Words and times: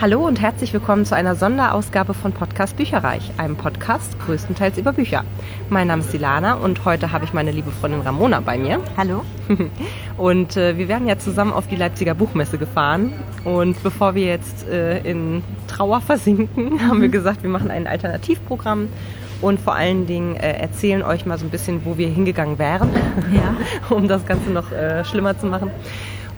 Hallo 0.00 0.26
und 0.26 0.40
herzlich 0.40 0.72
willkommen 0.72 1.04
zu 1.04 1.14
einer 1.14 1.34
Sonderausgabe 1.34 2.14
von 2.14 2.32
Podcast 2.32 2.74
Bücherreich, 2.78 3.32
einem 3.36 3.56
Podcast 3.56 4.18
größtenteils 4.20 4.78
über 4.78 4.94
Bücher. 4.94 5.24
Mein 5.68 5.88
Name 5.88 6.00
ist 6.00 6.10
Silana 6.10 6.54
und 6.54 6.86
heute 6.86 7.12
habe 7.12 7.26
ich 7.26 7.34
meine 7.34 7.50
liebe 7.50 7.70
Freundin 7.70 8.00
Ramona 8.00 8.40
bei 8.40 8.56
mir. 8.56 8.80
Hallo. 8.96 9.26
Und 10.16 10.56
äh, 10.56 10.78
wir 10.78 10.88
werden 10.88 11.06
ja 11.06 11.18
zusammen 11.18 11.52
auf 11.52 11.66
die 11.66 11.76
Leipziger 11.76 12.14
Buchmesse 12.14 12.56
gefahren. 12.56 13.12
Und 13.44 13.82
bevor 13.82 14.14
wir 14.14 14.24
jetzt 14.24 14.66
äh, 14.66 15.00
in 15.00 15.42
Trauer 15.66 16.00
versinken, 16.00 16.80
haben 16.88 17.02
wir 17.02 17.10
gesagt, 17.10 17.42
wir 17.42 17.50
machen 17.50 17.70
ein 17.70 17.86
Alternativprogramm 17.86 18.88
und 19.42 19.60
vor 19.60 19.74
allen 19.74 20.06
Dingen 20.06 20.34
äh, 20.36 20.52
erzählen 20.52 21.02
euch 21.02 21.26
mal 21.26 21.36
so 21.36 21.44
ein 21.44 21.50
bisschen, 21.50 21.84
wo 21.84 21.98
wir 21.98 22.08
hingegangen 22.08 22.58
wären, 22.58 22.88
Ja. 23.34 23.54
um 23.94 24.08
das 24.08 24.24
Ganze 24.24 24.48
noch 24.50 24.72
äh, 24.72 25.04
schlimmer 25.04 25.38
zu 25.38 25.46
machen. 25.46 25.70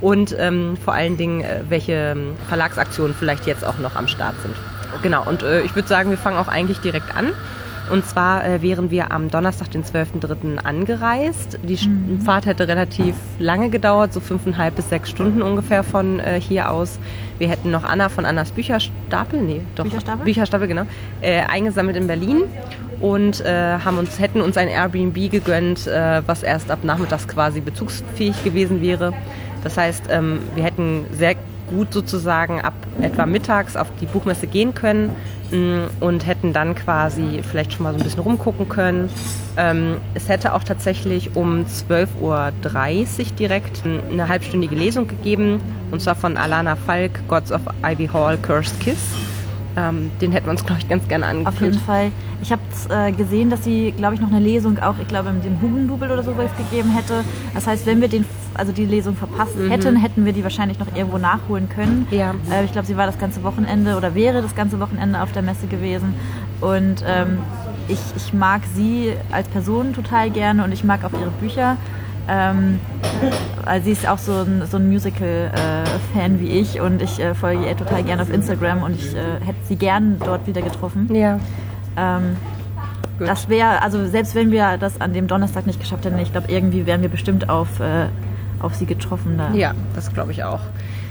Und 0.02 0.36
ähm, 0.38 0.76
vor 0.84 0.92
allen 0.92 1.16
Dingen, 1.16 1.40
äh, 1.40 1.60
welche 1.68 1.92
ähm, 1.92 2.34
Verlagsaktionen 2.48 3.14
vielleicht 3.18 3.46
jetzt 3.46 3.64
auch 3.64 3.78
noch 3.78 3.96
am 3.96 4.08
Start 4.08 4.34
sind. 4.42 4.54
Genau, 5.02 5.24
und 5.26 5.42
äh, 5.42 5.62
ich 5.62 5.74
würde 5.74 5.88
sagen, 5.88 6.10
wir 6.10 6.18
fangen 6.18 6.36
auch 6.36 6.48
eigentlich 6.48 6.80
direkt 6.80 7.16
an. 7.16 7.28
Und 7.90 8.06
zwar 8.06 8.44
äh, 8.46 8.62
wären 8.62 8.90
wir 8.90 9.10
am 9.12 9.28
Donnerstag, 9.30 9.70
den 9.70 9.82
12.03. 9.84 10.58
angereist. 10.64 11.58
Die 11.62 11.76
Sch- 11.76 11.88
Fahrt 12.24 12.46
hätte 12.46 12.68
relativ 12.68 13.14
lange 13.38 13.70
gedauert, 13.70 14.12
so 14.12 14.20
fünfeinhalb 14.20 14.76
bis 14.76 14.88
sechs 14.88 15.10
Stunden 15.10 15.42
ungefähr 15.42 15.82
von 15.82 16.20
äh, 16.20 16.40
hier 16.40 16.70
aus. 16.70 16.98
Wir 17.38 17.48
hätten 17.48 17.70
noch 17.70 17.84
Anna 17.84 18.08
von 18.08 18.24
Annas 18.24 18.52
Bücherstapel, 18.52 19.40
nee, 19.42 19.60
doch, 19.74 19.84
Bücherstapel? 19.84 20.24
Bücherstapel, 20.24 20.68
genau, 20.68 20.82
äh, 21.22 21.40
eingesammelt 21.42 21.96
in 21.96 22.06
Berlin 22.06 22.42
und 23.00 23.40
äh, 23.40 23.78
haben 23.84 23.98
uns, 23.98 24.20
hätten 24.20 24.40
uns 24.40 24.56
ein 24.56 24.68
Airbnb 24.68 25.30
gegönnt, 25.30 25.86
äh, 25.88 26.22
was 26.24 26.44
erst 26.44 26.70
ab 26.70 26.80
nachmittags 26.84 27.26
quasi 27.26 27.60
bezugsfähig 27.60 28.44
gewesen 28.44 28.80
wäre. 28.80 29.12
Das 29.62 29.76
heißt, 29.76 30.04
ähm, 30.10 30.40
wir 30.54 30.64
hätten 30.64 31.06
sehr 31.12 31.36
gut 31.68 31.92
sozusagen 31.92 32.60
ab 32.60 32.74
etwa 33.00 33.26
mittags 33.26 33.76
auf 33.76 33.88
die 34.00 34.06
Buchmesse 34.06 34.46
gehen 34.46 34.74
können 34.74 35.10
mh, 35.50 35.88
und 36.00 36.26
hätten 36.26 36.52
dann 36.52 36.74
quasi 36.74 37.42
vielleicht 37.48 37.72
schon 37.72 37.84
mal 37.84 37.92
so 37.92 37.98
ein 37.98 38.04
bisschen 38.04 38.20
rumgucken 38.20 38.68
können. 38.68 39.08
Ähm, 39.56 39.96
es 40.14 40.28
hätte 40.28 40.54
auch 40.54 40.64
tatsächlich 40.64 41.36
um 41.36 41.64
12.30 41.64 42.20
Uhr 42.20 42.52
direkt 43.38 43.82
eine 43.84 44.28
halbstündige 44.28 44.74
Lesung 44.74 45.06
gegeben 45.08 45.60
und 45.90 46.00
zwar 46.00 46.14
von 46.14 46.36
Alana 46.36 46.76
Falk, 46.76 47.26
Gods 47.28 47.52
of 47.52 47.60
Ivy 47.84 48.08
Hall, 48.08 48.38
Cursed 48.38 48.78
Kiss. 48.80 49.31
Ähm, 49.76 50.10
den 50.20 50.32
hätten 50.32 50.46
wir 50.46 50.50
uns, 50.50 50.64
glaube 50.64 50.80
ich, 50.80 50.88
ganz 50.88 51.08
gerne 51.08 51.26
angeguckt. 51.26 51.56
Auf 51.56 51.62
jeden 51.62 51.78
Fall. 51.78 52.10
Ich 52.42 52.52
habe 52.52 52.62
äh, 52.90 53.12
gesehen, 53.12 53.48
dass 53.50 53.64
sie, 53.64 53.92
glaube 53.92 54.14
ich, 54.14 54.20
noch 54.20 54.30
eine 54.30 54.40
Lesung 54.40 54.78
auch, 54.80 54.96
ich 55.00 55.08
glaube, 55.08 55.32
mit 55.32 55.44
dem 55.44 55.60
Hugendubel 55.60 56.10
oder 56.10 56.22
sowas 56.22 56.50
gegeben 56.58 56.90
hätte. 56.90 57.24
Das 57.54 57.66
heißt, 57.66 57.86
wenn 57.86 58.00
wir 58.00 58.08
den, 58.08 58.24
also 58.54 58.72
die 58.72 58.84
Lesung 58.84 59.16
verpasst 59.16 59.56
hätten, 59.68 59.96
hätten 59.96 60.24
wir 60.24 60.32
die 60.32 60.42
wahrscheinlich 60.42 60.78
noch 60.78 60.94
irgendwo 60.94 61.18
nachholen 61.18 61.68
können. 61.68 62.06
Ja. 62.10 62.34
Äh, 62.50 62.64
ich 62.64 62.72
glaube, 62.72 62.86
sie 62.86 62.96
war 62.96 63.06
das 63.06 63.18
ganze 63.18 63.42
Wochenende 63.44 63.96
oder 63.96 64.14
wäre 64.14 64.42
das 64.42 64.54
ganze 64.54 64.78
Wochenende 64.80 65.22
auf 65.22 65.32
der 65.32 65.42
Messe 65.42 65.66
gewesen. 65.66 66.14
Und 66.60 67.04
ähm, 67.06 67.38
ich, 67.88 68.00
ich 68.16 68.32
mag 68.34 68.62
sie 68.74 69.14
als 69.30 69.48
Person 69.48 69.94
total 69.94 70.30
gerne 70.30 70.64
und 70.64 70.72
ich 70.72 70.84
mag 70.84 71.04
auch 71.04 71.12
ihre 71.12 71.30
Bücher. 71.30 71.76
Ähm, 72.28 72.78
also 73.66 73.84
sie 73.84 73.92
ist 73.92 74.08
auch 74.08 74.18
so 74.18 74.32
ein, 74.32 74.62
so 74.70 74.76
ein 74.76 74.88
Musical-Fan 74.88 76.40
wie 76.40 76.48
ich 76.48 76.80
und 76.80 77.02
ich 77.02 77.20
äh, 77.20 77.34
folge 77.34 77.66
ihr 77.66 77.76
total 77.76 78.02
gerne 78.02 78.22
auf 78.22 78.32
Instagram 78.32 78.82
und 78.82 78.94
ich 78.96 79.14
äh, 79.14 79.44
hätte 79.44 79.58
sie 79.64 79.76
gern 79.76 80.16
dort 80.24 80.46
wieder 80.46 80.62
getroffen. 80.62 81.12
Ja. 81.14 81.38
Ähm, 81.96 82.36
das 83.18 83.48
wäre, 83.48 83.82
also 83.82 84.06
selbst 84.06 84.34
wenn 84.34 84.50
wir 84.50 84.78
das 84.78 85.00
an 85.00 85.12
dem 85.12 85.26
Donnerstag 85.26 85.66
nicht 85.66 85.80
geschafft 85.80 86.04
hätten, 86.04 86.18
ich 86.18 86.32
glaube, 86.32 86.50
irgendwie 86.50 86.86
wären 86.86 87.02
wir 87.02 87.08
bestimmt 87.08 87.48
auf, 87.48 87.80
äh, 87.80 88.06
auf 88.60 88.74
sie 88.74 88.86
getroffen. 88.86 89.38
Da. 89.38 89.52
Ja, 89.52 89.74
das 89.94 90.12
glaube 90.12 90.32
ich 90.32 90.44
auch. 90.44 90.60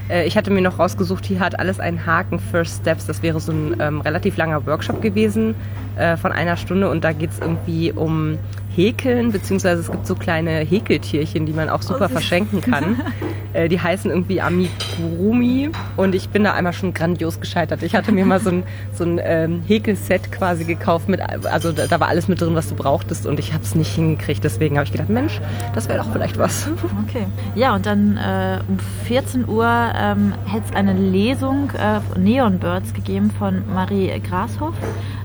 Äh, 0.10 0.26
Ich 0.26 0.36
hatte 0.38 0.52
mir 0.52 0.62
noch 0.62 0.80
rausgesucht, 0.80 1.26
hier 1.26 1.40
hat 1.40 1.60
alles 1.60 1.80
einen 1.80 2.06
Haken, 2.06 2.40
First 2.40 2.82
Steps. 2.82 3.06
Das 3.06 3.22
wäre 3.22 3.40
so 3.40 3.52
ein 3.52 3.76
ähm, 3.80 4.02
relativ 4.02 4.38
langer 4.38 4.66
Workshop 4.66 5.02
gewesen 5.02 5.56
äh, 5.96 6.18
von 6.18 6.32
einer 6.32 6.58
Stunde 6.58 6.90
und 6.90 7.04
da 7.04 7.14
geht 7.14 7.32
es 7.32 7.40
irgendwie 7.40 7.92
um 7.92 8.38
Häkeln, 8.76 9.32
beziehungsweise 9.32 9.82
es 9.82 9.92
gibt 9.92 10.08
so 10.08 10.16
kleine 10.16 10.60
Häkeltierchen, 10.60 11.46
die 11.46 11.54
man 11.54 11.70
auch 11.70 11.82
super 11.82 12.08
süß. 12.08 12.14
verschenken 12.14 12.62
kann. 12.62 13.02
äh, 13.54 13.68
die 13.70 13.80
heißen 13.80 14.10
irgendwie 14.10 14.42
Amigurumi 14.42 15.70
und 15.98 16.16
ich 16.16 16.30
bin 16.30 16.44
da 16.44 16.54
einmal 16.54 16.74
schon 16.74 16.94
grandios 16.94 17.40
gescheitert. 17.40 17.84
Ich 17.84 17.96
hatte 17.96 18.12
mir 18.12 18.26
mal 18.26 18.40
so 18.40 18.50
ein, 18.50 18.64
so 18.94 19.04
ein 19.04 19.20
ähm, 19.24 19.62
Häkelset 19.68 20.32
quasi 20.32 20.64
gekauft, 20.64 21.10
mit, 21.10 21.22
also 21.22 21.72
da, 21.72 21.88
da 21.88 22.00
war 22.00 22.08
alles 22.08 22.28
mit 22.28 22.40
drin, 22.40 22.56
was 22.56 22.70
du 22.70 22.76
brauchtest 22.76 23.26
und 23.26 23.40
ich 23.40 23.54
habe 23.54 23.64
es 23.64 23.76
nicht 23.76 23.94
hingekriegt. 23.94 24.44
Deswegen 24.44 24.78
habe 24.78 24.86
ich 24.86 24.92
gedacht, 24.92 25.10
Mensch, 25.10 25.42
das 25.76 25.88
wäre 25.90 26.00
doch 26.00 26.12
vielleicht 26.12 26.38
was. 26.38 26.70
Okay. 27.08 27.26
Ja, 27.56 27.76
und 27.76 27.86
dann 27.86 28.18
äh, 28.18 28.60
um 28.68 28.80
14 29.06 29.48
Uhr 29.48 29.68
ähm, 29.96 30.34
hätte 30.46 30.66
es 30.70 30.76
eine 30.76 30.94
Lesung 30.94 31.70
äh, 31.72 32.00
Neon 32.20 32.60
Birds 32.60 32.94
gegeben 32.94 33.32
von 33.32 33.64
Marie 33.74 34.12
Grashoff 34.20 34.76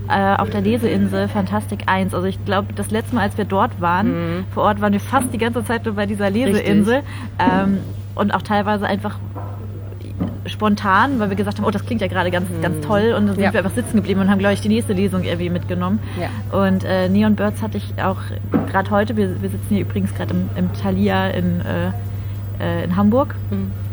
äh, 0.09 0.37
auf 0.37 0.51
der 0.51 0.61
Leseinsel 0.61 1.29
Fantastik 1.29 1.85
1. 1.87 2.15
Also 2.15 2.27
ich 2.27 2.43
glaube, 2.45 2.73
das 2.75 2.91
letzte 2.91 3.15
Mal, 3.15 3.23
als 3.23 3.37
wir 3.39 3.45
dort 3.45 3.81
waren, 3.81 4.45
vor 4.53 4.65
Ort 4.65 4.81
waren 4.81 4.93
wir 4.93 5.01
fast 5.01 5.33
die 5.33 5.39
ganze 5.39 5.65
Zeit 5.65 5.85
nur 5.85 5.95
bei 5.95 6.07
dieser 6.07 6.31
Leseinsel. 6.31 7.03
Ähm, 7.39 7.79
und 8.15 8.33
auch 8.33 8.43
teilweise 8.43 8.87
einfach 8.87 9.19
spontan, 10.47 11.19
weil 11.19 11.29
wir 11.31 11.37
gesagt 11.37 11.59
haben, 11.59 11.65
oh, 11.67 11.71
das 11.71 11.85
klingt 11.85 12.01
ja 12.01 12.07
gerade 12.07 12.31
ganz, 12.31 12.47
ganz 12.63 12.87
toll. 12.87 13.15
Und 13.17 13.27
dann 13.27 13.35
sind 13.35 13.45
Ja. 13.45 13.53
wir 13.53 13.61
einfach 13.61 13.75
sitzen 13.75 13.97
geblieben 13.97 14.21
und 14.21 14.31
haben, 14.31 14.39
glaube 14.39 14.55
ich, 14.55 14.61
die 14.61 14.69
nächste 14.69 14.93
Lesung 14.93 15.25
irgendwie 15.25 15.51
mitgenommen. 15.51 15.99
Ja. 16.21 16.59
Und 16.59 16.85
äh, 16.85 17.09
Neon 17.09 17.35
Birds 17.35 17.63
hatte 17.63 17.77
ich 17.79 17.93
auch 18.03 18.19
gerade 18.71 18.91
heute, 18.91 19.17
wir, 19.17 19.43
wir 19.43 19.49
sitzen 19.51 19.67
hier 19.69 19.81
übrigens 19.81 20.15
gerade 20.15 20.35
im, 20.35 20.49
im 20.57 20.73
Thalia 20.73 21.29
in, 21.29 21.61
äh, 21.61 21.89
äh, 22.61 22.85
in 22.85 22.97
Hamburg, 22.97 23.35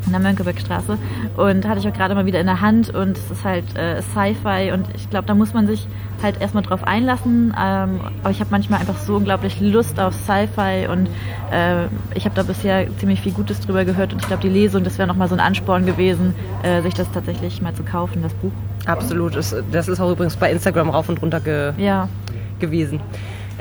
in 0.05 0.11
der 0.11 0.21
Mönckebergstraße. 0.21 0.97
Und 1.37 1.67
hatte 1.67 1.79
ich 1.79 1.87
auch 1.87 1.93
gerade 1.93 2.15
mal 2.15 2.25
wieder 2.25 2.39
in 2.39 2.45
der 2.47 2.61
Hand 2.61 2.93
und 2.93 3.17
es 3.17 3.31
ist 3.31 3.43
halt 3.43 3.75
äh, 3.77 4.01
Sci-Fi 4.01 4.71
und 4.73 4.87
ich 4.95 5.09
glaube, 5.09 5.25
da 5.27 5.35
muss 5.35 5.53
man 5.53 5.67
sich 5.67 5.87
halt 6.21 6.39
erstmal 6.41 6.63
drauf 6.63 6.83
einlassen. 6.83 7.53
Ähm, 7.59 7.99
aber 8.21 8.31
ich 8.31 8.39
habe 8.39 8.49
manchmal 8.51 8.79
einfach 8.79 8.97
so 8.97 9.15
unglaublich 9.15 9.59
Lust 9.59 9.99
auf 9.99 10.13
Sci-Fi 10.13 10.87
und 10.91 11.07
äh, 11.51 11.85
ich 12.15 12.25
habe 12.25 12.35
da 12.35 12.43
bisher 12.43 12.87
ziemlich 12.97 13.21
viel 13.21 13.33
Gutes 13.33 13.59
drüber 13.61 13.85
gehört 13.85 14.13
und 14.13 14.21
ich 14.21 14.27
glaube, 14.27 14.41
die 14.41 14.49
Lesung, 14.49 14.83
das 14.83 14.97
wäre 14.97 15.07
nochmal 15.07 15.27
so 15.27 15.35
ein 15.35 15.39
Ansporn 15.39 15.85
gewesen, 15.85 16.33
äh, 16.63 16.81
sich 16.81 16.93
das 16.93 17.11
tatsächlich 17.11 17.61
mal 17.61 17.73
zu 17.73 17.83
kaufen, 17.83 18.21
das 18.21 18.33
Buch. 18.35 18.51
Absolut. 18.85 19.35
Das 19.35 19.87
ist 19.87 19.99
auch 19.99 20.11
übrigens 20.11 20.35
bei 20.35 20.51
Instagram 20.51 20.89
rauf 20.89 21.09
und 21.09 21.21
runter 21.21 21.39
ge 21.39 21.73
Ja, 21.77 22.09
gewesen. 22.59 22.99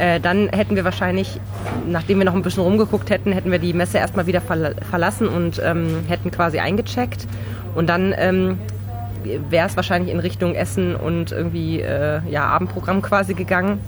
Äh, 0.02 0.18
dann 0.18 0.48
hätten 0.48 0.74
wir 0.74 0.82
wahrscheinlich, 0.82 1.38
nachdem 1.86 2.18
wir 2.18 2.24
noch 2.24 2.34
ein 2.34 2.42
bisschen 2.42 2.64
rumgeguckt 2.64 3.08
hätten, 3.08 3.30
hätten 3.30 3.52
wir 3.52 3.60
die 3.60 3.72
Messe 3.72 3.98
erstmal 3.98 4.26
wieder 4.26 4.40
verla 4.40 4.72
verlassen 4.90 5.28
und 5.28 5.62
ähm, 5.64 6.02
hätten 6.08 6.32
quasi 6.32 6.58
eingecheckt. 6.58 7.28
Und 7.76 7.88
dann 7.88 8.12
ähm, 8.18 8.58
wäre 9.50 9.66
es 9.66 9.76
wahrscheinlich 9.76 10.12
in 10.12 10.20
Richtung 10.20 10.54
Essen 10.54 10.94
und 10.94 11.32
irgendwie 11.32 11.80
äh, 11.80 12.20
ja, 12.30 12.46
Abendprogramm 12.46 13.02
quasi 13.02 13.34
gegangen. 13.34 13.78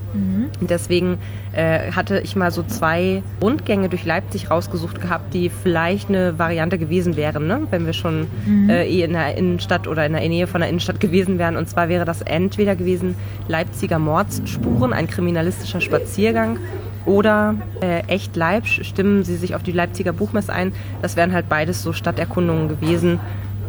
Und 0.61 0.71
Deswegen 0.71 1.19
äh, 1.53 1.93
hatte 1.93 2.21
ich 2.21 2.37
mal 2.37 2.51
so 2.51 2.63
zwei 2.63 3.23
Rundgänge 3.41 3.89
durch 3.89 4.05
Leipzig 4.05 4.51
rausgesucht 4.51 5.01
gehabt, 5.01 5.35
die 5.35 5.51
vielleicht 5.51 6.09
eine 6.09 6.39
Variante 6.39 6.79
gewesen 6.79 7.17
wären, 7.17 7.47
ne? 7.47 7.67
wenn 7.71 7.87
wir 7.87 7.93
schon 7.93 8.27
äh, 8.69 8.89
eh 8.89 9.03
in 9.03 9.13
der 9.13 9.37
Innenstadt 9.37 9.87
oder 9.89 10.07
in 10.07 10.13
der 10.13 10.29
Nähe 10.29 10.47
von 10.47 10.61
der 10.61 10.69
Innenstadt 10.69 11.01
gewesen 11.01 11.39
wären. 11.39 11.57
Und 11.57 11.69
zwar 11.69 11.89
wäre 11.89 12.05
das 12.05 12.23
entweder 12.23 12.77
gewesen 12.77 13.15
Leipziger 13.49 13.99
Mordsspuren, 13.99 14.93
ein 14.93 15.07
kriminalistischer 15.07 15.81
Spaziergang. 15.81 16.59
Oder 17.07 17.57
äh, 17.83 18.01
echt 18.07 18.35
Leib, 18.35 18.67
stimmen 18.67 19.25
Sie 19.25 19.37
sich 19.37 19.55
auf 19.55 19.63
die 19.63 19.73
Leipziger 19.73 20.13
Buchmesse 20.13 20.53
ein. 20.53 20.73
Das 21.03 21.17
wären 21.17 21.33
halt 21.33 21.49
beides 21.49 21.83
so 21.83 21.93
Stadterkundungen 21.93 22.69
gewesen, 22.69 23.21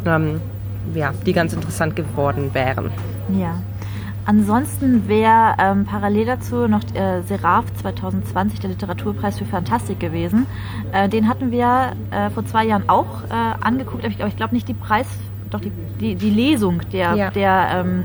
ähm, 0.05 0.39
ja, 0.93 1.13
die 1.25 1.33
ganz 1.33 1.53
interessant 1.53 1.95
geworden 1.95 2.51
wären. 2.53 2.91
Ja. 3.39 3.55
Ansonsten 4.27 5.07
wäre 5.07 5.53
ähm, 5.59 5.85
parallel 5.85 6.25
dazu 6.25 6.67
noch 6.67 6.81
äh, 6.95 7.21
Seraph 7.27 7.65
2020, 7.81 8.59
der 8.59 8.71
Literaturpreis 8.71 9.37
für 9.37 9.45
Fantastik 9.45 9.99
gewesen. 9.99 10.47
Äh, 10.93 11.09
den 11.09 11.29
hatten 11.29 11.51
wir 11.51 11.91
äh, 12.09 12.31
vor 12.31 12.43
zwei 12.45 12.65
Jahren 12.65 12.89
auch 12.89 13.23
äh, 13.29 13.63
angeguckt, 13.63 14.03
aber 14.03 14.11
ich, 14.11 14.19
ich 14.19 14.35
glaube 14.37 14.55
nicht 14.55 14.67
die 14.67 14.73
Preis, 14.73 15.05
doch 15.51 15.59
die, 15.61 15.71
die, 15.99 16.15
die 16.15 16.31
Lesung 16.31 16.81
der, 16.91 17.13
Ja. 17.13 17.29
der, 17.29 17.67
ähm, 17.85 18.03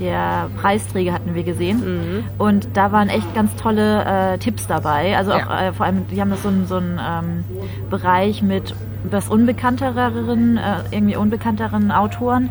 der 0.00 0.50
Preisträger 0.60 1.12
hatten 1.12 1.36
wir 1.36 1.44
gesehen. 1.44 1.78
Mhm. 1.78 2.24
Und 2.38 2.76
da 2.76 2.90
waren 2.90 3.08
echt 3.08 3.32
ganz 3.32 3.54
tolle 3.54 4.04
äh, 4.34 4.38
Tipps 4.38 4.66
dabei. 4.66 5.16
Also 5.16 5.32
auch 5.32 5.38
Ja. 5.48 5.68
äh, 5.68 5.72
vor 5.72 5.86
allem, 5.86 6.08
die 6.10 6.20
haben 6.20 6.30
das 6.30 6.42
so 6.42 6.48
einen 6.48 6.66
so 6.66 6.78
ähm, 6.78 7.44
Bereich 7.88 8.42
mit 8.42 8.74
etwas 9.04 9.28
unbekannteren, 9.28 10.56
äh, 10.56 10.60
irgendwie 10.90 11.16
unbekannteren 11.16 11.90
Autoren. 11.90 12.50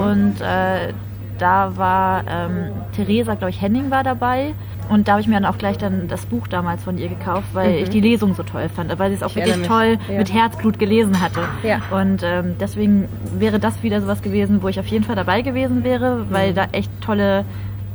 Und 0.00 0.40
äh, 0.40 0.92
da 1.38 1.76
war 1.76 2.24
ähm, 2.28 2.72
Theresa, 2.94 3.34
glaube 3.34 3.50
ich, 3.50 3.60
Henning 3.60 3.90
war 3.90 4.02
dabei. 4.02 4.54
Und 4.88 5.06
da 5.06 5.12
habe 5.12 5.20
ich 5.20 5.28
mir 5.28 5.34
dann 5.34 5.44
auch 5.44 5.58
gleich 5.58 5.76
dann 5.76 6.08
das 6.08 6.24
Buch 6.26 6.48
damals 6.48 6.82
von 6.82 6.96
ihr 6.96 7.08
gekauft, 7.08 7.48
weil 7.52 7.74
ich 7.74 7.90
die 7.90 8.00
Lesung 8.00 8.34
so 8.34 8.42
toll 8.42 8.70
fand, 8.74 8.98
weil 8.98 9.10
sie 9.10 9.16
es 9.16 9.22
auch 9.22 9.28
Ich 9.28 9.36
wirklich 9.36 9.66
toll 9.66 9.98
ja. 10.08 10.18
mit 10.18 10.32
Herzblut 10.32 10.78
gelesen 10.78 11.20
hatte. 11.20 11.40
Ja. 11.62 11.82
Und 11.90 12.22
ähm, 12.22 12.56
deswegen 12.58 13.06
wäre 13.38 13.58
das 13.58 13.82
wieder 13.82 14.00
sowas 14.00 14.22
gewesen, 14.22 14.62
wo 14.62 14.68
ich 14.68 14.80
auf 14.80 14.86
jeden 14.86 15.04
Fall 15.04 15.16
dabei 15.16 15.42
gewesen 15.42 15.84
wäre, 15.84 16.26
weil 16.30 16.54
da 16.54 16.68
echt 16.72 16.90
tolle 17.02 17.44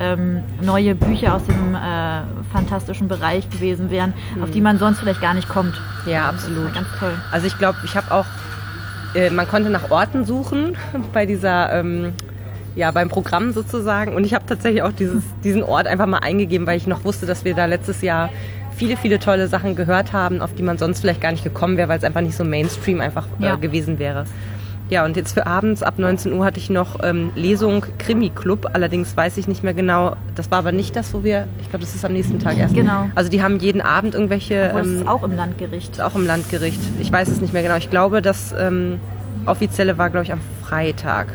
ähm, 0.04 0.44
neue 0.62 0.96
Bücher 0.96 1.36
aus 1.36 1.44
dem 1.46 1.76
äh, 1.76 2.22
fantastischen 2.52 3.08
Bereich 3.08 3.50
gewesen 3.50 3.90
wären, 3.90 4.14
auf 4.42 4.52
die 4.52 4.62
man 4.62 4.78
sonst 4.80 5.00
vielleicht 5.00 5.22
gar 5.22 5.34
nicht 5.34 5.48
kommt. 5.50 5.80
Ja, 6.06 6.30
absolut. 6.30 6.74
ganz 6.74 6.88
toll. 7.00 7.14
Also 7.32 7.48
ich 7.48 7.58
glaube, 7.58 7.78
ich 7.86 7.96
habe 7.96 8.12
auch, 8.12 8.26
äh, 9.16 9.30
man 9.30 9.48
konnte 9.48 9.70
nach 9.70 9.90
Orten 9.90 10.26
suchen 10.26 10.76
bei 11.14 11.26
dieser 11.26 11.72
ähm, 11.74 12.14
ja, 12.76 12.92
beim 12.92 13.10
Programm 13.10 13.52
sozusagen. 13.54 14.16
Und 14.16 14.26
ich 14.26 14.34
habe 14.34 14.46
tatsächlich 14.48 14.82
auch 14.82 14.92
dieses, 14.92 15.24
diesen 15.44 15.64
Ort 15.64 15.88
einfach 15.88 16.08
mal 16.08 16.20
eingegeben, 16.20 16.66
weil 16.66 16.78
ich 16.78 16.88
noch 16.88 17.04
wusste, 17.06 17.26
dass 17.26 17.46
wir 17.46 17.54
da 17.54 17.66
letztes 17.66 18.02
Jahr 18.02 18.30
viele, 18.76 18.98
viele 18.98 19.20
tolle 19.20 19.48
Sachen 19.48 19.76
gehört 19.76 20.14
haben, 20.14 20.42
auf 20.42 20.56
die 20.56 20.64
man 20.64 20.80
sonst 20.80 21.02
vielleicht 21.02 21.22
gar 21.22 21.32
nicht 21.32 21.44
gekommen 21.44 21.78
wäre, 21.78 21.88
weil 21.90 22.00
es 22.00 22.04
einfach 22.04 22.22
nicht 22.22 22.36
so 22.36 22.44
Mainstream 22.44 23.00
einfach 23.02 23.28
Ja. 23.40 23.54
äh, 23.54 23.58
gewesen 23.58 24.00
wäre. 24.00 24.26
Ja, 24.90 25.06
und 25.06 25.16
jetzt 25.16 25.34
für 25.34 25.48
abends 25.48 25.82
ab 25.82 25.98
19 25.98 26.34
Uhr 26.34 26.46
hatte 26.46 26.60
ich 26.60 26.70
noch 26.70 27.00
ähm, 27.04 27.32
Lesung 27.36 27.86
Krimi 27.98 28.30
Club. 28.30 28.70
Allerdings 28.74 29.16
weiß 29.16 29.38
ich 29.38 29.48
nicht 29.48 29.64
mehr 29.64 29.74
genau. 29.74 30.16
Das 30.36 30.52
war 30.52 30.60
aber 30.60 30.72
nicht 30.72 30.96
das, 30.96 31.14
wo 31.14 31.24
wir. 31.24 31.48
Ich 31.62 31.70
glaube, 31.70 31.86
das 31.86 31.96
ist 31.96 32.04
am 32.06 32.14
nächsten 32.14 32.40
Tag 32.40 32.58
erst. 32.58 32.76
Genau. 32.76 33.10
Also 33.16 33.30
die 33.30 33.42
haben 33.42 33.60
jeden 33.60 33.82
Abend 33.82 34.14
irgendwelche. 34.14 34.72
Obwohl, 34.74 34.82
ähm, 34.82 35.02
ist 35.02 35.08
auch 35.08 35.24
im 35.24 35.36
Landgericht. 35.36 36.02
auch 36.02 36.16
im 36.16 36.26
Landgericht. 36.26 36.80
Ich 37.00 37.12
weiß 37.12 37.28
es 37.30 37.42
nicht 37.42 37.54
mehr 37.54 37.64
genau. 37.64 37.78
Ich 37.78 37.90
glaube, 37.90 38.22
das 38.22 38.54
ähm, 38.58 39.00
offizielle 39.46 39.98
war, 39.98 40.10
glaube 40.10 40.26
ich, 40.26 40.34
am 40.34 40.42
Freitag. 40.62 41.28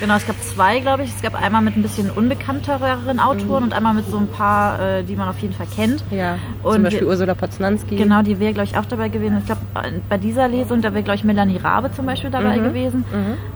Genau, 0.00 0.14
es 0.14 0.26
gab 0.26 0.40
zwei, 0.42 0.78
glaube 0.80 1.02
ich. 1.02 1.10
Es 1.10 1.22
gab 1.22 1.34
einmal 1.40 1.60
mit 1.62 1.76
ein 1.76 1.82
bisschen 1.82 2.10
unbekannteren 2.10 3.18
Autoren 3.18 3.64
und 3.64 3.72
einmal 3.72 3.94
mit 3.94 4.06
so 4.08 4.16
ein 4.18 4.28
paar, 4.28 4.80
äh, 4.80 5.02
die 5.02 5.16
man 5.16 5.28
auf 5.28 5.38
jeden 5.40 5.54
Fall 5.54 5.66
kennt. 5.74 6.04
Ja. 6.10 6.36
Und 6.62 6.74
Zum 6.74 6.82
Beispiel 6.84 7.00
wir- 7.02 7.08
Ursula 7.08 7.34
Poznanski. 7.34 7.96
Genau, 7.96 8.22
die 8.22 8.38
wäre, 8.38 8.52
glaube 8.52 8.68
ich, 8.70 8.76
auch 8.78 8.84
dabei 8.86 9.08
gewesen. 9.08 9.38
Ich 9.38 9.46
glaube, 9.46 9.60
bei 10.08 10.18
dieser 10.18 10.46
Lesung, 10.48 10.82
da 10.82 10.92
wäre, 10.94 11.02
glaube 11.02 11.16
ich, 11.16 11.24
Melanie 11.24 11.56
Rabe 11.56 11.90
zum 11.92 12.06
Beispiel 12.06 12.30
dabei 12.30 12.58
Mhm. 12.58 12.62
gewesen. 12.64 13.04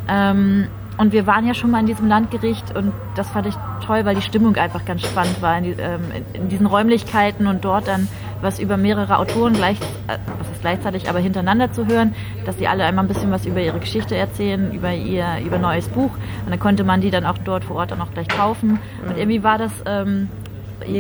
Ähm, 0.09 0.67
und 0.99 1.13
wir 1.13 1.27
waren 1.27 1.47
ja 1.47 1.55
schon 1.55 1.71
mal 1.71 1.81
in 1.81 1.87
diesem 1.87 2.07
Landgericht 2.09 2.77
und 2.77 2.93
das 3.17 3.29
fand 3.31 3.47
ich 3.47 3.55
toll, 3.85 4.05
weil 4.05 4.15
die 4.15 4.23
Stimmung 4.23 4.57
einfach 4.57 4.85
ganz 4.85 5.03
spannend 5.03 5.41
war 5.43 5.57
in, 5.59 5.65
die, 5.65 5.71
ähm, 5.79 6.01
in 6.35 6.49
diesen 6.49 6.67
Räumlichkeiten 6.67 7.47
und 7.47 7.65
dort 7.65 7.89
dann 7.89 8.09
was 8.41 8.59
über 8.59 8.77
mehrere 8.77 9.19
Autoren 9.19 9.53
gleich, 9.55 9.79
äh, 10.09 10.19
was 10.39 10.49
ist 10.51 10.61
gleichzeitig, 10.61 11.09
aber 11.09 11.19
hintereinander 11.21 11.73
zu 11.73 11.87
hören, 11.87 12.15
dass 12.45 12.57
die 12.57 12.69
alle 12.69 12.85
einmal 12.85 13.05
ein 13.05 13.09
bisschen 13.09 13.31
was 13.31 13.47
über 13.47 13.61
ihre 13.61 13.79
Geschichte 13.81 14.17
erzählen, 14.17 14.73
über 14.73 14.93
ihr 14.93 15.27
über 15.45 15.59
neues 15.59 15.89
Buch 15.89 16.11
und 16.45 16.51
dann 16.51 16.61
konnte 16.61 16.85
man 16.85 17.01
die 17.01 17.11
dann 17.11 17.25
auch 17.25 17.39
dort 17.39 17.65
vor 17.65 17.77
Ort 17.77 17.91
dann 17.91 18.01
auch 18.01 18.13
gleich 18.13 18.29
kaufen 18.29 18.79
und 19.07 19.17
irgendwie 19.17 19.43
war 19.43 19.59
das 19.59 19.73
ähm, 19.87 20.29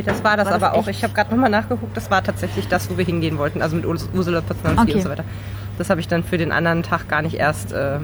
das 0.06 0.22
war 0.22 0.36
das 0.36 0.46
War 0.46 0.52
das 0.54 0.62
aber 0.62 0.74
auch. 0.74 0.86
echt? 0.86 0.98
Ich 0.98 1.02
habe 1.04 1.12
gerade 1.12 1.30
nochmal 1.32 1.50
nachgeguckt. 1.50 1.96
Das 1.96 2.08
war 2.08 2.22
tatsächlich 2.22 2.68
das, 2.68 2.88
wo 2.88 2.96
wir 2.96 3.04
hingehen 3.04 3.36
wollten. 3.36 3.62
Also 3.62 3.74
mit 3.74 3.84
Urs- 3.84 4.06
Ursula 4.14 4.40
Poznanski 4.40 4.82
Okay. 4.82 4.94
und 4.94 5.02
so 5.02 5.10
weiter. 5.10 5.24
Das 5.76 5.90
habe 5.90 5.98
ich 6.00 6.06
dann 6.06 6.22
für 6.22 6.38
den 6.38 6.52
anderen 6.52 6.84
Tag 6.84 7.08
gar 7.08 7.20
nicht 7.20 7.34
erst. 7.34 7.72
Äh, 7.72 7.98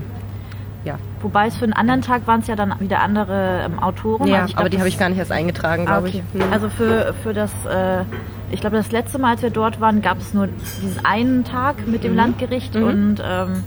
ja, 0.84 0.98
Wobei 1.20 1.48
es 1.48 1.56
für 1.56 1.64
einen 1.64 1.72
anderen 1.72 2.02
Tag 2.02 2.26
waren 2.26 2.40
es 2.40 2.46
ja 2.46 2.54
dann 2.56 2.72
wieder 2.78 3.00
andere 3.00 3.62
ähm, 3.66 3.78
Autoren. 3.80 4.26
ja 4.28 4.36
Also 4.42 4.50
ich 4.50 4.56
aber 4.56 4.64
glaub, 4.64 4.70
die 4.70 4.78
habe 4.78 4.88
ich 4.88 4.98
gar 4.98 5.08
nicht 5.08 5.18
erst 5.18 5.32
eingetragen, 5.32 5.82
Ah, 5.88 5.98
glaube 5.98 6.08
okay. 6.08 6.22
ich. 6.34 6.42
Hm. 6.42 6.52
Also 6.52 6.68
für, 6.68 7.12
für 7.22 7.32
das, 7.34 7.50
äh, 7.66 8.04
ich 8.52 8.60
glaube, 8.60 8.76
das 8.76 8.92
letzte 8.92 9.18
Mal, 9.18 9.32
als 9.32 9.42
wir 9.42 9.50
dort 9.50 9.80
waren, 9.80 10.00
gab 10.02 10.18
es 10.18 10.32
nur 10.34 10.46
diesen 10.46 11.04
einen 11.04 11.44
Tag 11.44 11.86
mit 11.88 12.04
dem 12.04 12.14
Landgericht 12.14 12.74
Mhm. 12.76 12.82
und 12.84 13.22
ähm, 13.28 13.64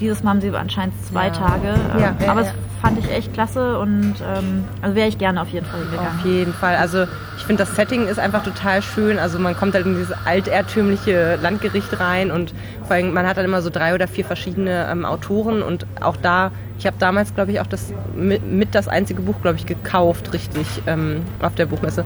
dieses 0.00 0.22
Mal 0.22 0.30
haben 0.30 0.40
sie 0.40 0.50
anscheinend 0.50 0.94
zwei 1.04 1.26
Ja. 1.26 1.32
Tage. 1.32 1.68
Ähm, 1.68 2.00
Ja, 2.00 2.14
ja, 2.20 2.30
aber 2.30 2.42
es 2.42 2.48
fand 2.80 2.98
ich 2.98 3.10
echt 3.12 3.32
klasse 3.32 3.78
und 3.78 4.14
ähm, 4.20 4.64
also 4.80 4.96
wäre 4.96 5.08
ich 5.08 5.16
gerne 5.18 5.40
auf 5.40 5.48
jeden 5.50 5.66
Fall 5.66 5.80
hingegangen. 5.80 6.18
Auf 6.18 6.24
jeden 6.26 6.52
Fall. 6.52 6.74
Also 6.76 7.04
ich 7.36 7.44
finde, 7.44 7.62
das 7.64 7.76
Setting 7.76 8.08
ist 8.08 8.18
einfach 8.18 8.42
total 8.42 8.82
schön. 8.82 9.18
Also 9.18 9.38
man 9.38 9.56
kommt 9.56 9.74
halt 9.74 9.86
in 9.86 9.94
dieses 9.94 10.12
altertümliche 10.24 11.38
Landgericht 11.40 11.98
rein 12.00 12.30
und 12.30 12.52
vor 12.86 12.96
allem, 12.96 13.12
man 13.14 13.26
hat 13.26 13.36
dann 13.36 13.44
immer 13.44 13.62
so 13.62 13.70
drei 13.70 13.94
oder 13.94 14.08
vier 14.08 14.24
verschiedene 14.24 14.88
ähm, 14.90 15.04
Autoren 15.04 15.62
und 15.62 15.86
auch 16.00 16.16
da, 16.16 16.50
ich 16.78 16.86
habe 16.86 16.96
damals, 16.98 17.34
glaube 17.34 17.52
ich, 17.52 17.60
auch 17.60 17.66
das 17.66 17.92
mit, 18.16 18.44
mit 18.46 18.74
das 18.74 18.88
einzige 18.88 19.22
Buch, 19.22 19.36
glaube 19.42 19.58
ich, 19.58 19.66
gekauft, 19.66 20.32
richtig, 20.32 20.66
ähm, 20.86 21.22
auf 21.40 21.54
der 21.54 21.66
Buchmesse. 21.66 22.04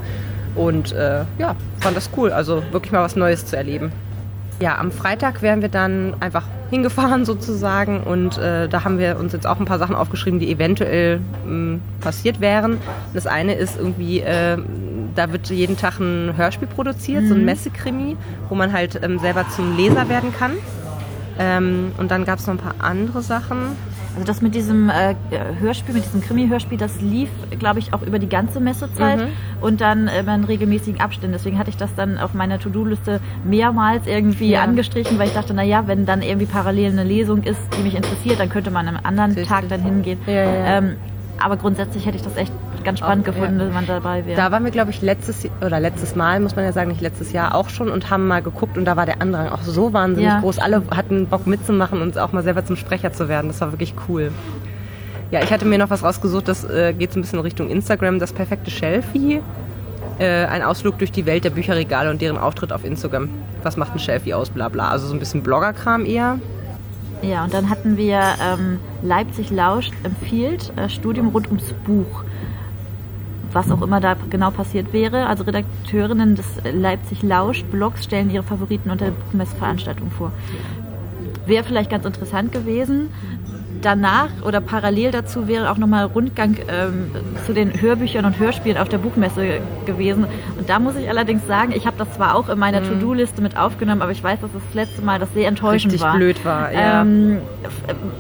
Und 0.55 0.93
äh, 0.93 1.25
ja, 1.39 1.55
fand 1.81 1.97
das 1.97 2.11
cool. 2.17 2.33
Also 2.33 2.63
wirklich 2.73 2.93
mal 2.93 3.03
was 3.03 3.17
Neues 3.17 3.47
zu 3.47 3.57
erleben. 3.57 3.93
Ja, 4.59 4.79
am 4.79 4.91
Freitag 4.91 5.43
wären 5.43 5.61
wir 5.61 5.69
dann 5.69 6.15
einfach 6.21 6.45
hingefahren 6.71 7.25
sozusagen 7.27 8.01
und 8.01 8.39
äh, 8.39 8.69
da 8.69 8.85
haben 8.85 8.99
wir 8.99 9.19
uns 9.19 9.35
jetzt 9.35 9.47
auch 9.47 9.61
ein 9.61 9.67
paar 9.67 9.79
Sachen 9.79 9.95
aufgeschrieben, 9.95 10.41
die 10.41 10.51
eventuell 10.51 11.21
mh, 11.47 11.79
passiert 12.01 12.41
wären. 12.41 12.79
Das 13.13 13.27
eine 13.27 13.55
ist 13.55 13.77
irgendwie, 13.79 14.21
äh, 14.21 14.57
da 15.15 15.31
wird 15.31 15.51
jeden 15.51 15.77
Tag 15.77 16.01
ein 16.01 16.37
Hörspiel 16.37 16.69
produziert, 16.69 17.27
so 17.29 17.35
ein 17.35 17.45
Messekrimi, 17.45 18.17
wo 18.49 18.55
man 18.55 18.73
halt 18.73 18.99
ähm, 19.03 19.19
selber 19.19 19.45
zum 19.51 19.77
Leser 19.77 20.09
werden 20.09 20.33
kann. 20.33 20.53
Ähm, 21.39 21.93
und 21.99 22.11
dann 22.11 22.25
gab 22.25 22.39
es 22.39 22.47
noch 22.47 22.55
ein 22.55 22.59
paar 22.59 22.75
andere 22.79 23.23
Sachen. 23.23 23.77
Also 24.17 24.27
das 24.27 24.41
mit 24.41 24.55
diesem 24.55 24.89
äh, 24.89 25.15
Hörspiel, 25.61 25.95
mit 25.95 26.05
diesem 26.07 26.23
Krimi-Hörspiel, 26.23 26.79
das 26.79 27.01
lief, 27.03 27.29
glaube 27.59 27.81
ich, 27.81 27.93
auch 27.93 28.01
über 28.01 28.19
die 28.19 28.29
ganze 28.31 28.61
Messezeit 28.61 29.19
Mhm. 29.19 29.29
und 29.61 29.81
dann 29.83 30.09
immer 30.09 30.35
in 30.35 30.45
regelmäßigen 30.45 31.01
Abständen. 31.03 31.33
Deswegen 31.35 31.59
hatte 31.59 31.69
ich 31.69 31.77
das 31.77 31.95
dann 31.95 32.17
auf 32.17 32.33
meiner 32.33 32.59
To-Do-Liste 32.59 33.21
mehrmals 33.45 34.07
irgendwie 34.07 34.51
Ja. 34.53 34.63
angestrichen, 34.63 35.19
weil 35.19 35.29
ich 35.29 35.35
dachte, 35.35 35.53
na 35.55 35.63
ja, 35.63 35.87
wenn 35.87 36.07
dann 36.07 36.23
irgendwie 36.23 36.47
parallel 36.47 36.93
eine 36.93 37.05
Lesung 37.05 37.43
ist, 37.43 37.61
die 37.79 37.83
mich 37.83 37.95
interessiert, 37.95 38.41
dann 38.41 38.49
könnte 38.49 38.71
man 38.71 38.89
am 38.89 38.97
anderen 39.03 39.33
Richtig. 39.33 39.49
Tag 39.49 39.69
dann 39.69 39.83
hingehen. 39.83 40.19
Ja, 40.27 40.33
ja. 40.33 40.79
Ähm, 40.79 40.97
aber 41.39 41.59
grundsätzlich 41.59 42.07
hätte 42.07 42.17
ich 42.17 42.23
das 42.23 42.37
echt 42.39 42.53
ganz 42.87 43.01
spannend 43.01 43.29
Auch, 43.29 43.35
gefunden, 43.35 43.59
ja. 43.59 43.67
dass 43.67 43.75
man 43.75 43.87
dabei 43.87 44.25
wäre. 44.25 44.37
Da 44.37 44.51
waren 44.51 44.65
wir, 44.65 44.71
glaube 44.71 44.91
ich, 44.91 45.03
letztes 45.03 45.47
oder 45.61 45.79
letztes 45.79 46.17
Mal, 46.17 46.41
muss 46.41 46.57
man 46.57 46.65
ja 46.65 46.73
sagen, 46.73 46.89
nicht 46.89 47.03
letztes 47.03 47.33
Jahr 47.33 47.55
auch 47.55 47.69
schon 47.69 47.91
und 47.91 48.09
haben 48.09 48.27
mal 48.27 48.41
geguckt 48.41 48.79
und 48.79 48.87
da 48.87 48.97
war 48.97 49.05
der 49.05 49.21
Andrang 49.21 49.49
auch 49.49 49.63
so 49.63 49.93
wahnsinnig 49.93 50.31
Ja. 50.31 50.41
groß. 50.41 50.59
Alle 50.59 50.83
hatten 50.91 51.27
Bock 51.27 51.47
mitzumachen 51.47 52.01
und 52.01 52.17
auch 52.19 52.33
mal 52.33 52.43
selber 52.43 52.65
zum 52.65 52.77
Sprecher 52.77 53.13
zu 53.13 53.29
werden. 53.29 53.49
Das 53.49 53.61
war 53.61 53.73
wirklich 53.73 53.93
cool. 54.09 54.33
Ja, 55.31 55.43
ich 55.43 55.53
hatte 55.53 55.67
mir 55.67 55.77
noch 55.77 55.91
was 55.91 56.03
rausgesucht, 56.05 56.49
das 56.49 56.65
äh, 56.65 56.95
geht 56.95 57.13
so 57.13 57.19
ein 57.19 57.23
bisschen 57.23 57.41
Richtung 57.41 57.69
Instagram, 57.69 58.19
das 58.21 58.33
perfekte 58.33 58.71
Shelfie. 58.71 59.43
Äh, 60.19 60.47
ein 60.47 60.63
Ausflug 60.63 60.99
durch 60.99 61.13
die 61.13 61.27
Welt 61.27 61.45
der 61.45 61.51
Bücherregale 61.51 62.11
und 62.11 62.23
deren 62.23 62.39
Auftritt 62.39 62.73
auf 62.73 62.85
Instagram. 62.85 63.29
Was 63.63 63.77
macht 63.77 63.93
ein 63.93 63.99
Shelfie 63.99 64.33
aus, 64.35 64.49
bla 64.51 64.69
bla. 64.69 64.89
Also 64.89 65.07
so 65.09 65.13
ein 65.15 65.19
bisschen 65.19 65.43
Bloggerkram 65.43 66.07
eher. 66.07 66.39
Ja, 67.23 67.45
und 67.45 67.53
dann 67.53 67.71
hatten 67.71 67.97
wir 67.97 68.21
ähm, 68.43 68.79
Leipzig 69.03 69.51
Lauscht 69.51 69.93
empfiehlt, 70.05 70.73
äh, 70.77 70.89
Studium 70.89 71.29
rund 71.29 71.49
ums 71.49 71.73
Buch. 71.85 72.25
Was 73.57 73.71
auch 73.71 73.81
immer 73.81 74.01
da 74.01 74.17
genau 74.29 74.51
passiert 74.51 74.93
wäre. 74.93 75.29
Also 75.29 75.45
Redakteurinnen 75.45 76.35
des 76.35 76.45
Leipzig 76.75 77.23
Lauscht 77.23 77.65
Blogs 77.71 78.05
stellen 78.05 78.29
ihre 78.29 78.43
Favoriten 78.43 78.91
unter 78.91 79.07
der 79.07 79.13
Buchmessveranstaltung 79.13 80.11
vor. 80.11 80.31
Wäre 81.47 81.65
vielleicht 81.65 81.89
ganz 81.89 82.05
interessant 82.05 82.53
gewesen. 82.53 83.09
Danach 83.81 84.29
oder 84.45 84.61
parallel 84.61 85.11
dazu 85.11 85.49
wäre 85.49 85.71
auch 85.71 85.79
nochmal 85.79 86.05
Rundgang 86.05 86.57
ähm, 86.69 87.11
zu 87.47 87.55
den 87.55 87.81
Hörbüchern 87.81 88.27
und 88.27 88.39
Hörspielen 88.39 88.77
auf 88.77 88.91
der 88.91 88.99
Buchmesse 88.99 89.61
gewesen. 89.87 90.27
Und 90.59 90.69
da 90.69 90.79
muss 90.79 90.97
ich 90.97 91.09
allerdings 91.09 91.47
sagen, 91.47 91.73
ich 91.75 91.87
habe 91.87 91.97
das 91.97 92.13
zwar 92.13 92.35
auch 92.35 92.51
in 92.51 92.59
meiner 92.59 92.83
To-Do-Liste 92.83 93.41
mit 93.41 93.57
aufgenommen, 93.57 94.03
aber 94.03 94.13
ich 94.13 94.23
weiß, 94.23 94.39
dass 94.43 94.51
das 94.53 94.75
letzte 94.75 95.01
Mal 95.01 95.19
das 95.19 95.33
sehr 95.33 95.49
enttäuschend 95.49 95.95
Richtig 95.95 96.07
war. 96.07 96.17
blöd 96.17 96.45
war, 96.45 96.73
ja. 96.75 97.01
Ähm, 97.01 97.39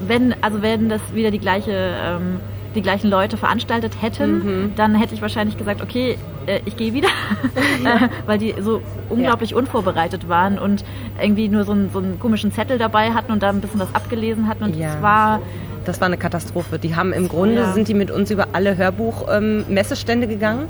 wenn, 0.07 0.35
also 0.41 0.63
wenn 0.63 0.89
das 0.89 1.03
wieder 1.13 1.31
die 1.31 1.41
gleiche, 1.41 1.73
ähm, 1.73 2.41
die 2.77 2.83
gleichen 2.83 3.11
Leute 3.11 3.37
veranstaltet 3.37 4.01
hätten, 4.01 4.39
Mhm. 4.67 4.73
dann 4.77 4.95
hätte 4.95 5.15
ich 5.15 5.23
wahrscheinlich 5.23 5.57
gesagt, 5.57 5.83
okay, 5.83 6.17
äh, 6.47 6.61
ich 6.65 6.77
gehe 6.77 6.93
wieder, 6.93 7.09
äh, 7.85 8.09
weil 8.27 8.39
die 8.39 8.55
so 8.61 8.81
unglaublich 9.09 9.55
unvorbereitet 9.55 10.29
waren 10.29 10.59
und 10.59 10.85
irgendwie 11.21 11.49
nur 11.49 11.65
so 11.65 11.73
einen, 11.73 11.91
so 11.93 11.99
einen 11.99 12.21
komischen 12.21 12.53
Zettel 12.53 12.79
dabei 12.79 13.11
hatten 13.13 13.33
und 13.33 13.43
da 13.43 13.49
ein 13.49 13.61
bisschen 13.61 13.81
was 13.81 13.93
abgelesen 13.95 14.47
hatten 14.47 14.63
und 14.65 14.77
Ja. 14.77 14.95
es 14.95 15.03
war 15.03 15.41
Das 15.85 16.01
war 16.01 16.07
eine 16.07 16.17
Katastrophe. 16.17 16.79
Die 16.81 16.97
haben 16.97 17.13
im 17.13 17.29
Grunde, 17.29 17.55
Ja. 17.63 17.73
sind 17.73 17.87
die 17.87 17.95
mit 17.95 18.11
uns 18.11 18.31
über 18.33 18.49
alle 18.55 18.77
Hörbuch-Messestände 18.77 20.27
gegangen. 20.27 20.67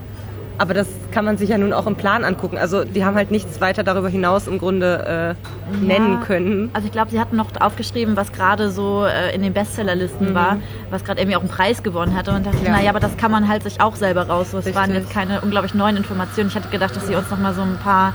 Aber 0.59 0.73
das 0.73 0.87
kann 1.13 1.25
man 1.27 1.37
sich 1.37 1.51
ja 1.51 1.59
nun 1.59 1.73
auch 1.75 1.87
im 1.87 1.97
Plan 1.97 2.25
angucken. 2.25 2.57
Also 2.57 2.85
die 2.85 3.05
haben 3.05 3.15
halt 3.15 3.31
nichts 3.31 3.61
weiter 3.61 3.83
darüber 3.85 4.09
hinaus 4.09 4.47
im 4.47 4.59
Grunde 4.59 5.37
äh, 5.37 5.85
nennen 5.85 6.15
Ja. 6.21 6.25
können. 6.27 6.71
Also 6.73 6.87
ich 6.87 6.93
glaube, 6.93 7.11
sie 7.11 7.21
hatten 7.21 7.37
noch 7.37 7.49
aufgeschrieben, 7.61 8.17
was 8.17 8.33
gerade 8.33 8.71
so 8.71 9.05
äh, 9.05 9.35
in 9.35 9.43
den 9.43 9.53
Bestsellerlisten 9.53 10.35
war, 10.35 10.57
was 10.91 11.05
gerade 11.05 11.21
irgendwie 11.21 11.37
auch 11.37 11.41
einen 11.43 11.51
Preis 11.51 11.83
gewonnen 11.83 12.17
hatte 12.17 12.31
und 12.33 12.47
dachte, 12.47 12.57
Mhm. 12.59 12.65
Ja. 12.67 12.73
naja, 12.73 12.91
aber 12.91 13.01
das 13.01 13.17
kann 13.19 13.31
man 13.31 13.49
halt 13.49 13.65
sich 13.65 13.81
auch 13.83 13.97
selber 13.97 14.29
raus. 14.29 14.55
Es 14.55 14.75
waren 14.75 14.95
jetzt 14.95 15.11
keine 15.11 15.43
unglaublich 15.43 15.75
neuen 15.75 15.97
Informationen. 15.99 16.49
Ich 16.49 16.55
hatte 16.57 16.69
gedacht, 16.69 16.97
dass 16.97 17.07
sie 17.07 17.15
uns 17.15 17.31
noch 17.31 17.39
mal 17.39 17.53
so 17.53 17.61
ein 17.63 17.77
paar 17.83 18.15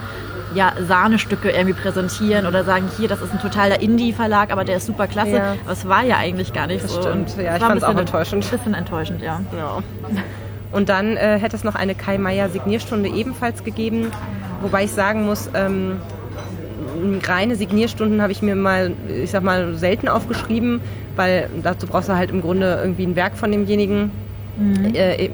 ja, 0.55 0.73
Sahnestücke 0.85 1.49
irgendwie 1.51 1.73
präsentieren 1.79 2.45
oder 2.47 2.63
sagen, 2.65 2.89
hier, 2.97 3.07
das 3.07 3.21
ist 3.21 3.31
ein 3.31 3.39
totaler 3.39 3.79
Indie-Verlag, 3.81 4.51
aber 4.51 4.65
der 4.65 4.77
ist 4.77 4.85
super 4.87 5.07
klasse. 5.07 5.29
Ja. 5.37 5.55
Aber 5.63 5.71
es 5.73 5.87
war 5.87 6.03
ja 6.03 6.17
eigentlich 6.17 6.51
gar 6.53 6.67
nicht 6.67 6.83
Das 6.83 6.91
so. 6.93 7.01
stimmt. 7.01 7.29
Und 7.37 7.43
Ja, 7.43 7.51
es 7.51 7.57
ich 7.57 7.63
ein 7.63 7.69
fand's 7.69 7.83
auch 7.85 7.95
enttäuschend. 7.97 8.43
Ein 8.45 8.49
bisschen 8.57 8.73
enttäuschend, 8.73 9.21
ja. 9.21 9.39
Ja. 9.55 9.77
Und 10.71 10.89
dann 10.89 11.17
äh, 11.17 11.37
hätte 11.39 11.55
es 11.55 11.63
noch 11.63 11.75
eine 11.75 11.95
Kai 11.95 12.17
Meier 12.17 12.49
Signierstunde 12.49 13.09
ebenfalls 13.09 13.63
gegeben, 13.63 14.07
wobei 14.61 14.85
ich 14.85 14.91
sagen 14.91 15.25
muss, 15.25 15.49
ähm, 15.53 15.99
reine 17.23 17.55
Signierstunden 17.55 18.21
habe 18.21 18.31
ich 18.31 18.41
mir 18.41 18.55
mal, 18.55 18.91
ich 19.07 19.31
sag 19.31 19.43
mal, 19.43 19.75
selten 19.75 20.07
aufgeschrieben, 20.07 20.81
weil 21.15 21.49
dazu 21.61 21.87
brauchst 21.87 22.09
du 22.09 22.15
halt 22.15 22.31
im 22.31 22.41
Grunde 22.41 22.79
irgendwie 22.81 23.05
ein 23.05 23.15
Werk 23.15 23.37
von 23.37 23.51
demjenigen. 23.51 24.11
Äh, 24.93 25.29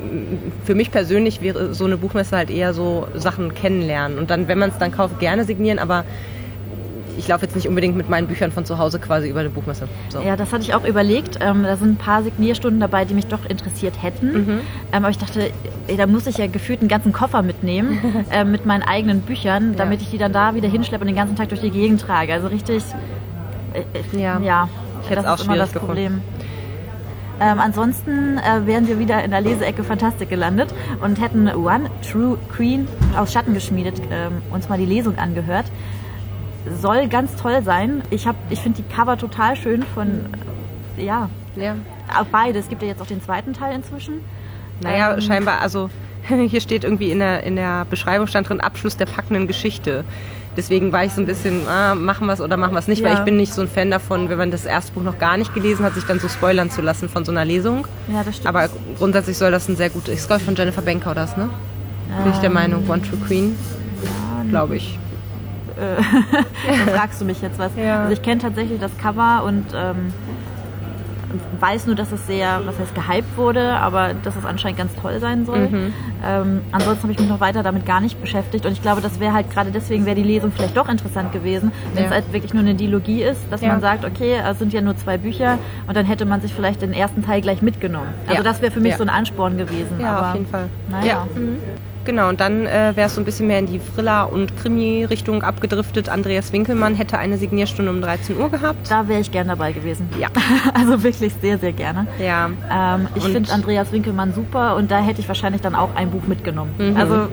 für 0.63 0.75
mich 0.75 0.91
persönlich 0.91 1.41
wäre 1.41 1.74
so 1.74 1.86
eine 1.86 1.98
Buchmesse 1.98 2.38
halt 2.38 2.50
eher 2.50 2.74
so 2.74 3.08
Sachen 3.15 3.53
kennenlernen. 3.53 4.17
Und 4.17 4.29
dann, 4.29 4.48
wenn 4.48 4.58
man 4.58 4.70
es 4.70 4.77
dann 4.77 4.91
kauft, 4.91 5.20
gerne 5.20 5.44
signieren, 5.44 5.79
aber 5.79 6.06
ich 7.17 7.27
laufe 7.27 7.45
jetzt 7.45 7.55
nicht 7.55 7.67
unbedingt 7.67 7.95
mit 7.97 8.09
meinen 8.09 8.27
Büchern 8.27 8.51
von 8.51 8.65
zu 8.65 8.77
Hause 8.77 9.00
quasi 9.00 9.29
über 9.29 9.39
eine 9.39 9.50
Buchmesse. 9.50 9.88
So. 10.09 10.21
Ja, 10.21 10.36
das 10.36 10.53
hatte 10.53 10.63
ich 10.63 10.74
auch 10.74 10.86
überlegt. 10.86 11.39
Ähm, 11.41 11.63
da 11.63 11.75
sind 11.75 11.89
ein 11.93 11.97
paar 11.97 12.24
Signierstunden 12.24 12.79
dabei, 12.79 13.05
die 13.05 13.13
mich 13.13 13.27
doch 13.27 13.45
interessiert 13.45 14.01
hätten. 14.01 14.33
Mhm. 14.33 14.50
Ähm, 14.91 15.05
aber 15.05 15.09
ich 15.09 15.17
dachte, 15.17 15.51
da 15.95 16.07
muss 16.07 16.27
ich 16.27 16.38
ja 16.38 16.47
gefühlt 16.47 16.79
einen 16.81 16.89
ganzen 16.89 17.13
Koffer 17.13 17.41
mitnehmen 17.41 18.25
äh, 18.31 18.43
mit 18.43 18.65
meinen 18.65 18.83
eigenen 18.83 19.21
Büchern, 19.21 19.75
damit 19.75 20.01
ich 20.01 20.12
die 20.12 20.17
dann 20.17 20.33
da 20.33 20.55
wieder 20.55 20.69
hinschleppe 20.69 21.01
und 21.01 21.07
den 21.07 21.15
ganzen 21.15 21.36
Tag 21.36 21.50
durch 21.50 21.62
die 21.62 21.71
Gegend 21.71 22.01
trage. 22.01 22.33
Also 22.33 22.47
richtig, 22.47 22.83
äh, 23.74 23.79
äh, 24.15 24.21
Ja. 24.21 24.39
ja, 24.39 24.69
Ich 25.03 25.09
hätte 25.09 25.24
das 25.24 25.25
auch 25.31 25.39
ist 25.39 25.45
immer 25.45 25.57
das 25.57 25.69
schwierig 25.71 25.86
Problem. 25.86 26.21
Ähm, 27.39 27.59
ansonsten 27.59 28.38
äh, 28.39 28.65
wären 28.65 28.88
wir 28.88 28.97
wieder 28.97 29.24
in 29.24 29.29
der 29.31 29.41
Leseecke 29.41 29.83
Fantastik 29.83 30.29
gelandet 30.29 30.74
und 31.03 31.21
hätten 31.21 31.47
One 31.47 31.89
True 32.09 32.38
Queen 32.55 32.88
aus 33.15 33.31
Schatten 33.31 33.53
geschmiedet 33.53 34.01
ähm, 34.12 34.41
uns 34.51 34.69
mal 34.69 34.77
die 34.79 34.86
Lesung 34.88 35.17
angehört. 35.19 35.65
Soll 36.81 37.07
ganz 37.07 37.36
toll 37.36 37.62
sein. 37.63 38.01
Ich, 38.09 38.27
hab- 38.27 38.36
ich 38.50 38.59
finde 38.59 38.81
die 38.81 38.93
Cover 38.95 39.17
total 39.17 39.55
schön 39.55 39.83
von, 39.93 40.25
äh, 40.97 41.05
ja, 41.05 41.29
Ja. 41.55 41.75
auch 42.17 42.25
beide. 42.31 42.59
Es 42.59 42.69
gibt 42.69 42.81
ja 42.81 42.88
jetzt 42.88 43.01
auch 43.01 43.07
den 43.07 43.21
zweiten 43.24 43.53
Teil 43.53 43.75
inzwischen. 43.75 44.15
Naja, 44.81 45.13
Ähm, 45.15 45.21
scheinbar, 45.21 45.62
also 45.62 45.89
hier 46.27 46.62
steht 46.62 46.83
irgendwie 46.83 47.12
in 47.12 47.19
der, 47.19 47.43
in 47.43 47.55
der 47.55 47.86
Beschreibung 47.89 48.27
stand 48.27 48.50
drin 48.50 48.62
Abschluss 48.62 48.97
der 48.97 49.05
packenden 49.05 49.47
Geschichte. 49.47 50.03
Deswegen 50.55 50.91
war 50.91 51.05
ich 51.05 51.13
so 51.13 51.21
ein 51.21 51.27
bisschen, 51.27 51.67
ah, 51.67 51.93
machen 51.93 52.25
wir 52.25 52.33
es 52.33 52.41
oder 52.41 52.57
machen 52.57 52.74
wir 52.74 52.79
es 52.79 52.88
nicht, 52.88 53.03
weil 53.03 53.12
Ja. 53.13 53.19
ich 53.19 53.25
bin 53.25 53.38
nicht 53.38 53.53
so 53.53 53.62
ein 53.62 53.67
Fan 53.67 53.91
davon, 53.91 54.27
wenn 54.29 54.39
man 54.39 54.50
das 54.50 54.65
erste 54.65 54.91
Buch 54.93 55.03
noch 55.03 55.19
gar 55.19 55.38
nicht 55.38 55.53
gelesen 55.53 55.86
hat, 55.86 55.93
sich 55.93 56.03
dann 56.05 56.19
so 56.19 56.27
spoilern 56.27 56.71
zu 56.71 56.81
lassen 56.81 57.09
von 57.09 57.24
so 57.25 57.31
einer 57.31 57.45
Lesung. 57.45 57.86
Ja, 58.12 58.24
das 58.24 58.38
stimmt. 58.38 58.47
Aber 58.50 58.67
grundsätzlich 58.97 59.38
soll 59.38 59.51
das 59.51 59.69
ein 59.69 59.75
sehr 59.75 59.91
gutes, 59.91 60.19
ich 60.19 60.27
glaube 60.27 60.43
von 60.43 60.55
Jennifer 60.55 60.81
Benker 60.81 61.13
das, 61.13 61.38
ne? 61.38 61.50
Bin 62.24 62.31
ich 62.31 62.39
der 62.39 62.50
Meinung, 62.50 62.89
One 62.89 63.01
True 63.03 63.19
Queen, 63.27 63.55
glaube 64.50 64.77
ich. 64.77 64.97
Dann 66.67 66.96
fragst 66.96 67.22
du 67.22 67.25
mich 67.25 67.41
jetzt 67.41 67.60
was. 67.60 67.72
Ja. 67.75 68.01
Also 68.01 68.13
ich 68.13 68.22
kenne 68.22 68.41
tatsächlich 68.41 68.79
das 68.79 68.96
Cover 68.98 69.43
und 69.46 69.65
ähm, 69.75 70.13
weiß 71.60 71.88
nur, 71.88 71.96
dass 71.96 72.12
es 72.12 72.25
sehr, 72.25 72.62
was 72.65 72.79
heißt 72.79 72.96
gehypt 72.96 73.38
wurde, 73.38 73.74
aber 73.74 74.13
dass 74.24 74.36
es 74.38 74.46
anscheinend 74.46 74.77
ganz 74.77 74.96
toll 74.96 75.19
sein 75.19 75.46
soll. 75.46 75.67
Mhm. 75.67 75.93
Ähm, 76.25 76.62
ansonsten 76.72 77.03
habe 77.03 77.12
ich 77.12 77.19
mich 77.19 77.27
noch 77.27 77.41
weiter 77.41 77.63
damit 77.63 77.86
gar 77.86 78.00
nicht 78.00 78.19
beschäftigt 78.22 78.65
und 78.65 78.72
ich 78.72 78.81
glaube, 78.81 79.01
das 79.01 79.19
wäre 79.19 79.34
halt 79.34 79.51
gerade 79.51 79.72
deswegen 79.72 80.05
wäre 80.05 80.15
die 80.15 80.24
Lesung 80.24 80.51
vielleicht 80.51 80.77
doch 80.77 80.88
interessant 80.88 81.34
gewesen, 81.34 81.72
wenn 81.93 82.05
es 82.05 82.10
Ja. 82.10 82.15
halt 82.15 82.31
wirklich 82.31 82.53
nur 82.53 82.63
eine 82.63 82.75
Dilogie 82.75 83.24
ist, 83.24 83.41
dass 83.51 83.62
Ja. 83.62 83.69
man 83.69 83.81
sagt, 83.81 84.05
okay, 84.05 84.38
es 84.50 84.57
sind 84.57 84.72
ja 84.72 84.81
nur 84.81 84.96
zwei 84.96 85.17
Bücher 85.17 85.57
und 85.88 85.98
dann 85.98 86.05
hätte 86.05 86.25
man 86.25 86.39
sich 86.41 86.53
vielleicht 86.53 86.81
den 86.81 86.93
ersten 86.93 87.24
Teil 87.25 87.41
gleich 87.41 87.62
mitgenommen. 87.62 88.10
Also 88.25 88.38
Ja. 88.38 88.43
das 88.43 88.62
wäre 88.62 88.72
für 88.72 88.79
mich 88.79 88.96
so 88.96 89.03
ein 89.03 89.10
Ansporn 89.10 89.57
gewesen. 89.57 90.00
Ja, 90.00 90.15
aber, 90.17 90.27
auf 90.29 90.34
jeden 90.36 90.48
Fall. 90.48 90.69
Naja. 90.89 91.05
Ja. 91.05 91.27
Mhm. 91.36 91.57
Genau, 92.08 92.30
und 92.30 92.40
dann 92.40 92.66
äh, 92.66 92.94
wäre 92.96 93.08
es 93.08 93.16
so 93.16 93.22
ein 93.22 93.26
bisschen 93.26 93.48
mehr 93.48 93.60
in 93.60 93.66
die 93.66 93.80
Thriller- 93.80 94.32
und 94.32 94.56
Krimi-Richtung 94.56 95.44
abgedriftet. 95.44 96.08
Andreas 96.08 96.54
Winkelmann 96.54 96.96
hätte 96.96 97.18
eine 97.20 97.38
Signierstunde 97.38 97.92
um 97.92 98.02
13 98.02 98.38
Uhr 98.38 98.50
gehabt. 98.50 98.90
Da 98.90 99.10
wäre 99.10 99.20
ich 99.20 99.30
gern 99.30 99.50
dabei 99.50 99.74
gewesen. 99.74 100.08
Ja. 100.20 100.30
Also 100.74 101.04
wirklich 101.04 101.34
sehr, 101.42 101.58
sehr 101.60 101.74
gerne. 101.74 102.08
Ja, 102.20 102.50
Ähm, 102.72 103.08
ich 103.16 103.24
finde 103.26 103.52
Andreas 103.52 103.92
Winkelmann 103.92 104.32
super 104.34 104.76
und 104.78 104.90
da 104.90 105.00
hätte 105.00 105.20
ich 105.20 105.28
wahrscheinlich 105.28 105.62
dann 105.62 105.76
auch 105.76 105.90
ein 105.96 106.10
Buch 106.12 106.26
mitgenommen. 106.28 106.72
Also, 106.98 107.28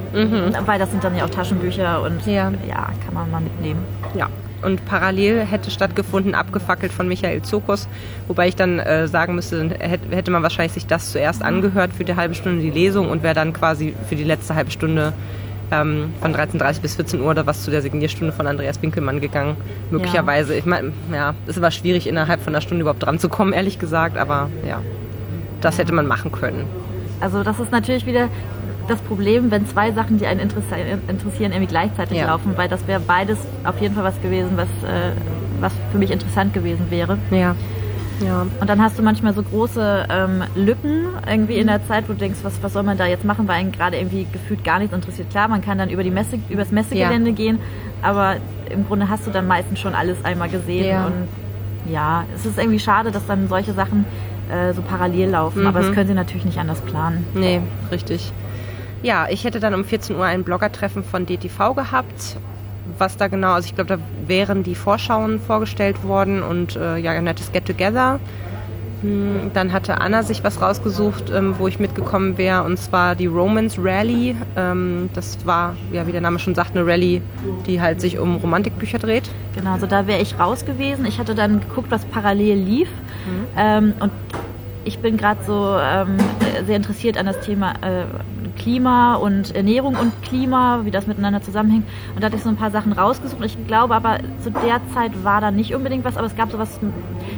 weil 0.66 0.78
das 0.80 0.90
sind 0.90 1.04
dann 1.04 1.16
ja 1.16 1.24
auch 1.24 1.30
Taschenbücher 1.30 2.02
und 2.02 2.26
Mhm. 2.26 2.32
Ja. 2.32 2.50
ja, 2.68 2.88
kann 3.04 3.14
man 3.14 3.30
mal 3.30 3.40
mitnehmen. 3.40 3.80
ja. 4.14 4.28
Und 4.64 4.84
parallel 4.86 5.44
hätte 5.44 5.70
stattgefunden, 5.70 6.34
abgefackelt 6.34 6.92
von 6.92 7.06
Michael 7.06 7.42
Zokos, 7.42 7.88
wobei 8.28 8.48
ich 8.48 8.56
dann 8.56 8.78
äh, 8.78 9.08
sagen 9.08 9.34
müsste, 9.34 9.68
hätte, 9.78 10.30
man 10.30 10.42
wahrscheinlich 10.42 10.72
sich 10.72 10.86
das 10.86 11.12
zuerst 11.12 11.42
angehört 11.42 11.92
für 11.92 12.04
die 12.04 12.16
halbe 12.16 12.34
Stunde 12.34 12.62
die 12.62 12.70
Lesung 12.70 13.10
und 13.10 13.22
wäre 13.22 13.34
dann 13.34 13.52
quasi 13.52 13.94
für 14.08 14.16
die 14.16 14.24
letzte 14.24 14.54
halbe 14.54 14.70
Stunde 14.70 15.12
ähm, 15.70 16.12
von 16.20 16.34
13.30 16.34 16.80
bis 16.80 16.96
14 16.96 17.20
Uhr 17.20 17.30
oder 17.30 17.46
was 17.46 17.62
zu 17.62 17.70
der 17.70 17.82
Signierstunde 17.82 18.32
von 18.32 18.46
Andreas 18.46 18.80
Winkelmann 18.82 19.20
gegangen. 19.20 19.56
Möglicherweise. 19.90 20.54
Ich 20.54 20.66
meine, 20.66 20.92
ja, 21.12 21.34
es 21.46 21.60
war 21.60 21.70
schwierig, 21.70 22.06
innerhalb 22.06 22.40
von 22.40 22.54
einer 22.54 22.60
Stunde 22.62 22.82
überhaupt 22.82 23.02
dran 23.02 23.18
zu 23.18 23.28
kommen, 23.28 23.52
ehrlich 23.52 23.78
gesagt, 23.78 24.16
aber 24.16 24.50
ja, 24.66 24.80
das 25.60 25.78
hätte 25.78 25.92
man 25.92 26.06
machen 26.06 26.32
können. 26.32 26.64
Also 27.20 27.42
das 27.42 27.60
ist 27.60 27.72
natürlich 27.72 28.06
wieder 28.06 28.28
das 28.88 29.00
Problem, 29.00 29.50
wenn 29.50 29.66
zwei 29.66 29.92
Sachen, 29.92 30.18
die 30.18 30.26
einen 30.26 30.40
interessieren, 30.40 31.52
irgendwie 31.52 31.66
gleichzeitig 31.66 32.18
Ja. 32.18 32.26
laufen, 32.26 32.52
weil 32.56 32.68
das 32.68 32.86
wäre 32.86 33.00
beides 33.00 33.38
auf 33.64 33.80
jeden 33.80 33.94
Fall 33.94 34.04
was 34.04 34.20
gewesen, 34.22 34.50
was, 34.56 34.68
äh, 34.88 35.12
was 35.60 35.72
für 35.92 35.98
mich 35.98 36.10
interessant 36.10 36.52
gewesen 36.54 36.86
wäre. 36.90 37.18
Ja. 37.30 37.54
Ja. 38.24 38.46
Und 38.60 38.70
dann 38.70 38.80
hast 38.80 38.96
du 38.96 39.02
manchmal 39.02 39.34
so 39.34 39.42
große 39.42 40.06
ähm, 40.08 40.44
Lücken 40.54 41.06
irgendwie 41.28 41.54
Mhm. 41.54 41.60
in 41.62 41.66
der 41.66 41.84
Zeit, 41.86 42.04
wo 42.08 42.12
du 42.12 42.18
denkst, 42.20 42.38
was, 42.44 42.62
was 42.62 42.72
soll 42.72 42.84
man 42.84 42.96
da 42.96 43.06
jetzt 43.06 43.24
machen, 43.24 43.48
weil 43.48 43.56
einen 43.56 43.72
gerade 43.72 43.96
irgendwie 43.96 44.26
gefühlt 44.32 44.62
gar 44.64 44.78
nichts 44.78 44.94
interessiert. 44.94 45.30
Klar, 45.30 45.48
man 45.48 45.60
kann 45.62 45.78
dann 45.78 45.90
über 45.90 46.04
die 46.04 46.12
Messe, 46.12 46.38
übers 46.48 46.70
Messegelände 46.70 47.32
gehen, 47.32 47.58
aber 48.02 48.36
im 48.70 48.86
Grunde 48.86 49.08
hast 49.08 49.26
du 49.26 49.32
dann 49.32 49.48
meistens 49.48 49.80
schon 49.80 49.94
alles 49.94 50.16
einmal 50.24 50.48
gesehen. 50.48 50.86
Ja. 50.86 51.06
Und 51.06 51.92
ja, 51.92 52.24
es 52.36 52.46
ist 52.46 52.56
irgendwie 52.56 52.78
schade, 52.78 53.10
dass 53.10 53.26
dann 53.26 53.48
solche 53.48 53.72
Sachen 53.72 54.04
äh, 54.50 54.72
so 54.74 54.82
parallel 54.82 55.30
laufen, 55.30 55.66
aber 55.66 55.80
das 55.80 55.88
Mhm. 55.90 55.94
können 55.94 56.06
sie 56.08 56.14
natürlich 56.14 56.44
nicht 56.44 56.58
anders 56.58 56.80
planen. 56.82 57.26
Nee, 57.34 57.60
richtig. 57.90 58.32
Ja, 59.04 59.26
ich 59.28 59.44
hätte 59.44 59.60
dann 59.60 59.74
um 59.74 59.84
14 59.84 60.16
Uhr 60.16 60.24
ein 60.24 60.44
Bloggertreffen 60.44 61.04
von 61.04 61.26
DTV 61.26 61.74
gehabt. 61.74 62.38
Was 62.96 63.18
da 63.18 63.28
genau, 63.28 63.52
also 63.52 63.66
ich 63.66 63.74
glaube, 63.74 63.98
da 63.98 64.02
wären 64.26 64.62
die 64.62 64.74
Vorschauen 64.74 65.40
vorgestellt 65.40 66.04
worden 66.04 66.42
und 66.42 66.74
äh, 66.76 66.96
ja, 66.96 67.10
ein 67.12 67.24
nettes 67.24 67.52
Get-Together. 67.52 68.18
Hm, 69.02 69.50
Dann 69.52 69.74
hatte 69.74 70.00
Anna 70.00 70.22
sich 70.22 70.42
was 70.42 70.62
rausgesucht, 70.62 71.30
ähm, 71.30 71.56
wo 71.58 71.68
ich 71.68 71.78
mitgekommen 71.78 72.38
wäre, 72.38 72.62
und 72.62 72.78
zwar 72.78 73.14
die 73.14 73.26
Romance 73.26 73.78
Rally. 73.78 74.36
Ähm, 74.56 75.10
das 75.12 75.36
war, 75.44 75.76
ja, 75.92 76.06
wie 76.06 76.12
der 76.12 76.22
Name 76.22 76.38
schon 76.38 76.54
sagt, 76.54 76.74
eine 76.74 76.86
Rally, 76.86 77.20
die 77.66 77.82
halt 77.82 78.00
sich 78.00 78.18
um 78.18 78.36
Romantikbücher 78.36 78.98
dreht. 78.98 79.30
Genau, 79.54 79.74
also 79.74 79.86
da 79.86 80.06
wäre 80.06 80.22
ich 80.22 80.38
raus 80.38 80.64
gewesen. 80.64 81.04
Ich 81.04 81.18
hatte 81.18 81.34
dann 81.34 81.60
geguckt, 81.60 81.90
was 81.90 82.06
parallel 82.06 82.56
lief. 82.56 82.88
Ähm, 83.54 83.92
und 84.00 84.12
ich 84.86 84.98
bin 84.98 85.18
gerade 85.18 85.44
so 85.44 85.76
ähm, 85.78 86.16
sehr 86.66 86.76
interessiert 86.76 87.18
an 87.18 87.26
das 87.26 87.40
Thema 87.40 87.72
äh, 87.82 88.04
Klima 88.56 89.14
und 89.14 89.54
Ernährung 89.54 89.96
und 89.96 90.22
Klima, 90.22 90.80
wie 90.84 90.90
das 90.90 91.06
miteinander 91.06 91.42
zusammenhängt. 91.42 91.86
Und 92.14 92.22
da 92.22 92.26
hatte 92.26 92.36
ich 92.36 92.42
so 92.42 92.48
ein 92.48 92.56
paar 92.56 92.70
Sachen 92.70 92.92
rausgesucht. 92.92 93.44
Ich 93.44 93.66
glaube 93.66 93.94
aber, 93.94 94.18
zu 94.42 94.50
der 94.50 94.80
Zeit 94.92 95.24
war 95.24 95.40
da 95.40 95.50
nicht 95.50 95.74
unbedingt 95.74 96.04
was, 96.04 96.16
aber 96.16 96.26
es 96.26 96.36
gab 96.36 96.50
sowas, 96.50 96.80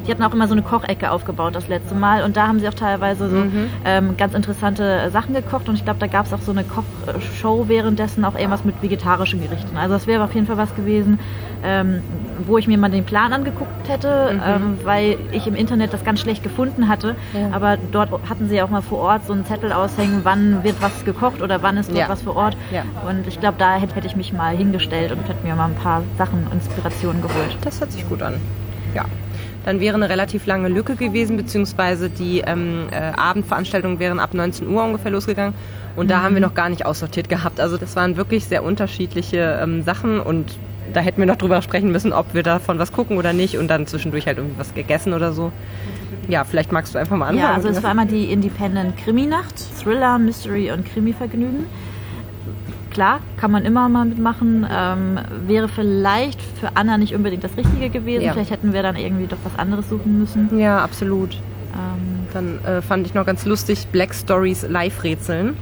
die 0.07 0.11
hatten 0.11 0.23
auch 0.23 0.33
immer 0.33 0.49
so 0.49 0.55
eine 0.55 0.63
Kochecke 0.63 1.11
aufgebaut 1.11 1.55
das 1.55 1.69
letzte 1.69 1.95
Mal. 1.95 2.25
Und 2.25 2.37
da 2.37 2.49
haben 2.49 2.61
sie 2.61 2.69
auch 2.69 2.75
teilweise 2.75 3.29
so 3.29 3.45
ähm, 3.85 4.17
ganz 4.17 4.35
interessante 4.35 5.11
Sachen 5.11 5.35
gekocht. 5.35 5.69
Und 5.69 5.77
ich 5.77 5.85
glaube, 5.85 6.01
da 6.01 6.07
gab 6.07 6.27
es 6.27 6.33
auch 6.33 6.41
so 6.41 6.53
eine 6.53 6.65
Kochshow 6.65 7.69
währenddessen, 7.69 8.25
auch 8.25 8.35
irgendwas 8.35 8.65
mit 8.65 8.83
vegetarischen 8.83 9.41
Gerichten. 9.41 9.77
Also 9.77 9.95
das 9.95 10.07
wäre 10.07 10.25
auf 10.25 10.35
jeden 10.35 10.47
Fall 10.47 10.57
was 10.57 10.75
gewesen, 10.75 11.19
ähm, 11.65 12.03
wo 12.47 12.59
ich 12.59 12.69
mir 12.69 12.79
mal 12.79 12.91
den 12.91 13.05
Plan 13.05 13.33
angeguckt 13.33 13.89
hätte, 13.89 14.41
ähm, 14.45 14.79
weil 14.85 15.19
ich 15.33 15.47
im 15.47 15.55
Internet 15.55 15.93
das 15.93 16.05
ganz 16.05 16.21
schlecht 16.21 16.43
gefunden 16.43 16.89
hatte. 16.89 17.17
Ja. 17.33 17.51
Aber 17.53 17.79
dort 17.93 18.11
hatten 18.29 18.49
sie 18.49 18.61
auch 18.63 18.71
mal 18.71 18.83
vor 18.83 18.99
Ort 18.99 19.27
so 19.27 19.33
einen 19.33 19.45
Zettel 19.47 19.73
aushängen, 19.73 20.21
wann 20.23 20.63
wird 20.63 20.77
was 20.81 21.05
gekocht 21.07 21.41
oder 21.41 21.63
wann 21.63 21.79
ist 21.79 21.89
dort 21.89 21.99
Ja. 22.01 22.09
was 22.11 22.21
vor 22.21 22.37
Ort. 22.37 22.57
Ja. 22.71 22.83
Und 23.09 23.27
ich 23.27 23.41
glaube, 23.41 23.57
da 23.59 23.77
hätte, 23.77 23.95
hätte 23.95 24.07
ich 24.07 24.17
mich 24.17 24.35
mal 24.35 24.55
hingestellt 24.55 25.13
und 25.13 25.27
hätte 25.27 25.47
mir 25.47 25.55
mal 25.55 25.67
ein 25.69 25.75
paar 25.75 26.03
Sachen, 26.19 26.47
Inspirationen 26.53 27.23
geholt. 27.23 27.57
Das 27.63 27.81
hört 27.81 27.93
sich 27.93 28.07
gut 28.07 28.21
an. 28.21 28.35
Ja. 28.95 29.07
Dann 29.65 29.81
wäre 29.81 29.97
eine 29.97 30.09
relativ 30.09 30.47
lange 30.47 30.69
Lücke 30.69 30.95
gewesen, 30.95 31.37
beziehungsweise 31.37 32.09
die 32.09 32.41
ähm, 32.47 32.87
äh, 32.93 33.19
Abendveranstaltungen 33.19 33.99
wären 33.99 34.21
ab 34.21 34.33
19 34.35 34.69
Uhr 34.69 34.85
ungefähr 34.85 35.11
losgegangen. 35.11 35.55
Und 35.97 36.11
da 36.11 36.23
haben 36.23 36.35
wir 36.35 36.43
noch 36.43 36.55
gar 36.55 36.69
nicht 36.69 36.85
aussortiert 36.87 37.29
gehabt. 37.29 37.59
Also 37.59 37.77
das 37.79 37.97
waren 37.97 38.17
wirklich 38.17 38.45
sehr 38.45 38.63
unterschiedliche 38.63 39.59
ähm, 39.63 39.83
Sachen 39.83 40.21
und 40.21 40.57
da 40.93 41.01
hätten 41.01 41.19
wir 41.19 41.27
noch 41.27 41.37
drüber 41.37 41.63
sprechen 41.63 41.91
müssen, 41.91 42.13
ob 42.13 42.33
wir 42.33 42.45
davon 42.45 42.79
was 42.79 42.93
gucken 42.93 43.19
oder 43.19 43.33
nicht 43.33 43.59
und 43.59 43.67
dann 43.69 43.87
zwischendurch 43.89 44.27
halt 44.29 44.39
irgendwie 44.39 44.59
was 44.59 44.73
gegessen 44.73 45.15
oder 45.15 45.33
so. 45.33 45.51
Ja, 46.29 46.45
vielleicht 46.45 46.73
magst 46.73 46.95
du 46.95 46.99
einfach 46.99 47.17
mal 47.17 47.27
anfangen. 47.27 47.39
Ja, 47.49 47.55
also 47.55 47.69
es 47.69 47.83
war 47.83 47.91
einmal 47.91 48.07
die 48.07 48.33
Independent 48.33 48.97
Krimi-Nacht, 48.97 49.55
Thriller, 49.83 50.19
Mystery 50.19 50.73
und 50.73 50.85
Krimi-Vergnügen. 50.85 51.67
Klar, 52.91 53.21
kann 53.37 53.51
man 53.51 53.65
immer 53.65 53.89
mal 53.89 54.07
mitmachen. 54.07 54.67
Ähm, 54.71 55.19
wäre 55.47 55.69
vielleicht 55.69 56.41
für 56.41 56.71
Anna 56.75 56.97
nicht 56.99 57.15
unbedingt 57.15 57.45
das 57.45 57.57
Richtige 57.57 57.91
gewesen. 57.91 58.25
Ja. 58.25 58.33
Vielleicht 58.33 58.51
hätten 58.51 58.73
wir 58.73 58.83
dann 58.83 58.97
irgendwie 58.97 59.27
doch 59.27 59.37
was 59.45 59.59
anderes 59.59 59.89
suchen 59.89 60.19
müssen. 60.19 60.59
ja, 60.59 60.83
absolut. 60.83 61.35
Ähm, 61.75 62.27
Dann 62.33 62.65
äh, 62.65 62.81
fand 62.83 63.07
ich 63.07 63.13
noch 63.15 63.27
ganz 63.27 63.45
lustig 63.45 63.87
Black 63.93 64.15
Stories 64.15 64.67
Live-Rätseln. 64.69 65.57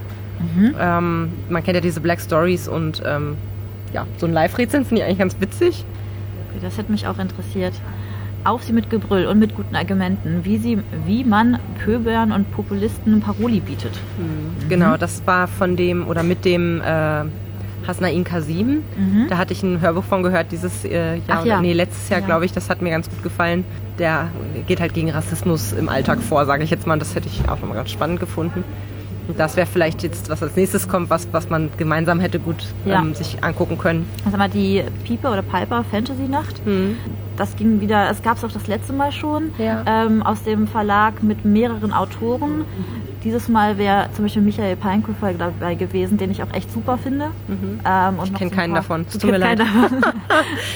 Ähm, 0.78 1.33
man 1.49 1.64
kennt 1.64 1.75
ja 1.75 1.80
diese 1.80 2.00
Black 2.00 2.21
Stories 2.21 2.68
und 2.68 3.02
ähm, 3.04 3.37
ja, 3.92 4.06
so 4.18 4.26
ein 4.26 4.33
Live-Rätseln 4.33 4.85
finde 4.85 5.00
ich 5.00 5.06
eigentlich 5.06 5.18
ganz 5.18 5.37
witzig. 5.40 5.85
okay, 6.50 6.59
das 6.62 6.76
hätte 6.76 6.92
mich 6.92 7.06
auch 7.06 7.18
interessiert. 7.18 7.73
Auf 8.44 8.62
sie 8.62 8.72
mit 8.74 8.90
Gebrüll 8.90 9.26
und 9.26 9.38
mit 9.38 9.56
guten 9.56 9.74
Argumenten, 9.74 10.44
wie, 10.44 10.58
sie, 10.58 10.78
wie 11.06 11.24
man 11.24 11.58
Pöbern 11.82 12.30
und 12.30 12.50
Populisten 12.52 13.20
Paroli 13.20 13.60
bietet. 13.60 13.92
Genau, 14.68 14.96
das 14.98 15.22
war 15.26 15.48
von 15.48 15.76
dem 15.76 16.06
oder 16.06 16.22
mit 16.22 16.44
dem 16.44 16.80
äh, 16.82 17.24
Hasnain 17.86 18.22
Kasim. 18.24 18.82
Da 19.30 19.38
hatte 19.38 19.52
ich 19.54 19.62
ein 19.62 19.80
Hörbuch 19.80 20.04
von 20.04 20.22
gehört, 20.22 20.52
dieses 20.52 20.84
äh, 20.84 21.16
Jahr, 21.16 21.20
Ach 21.28 21.44
ja. 21.46 21.54
oder- 21.54 21.62
nee, 21.62 21.72
letztes 21.72 22.08
Jahr, 22.10 22.20
Ja. 22.20 22.26
glaube 22.26 22.44
ich, 22.44 22.52
das 22.52 22.68
hat 22.68 22.82
mir 22.82 22.90
ganz 22.90 23.08
gut 23.08 23.22
gefallen. 23.22 23.64
Der 23.98 24.28
geht 24.66 24.80
halt 24.80 24.92
gegen 24.92 25.10
Rassismus 25.10 25.72
im 25.72 25.88
Alltag 25.88 26.20
vor, 26.20 26.44
sage 26.46 26.64
ich 26.64 26.70
jetzt 26.70 26.86
mal. 26.86 26.98
Das 26.98 27.14
hätte 27.14 27.28
ich 27.28 27.48
auch 27.48 27.60
nochmal 27.60 27.76
ganz 27.76 27.90
spannend 27.90 28.20
gefunden. 28.20 28.62
Und 29.26 29.38
das 29.38 29.57
wäre 29.57 29.66
vielleicht 29.66 30.02
jetzt, 30.02 30.28
was 30.28 30.43
als 30.43 30.54
nächstes 30.57 30.87
kommt, 30.88 31.09
was, 31.11 31.28
was 31.33 31.49
man 31.50 31.71
gemeinsam 31.78 32.21
hätte 32.21 32.38
gut 32.38 32.57
Ja. 32.85 33.00
ähm, 33.00 33.14
sich 33.14 33.43
angucken 33.43 33.78
können. 33.78 34.07
Also 34.25 34.37
mal 34.37 34.50
die 34.50 34.83
Piper 35.04 35.33
oder 35.33 35.43
Piper 35.43 35.85
Fantasy 35.90 36.28
Nacht. 36.28 36.61
Das 37.37 37.57
ging 37.57 37.81
wieder, 37.81 38.11
es 38.11 38.23
gab 38.23 38.37
es 38.37 38.45
auch 38.45 38.52
das 38.52 38.66
letzte 38.66 38.93
Mal 38.93 39.11
schon, 39.12 39.50
Ja. 39.59 39.83
ähm, 39.87 40.23
aus 40.23 40.43
dem 40.45 40.66
Verlag 40.69 41.23
mit 41.23 41.45
mehreren 41.45 41.93
Autoren. 41.93 42.64
Dieses 43.25 43.49
Mal 43.49 43.78
wäre 43.78 44.09
zum 44.12 44.26
Beispiel 44.26 44.43
Michael 44.43 44.76
Peinkofer 44.76 45.33
dabei 45.33 45.75
gewesen, 45.75 46.19
den 46.19 46.31
ich 46.31 46.43
auch 46.43 46.52
echt 46.52 46.71
super 46.71 46.99
finde. 46.99 47.31
Ähm, 47.49 48.19
und 48.19 48.26
Ich 48.26 48.33
noch 48.33 48.38
kenn 48.38 48.49
so 48.50 48.54
ein 48.54 48.59
keinen 48.59 48.73
paar- 48.75 48.83
davon. 48.83 49.07
Es 49.09 49.16
tut 49.19 49.31
mir 49.31 49.38
leid. 49.38 49.59
davon. 49.59 49.90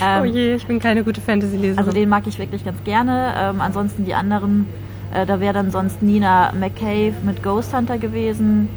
oh 0.02 0.24
ähm, 0.24 0.24
je, 0.34 0.54
ich 0.54 0.66
bin 0.66 0.80
keine 0.80 1.04
gute 1.04 1.20
Fantasy-Leserin. 1.20 1.78
also 1.78 1.92
den 1.92 2.08
mag 2.08 2.26
ich 2.26 2.38
wirklich 2.38 2.64
ganz 2.64 2.82
gerne. 2.84 3.34
Ähm, 3.38 3.60
ansonsten 3.60 4.06
die 4.06 4.14
anderen 4.14 4.66
Äh, 5.14 5.26
da 5.26 5.40
wäre 5.40 5.54
dann 5.54 5.70
sonst 5.70 6.02
Nina 6.02 6.52
McCabe 6.58 7.14
mit 7.24 7.42
Ghost 7.42 7.74
Hunter 7.74 7.98
gewesen, 7.98 8.68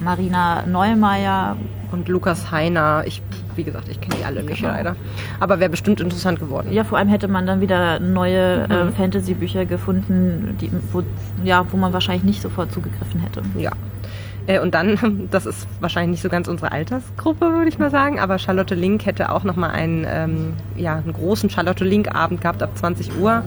Marina 0.00 0.64
Neumeier. 0.66 1.56
Und 1.90 2.06
Lukas 2.08 2.50
Heiner. 2.50 3.02
Ich, 3.06 3.22
wie 3.56 3.64
gesagt, 3.64 3.88
ich 3.88 3.98
kenne 4.00 4.16
die 4.20 4.24
alle 4.24 4.42
nicht 4.42 4.58
Genau. 4.60 4.72
leider. 4.74 4.96
Aber 5.40 5.58
wäre 5.58 5.70
bestimmt 5.70 6.00
interessant 6.02 6.38
geworden. 6.38 6.70
Ja, 6.70 6.84
vor 6.84 6.98
allem 6.98 7.08
hätte 7.08 7.28
man 7.28 7.46
dann 7.46 7.62
wieder 7.62 7.98
neue 7.98 8.66
Mhm. 8.68 8.88
äh, 8.88 8.92
Fantasy-Bücher 8.92 9.64
gefunden, 9.64 10.56
die, 10.60 10.70
wo, 10.92 11.02
ja, 11.44 11.64
wo 11.70 11.76
man 11.78 11.92
wahrscheinlich 11.94 12.24
nicht 12.24 12.42
sofort 12.42 12.72
zugegriffen 12.72 13.20
hätte. 13.20 13.40
Ja. 13.56 13.70
Äh, 14.46 14.60
Und 14.60 14.74
dann, 14.74 15.28
das 15.30 15.46
ist 15.46 15.66
wahrscheinlich 15.80 16.10
nicht 16.10 16.22
so 16.22 16.28
ganz 16.28 16.46
unsere 16.46 16.72
Altersgruppe, 16.72 17.46
würde 17.52 17.68
ich 17.68 17.78
mal 17.78 17.90
sagen, 17.90 18.20
aber 18.20 18.38
Charlotte 18.38 18.74
Link 18.74 19.06
hätte 19.06 19.32
auch 19.32 19.44
nochmal 19.44 19.70
einen, 19.70 20.06
ähm, 20.06 20.52
ja, 20.76 20.96
einen 20.96 21.14
großen 21.14 21.48
Charlotte 21.48 21.84
Link-Abend 21.84 22.42
gehabt 22.42 22.62
ab 22.62 22.70
20 22.76 23.18
Uhr, 23.18 23.42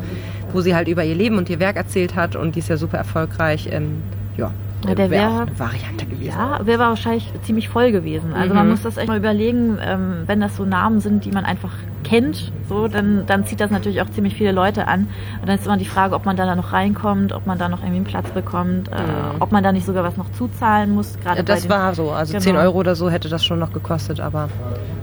wo 0.54 0.62
sie 0.62 0.76
halt 0.76 0.88
über 0.88 1.04
ihr 1.04 1.16
Leben 1.16 1.38
und 1.38 1.50
ihr 1.50 1.60
Werk 1.60 1.76
erzählt 1.76 2.16
hat 2.16 2.36
und 2.36 2.56
die 2.56 2.60
ist 2.60 2.70
ja 2.70 2.78
super 2.78 2.98
erfolgreich. 2.98 3.70
Ähm, 3.72 4.02
ja, 4.38 4.52
Ja, 4.88 4.96
der 4.96 5.10
wäre 5.10 5.22
wär- 5.24 5.30
auch 5.30 5.40
eine 5.42 5.60
Variante 5.60 6.06
gewesen. 6.06 6.34
Ja, 6.38 6.60
wäre 6.66 6.80
wahrscheinlich 6.80 7.32
ziemlich 7.44 7.70
voll 7.70 7.92
gewesen. 7.92 8.34
Also 8.34 8.54
man 8.54 8.66
Mhm. 8.66 8.72
muss 8.72 8.82
das 8.84 8.98
echt 8.98 9.08
mal 9.08 9.18
überlegen, 9.18 9.78
ähm, 9.82 10.24
wenn 10.26 10.40
das 10.40 10.56
so 10.58 10.66
Namen 10.66 11.00
sind, 11.00 11.26
die 11.26 11.32
man 11.32 11.46
einfach 11.46 11.72
kennt, 12.04 12.52
so, 12.70 12.88
dann, 12.88 13.26
dann 13.26 13.46
zieht 13.46 13.60
das 13.60 13.72
natürlich 13.72 14.02
auch 14.02 14.10
ziemlich 14.10 14.36
viele 14.36 14.52
Leute 14.52 14.88
an. 14.88 15.08
Und 15.42 15.48
dann 15.50 15.58
ist 15.58 15.66
immer 15.66 15.78
die 15.78 15.86
Frage, 15.86 16.16
ob 16.16 16.26
man 16.26 16.36
da 16.38 16.56
noch 16.56 16.74
reinkommt, 16.74 17.34
ob 17.34 17.46
man 17.46 17.58
da 17.58 17.70
noch 17.70 17.80
irgendwie 17.80 17.98
einen 17.98 18.06
Platz 18.06 18.30
bekommt, 18.32 18.88
äh, 18.90 18.92
Mhm. 19.02 19.42
ob 19.42 19.52
man 19.52 19.64
da 19.64 19.72
nicht 19.72 19.86
sogar 19.86 20.04
was 20.04 20.18
noch 20.18 20.32
zuzahlen 20.32 20.94
muss. 20.96 21.18
Gerade 21.24 21.38
Ja, 21.38 21.44
das 21.44 21.68
war 21.70 21.94
so. 21.96 22.12
Also 22.12 22.34
Genau. 22.34 22.44
10 22.44 22.56
Euro 22.58 22.78
oder 22.80 22.96
so 22.96 23.10
hätte 23.10 23.30
das 23.30 23.44
schon 23.46 23.60
noch 23.60 23.74
gekostet, 23.74 24.20
aber 24.20 24.50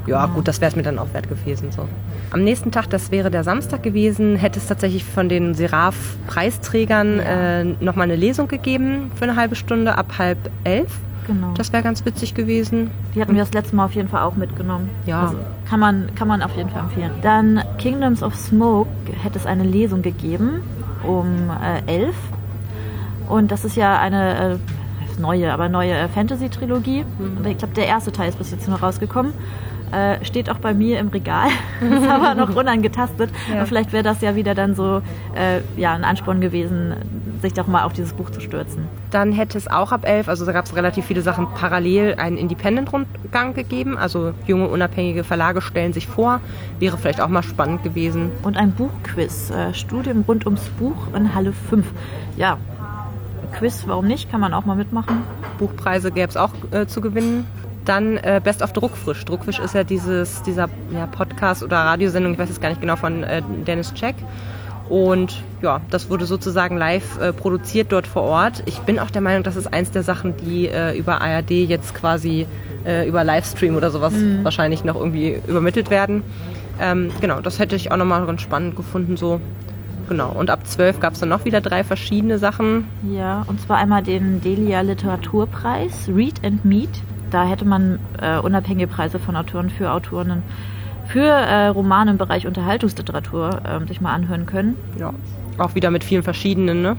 ja, 0.06 0.24
Genau. 0.24 0.34
gut, 0.36 0.48
das 0.48 0.60
wäre 0.60 0.70
es 0.70 0.76
mir 0.76 0.82
dann 0.82 0.98
auch 0.98 1.12
wert 1.12 1.28
gewesen. 1.28 1.70
So. 1.72 1.88
Am 2.30 2.42
nächsten 2.44 2.70
Tag, 2.70 2.88
das 2.90 3.10
wäre 3.10 3.30
der 3.30 3.44
Samstag 3.44 3.82
gewesen, 3.82 4.36
hätte 4.36 4.58
es 4.58 4.66
tatsächlich 4.66 5.04
von 5.04 5.28
den 5.28 5.54
Seraph-Preisträgern 5.54 7.18
Ja. 7.18 7.24
äh, 7.60 7.64
nochmal 7.80 8.04
eine 8.04 8.16
Lesung 8.16 8.48
gegeben 8.48 9.10
für 9.14 9.24
eine 9.24 9.36
halbe 9.36 9.54
Stunde 9.54 9.96
ab 9.96 10.14
halb 10.18 10.38
elf. 10.64 10.90
Genau. 11.28 11.52
Das 11.56 11.73
wäre 11.73 11.82
ganz 11.82 12.04
witzig 12.04 12.35
gewesen. 12.35 12.90
Die 13.14 13.20
hatten 13.20 13.35
wir 13.35 13.42
das 13.42 13.52
letzte 13.52 13.76
Mal 13.76 13.85
auf 13.85 13.94
jeden 13.94 14.08
Fall 14.08 14.23
auch 14.23 14.35
mitgenommen. 14.35 14.88
Ja. 15.06 15.20
Also 15.20 15.37
kann 15.68 15.78
man, 15.78 16.11
kann 16.14 16.26
man 16.26 16.42
auf 16.42 16.56
jeden 16.56 16.70
Fall 16.70 16.80
empfehlen. 16.80 17.12
Dann 17.23 17.62
Kingdoms 17.76 18.23
of 18.23 18.35
Smoke 18.35 18.88
hätte 19.23 19.38
es 19.38 19.47
eine 19.47 19.62
Lesung 19.62 20.02
gegeben 20.02 20.62
um 21.06 21.50
äh, 21.62 21.82
11. 21.87 22.16
Und 23.28 23.52
das 23.52 23.64
ist 23.64 23.76
ja 23.76 23.99
eine 24.00 24.54
äh, 24.54 24.58
neue, 25.18 25.52
aber 25.52 25.68
neue 25.68 25.92
äh, 25.92 26.08
Fantasy-Trilogie. 26.08 27.04
Und 27.18 27.46
Ich 27.46 27.58
glaube, 27.58 27.75
der 27.75 27.87
erste 27.87 28.12
Teil 28.12 28.28
ist 28.28 28.38
bis 28.38 28.50
jetzt 28.50 28.68
noch 28.68 28.82
rausgekommen. 28.82 29.32
Äh, 29.90 30.22
steht 30.22 30.50
auch 30.50 30.58
bei 30.58 30.75
mir 30.75 30.98
im 30.98 31.08
Regal, 31.08 31.48
ist 31.80 32.06
aber 32.06 32.34
noch 32.34 32.54
unangetastet. 32.56 33.30
Ja. 33.50 33.60
Und 33.60 33.66
vielleicht 33.68 33.92
wäre 33.92 34.02
das 34.02 34.20
ja 34.20 34.37
wieder 34.37 34.54
dann 34.54 34.75
so 34.75 35.00
äh, 35.34 35.60
ja, 35.80 35.94
ein 35.94 36.04
Ansporn 36.04 36.42
gewesen, 36.42 36.94
sich 37.40 37.54
doch 37.54 37.66
mal 37.66 37.84
auf 37.84 37.94
dieses 37.94 38.12
Buch 38.12 38.28
zu 38.30 38.40
stürzen. 38.40 38.87
Dann 39.10 39.32
hätte 39.32 39.56
es 39.56 39.66
auch 39.66 39.92
ab 39.92 40.06
elf, 40.06 40.28
also 40.28 40.44
da 40.44 40.52
gab 40.52 40.66
es 40.66 40.76
relativ 40.76 41.06
viele 41.06 41.22
Sachen 41.22 41.46
parallel, 41.54 42.16
einen 42.16 42.37
Independent-Rundgang 42.37 43.54
gegeben. 43.54 43.96
Also 43.96 44.34
junge, 44.46 44.68
unabhängige 44.68 45.25
Verlage 45.25 45.62
stellen 45.62 45.94
sich 45.94 46.06
vor. 46.06 46.40
Wäre 46.78 46.98
vielleicht 46.98 47.22
auch 47.22 47.28
mal 47.28 47.42
spannend 47.42 47.82
gewesen. 47.82 48.30
Und 48.42 48.58
ein 48.58 48.72
Buchquiz, 48.72 49.50
äh, 49.50 49.72
Studium 49.72 50.25
rund 50.28 50.44
ums 50.44 50.68
Buch 50.78 50.96
in 51.16 51.34
Halle 51.34 51.52
5. 51.52 51.87
Ja, 52.37 52.58
Quiz, 53.52 53.84
warum 53.86 54.06
nicht? 54.06 54.30
Kann 54.30 54.40
man 54.40 54.54
auch 54.54 54.64
mal 54.64 54.76
mitmachen. 54.76 55.22
Buchpreise 55.58 56.10
gäbe 56.10 56.28
es 56.28 56.36
auch 56.36 56.50
äh, 56.70 56.86
zu 56.86 57.00
gewinnen. 57.00 57.46
Dann 57.84 58.16
äh, 58.18 58.40
Best 58.42 58.62
of 58.62 58.72
Druckfrisch. 58.72 59.24
Druckfrisch 59.24 59.58
ist 59.58 59.74
ja 59.74 59.84
dieses, 59.84 60.42
dieser 60.42 60.68
ja, 60.92 61.06
Podcast 61.06 61.62
oder 61.62 61.78
Radiosendung, 61.78 62.34
ich 62.34 62.38
weiß 62.38 62.50
es 62.50 62.60
gar 62.60 62.68
nicht 62.68 62.80
genau, 62.80 62.96
von 62.96 63.22
äh, 63.22 63.42
Dennis 63.66 63.94
Check. 63.94 64.14
Und 64.88 65.42
ja, 65.60 65.80
das 65.90 66.08
wurde 66.08 66.24
sozusagen 66.24 66.76
live 66.76 67.20
äh, 67.20 67.32
produziert 67.32 67.92
dort 67.92 68.06
vor 68.06 68.22
Ort. 68.22 68.62
Ich 68.66 68.78
bin 68.80 68.98
auch 68.98 69.10
der 69.10 69.20
Meinung, 69.20 69.42
das 69.42 69.56
ist 69.56 69.72
eins 69.72 69.90
der 69.90 70.02
Sachen, 70.02 70.36
die 70.36 70.68
äh, 70.68 70.96
über 70.96 71.20
ARD 71.20 71.50
jetzt 71.50 71.94
quasi 71.94 72.46
äh, 72.86 73.06
über 73.06 73.22
Livestream 73.24 73.76
oder 73.76 73.90
sowas 73.90 74.14
wahrscheinlich 74.42 74.84
noch 74.84 74.96
irgendwie 74.96 75.40
übermittelt 75.46 75.90
werden. 75.90 76.22
Ähm, 76.80 77.11
genau, 77.20 77.40
das 77.40 77.58
hätte 77.58 77.76
ich 77.76 77.90
auch 77.90 77.96
nochmal 77.96 78.24
ganz 78.26 78.40
spannend 78.40 78.76
gefunden 78.76 79.16
so. 79.16 79.40
Genau, 80.09 80.31
und 80.31 80.49
ab 80.51 80.66
12 80.66 81.01
gab 81.01 81.12
es 81.14 81.21
dann 81.21 81.29
noch 81.29 81.44
wieder 81.44 81.61
drei 81.61 81.85
verschiedene 81.85 82.38
Sachen. 82.38 82.85
Ja, 83.12 83.44
und 83.47 83.61
zwar 83.61 83.77
einmal 83.77 84.03
den 84.03 84.40
Delia 84.40 84.81
Literaturpreis, 84.81 86.09
Read 86.14 86.44
and 86.44 86.64
Meet. 86.64 87.03
Da 87.31 87.44
hätte 87.44 87.66
man 87.66 87.99
äh, 88.21 88.38
unabhängige 88.38 88.87
Preise 88.87 89.18
von 89.18 89.37
Autoren 89.37 89.68
für 89.71 89.92
Autorinnen 89.92 90.42
für 91.09 91.25
äh, 91.27 91.68
Romane 91.68 92.11
im 92.12 92.18
Bereich 92.18 92.47
Unterhaltungsliteratur 92.47 93.61
ähm, 93.66 93.87
sich 93.88 94.01
mal 94.01 94.12
anhören 94.14 94.44
können. 94.47 94.77
Ja, 94.99 95.12
auch 95.59 95.75
wieder 95.75 95.90
mit 95.90 96.05
vielen 96.05 96.23
verschiedenen, 96.23 96.83
ne? 96.83 96.97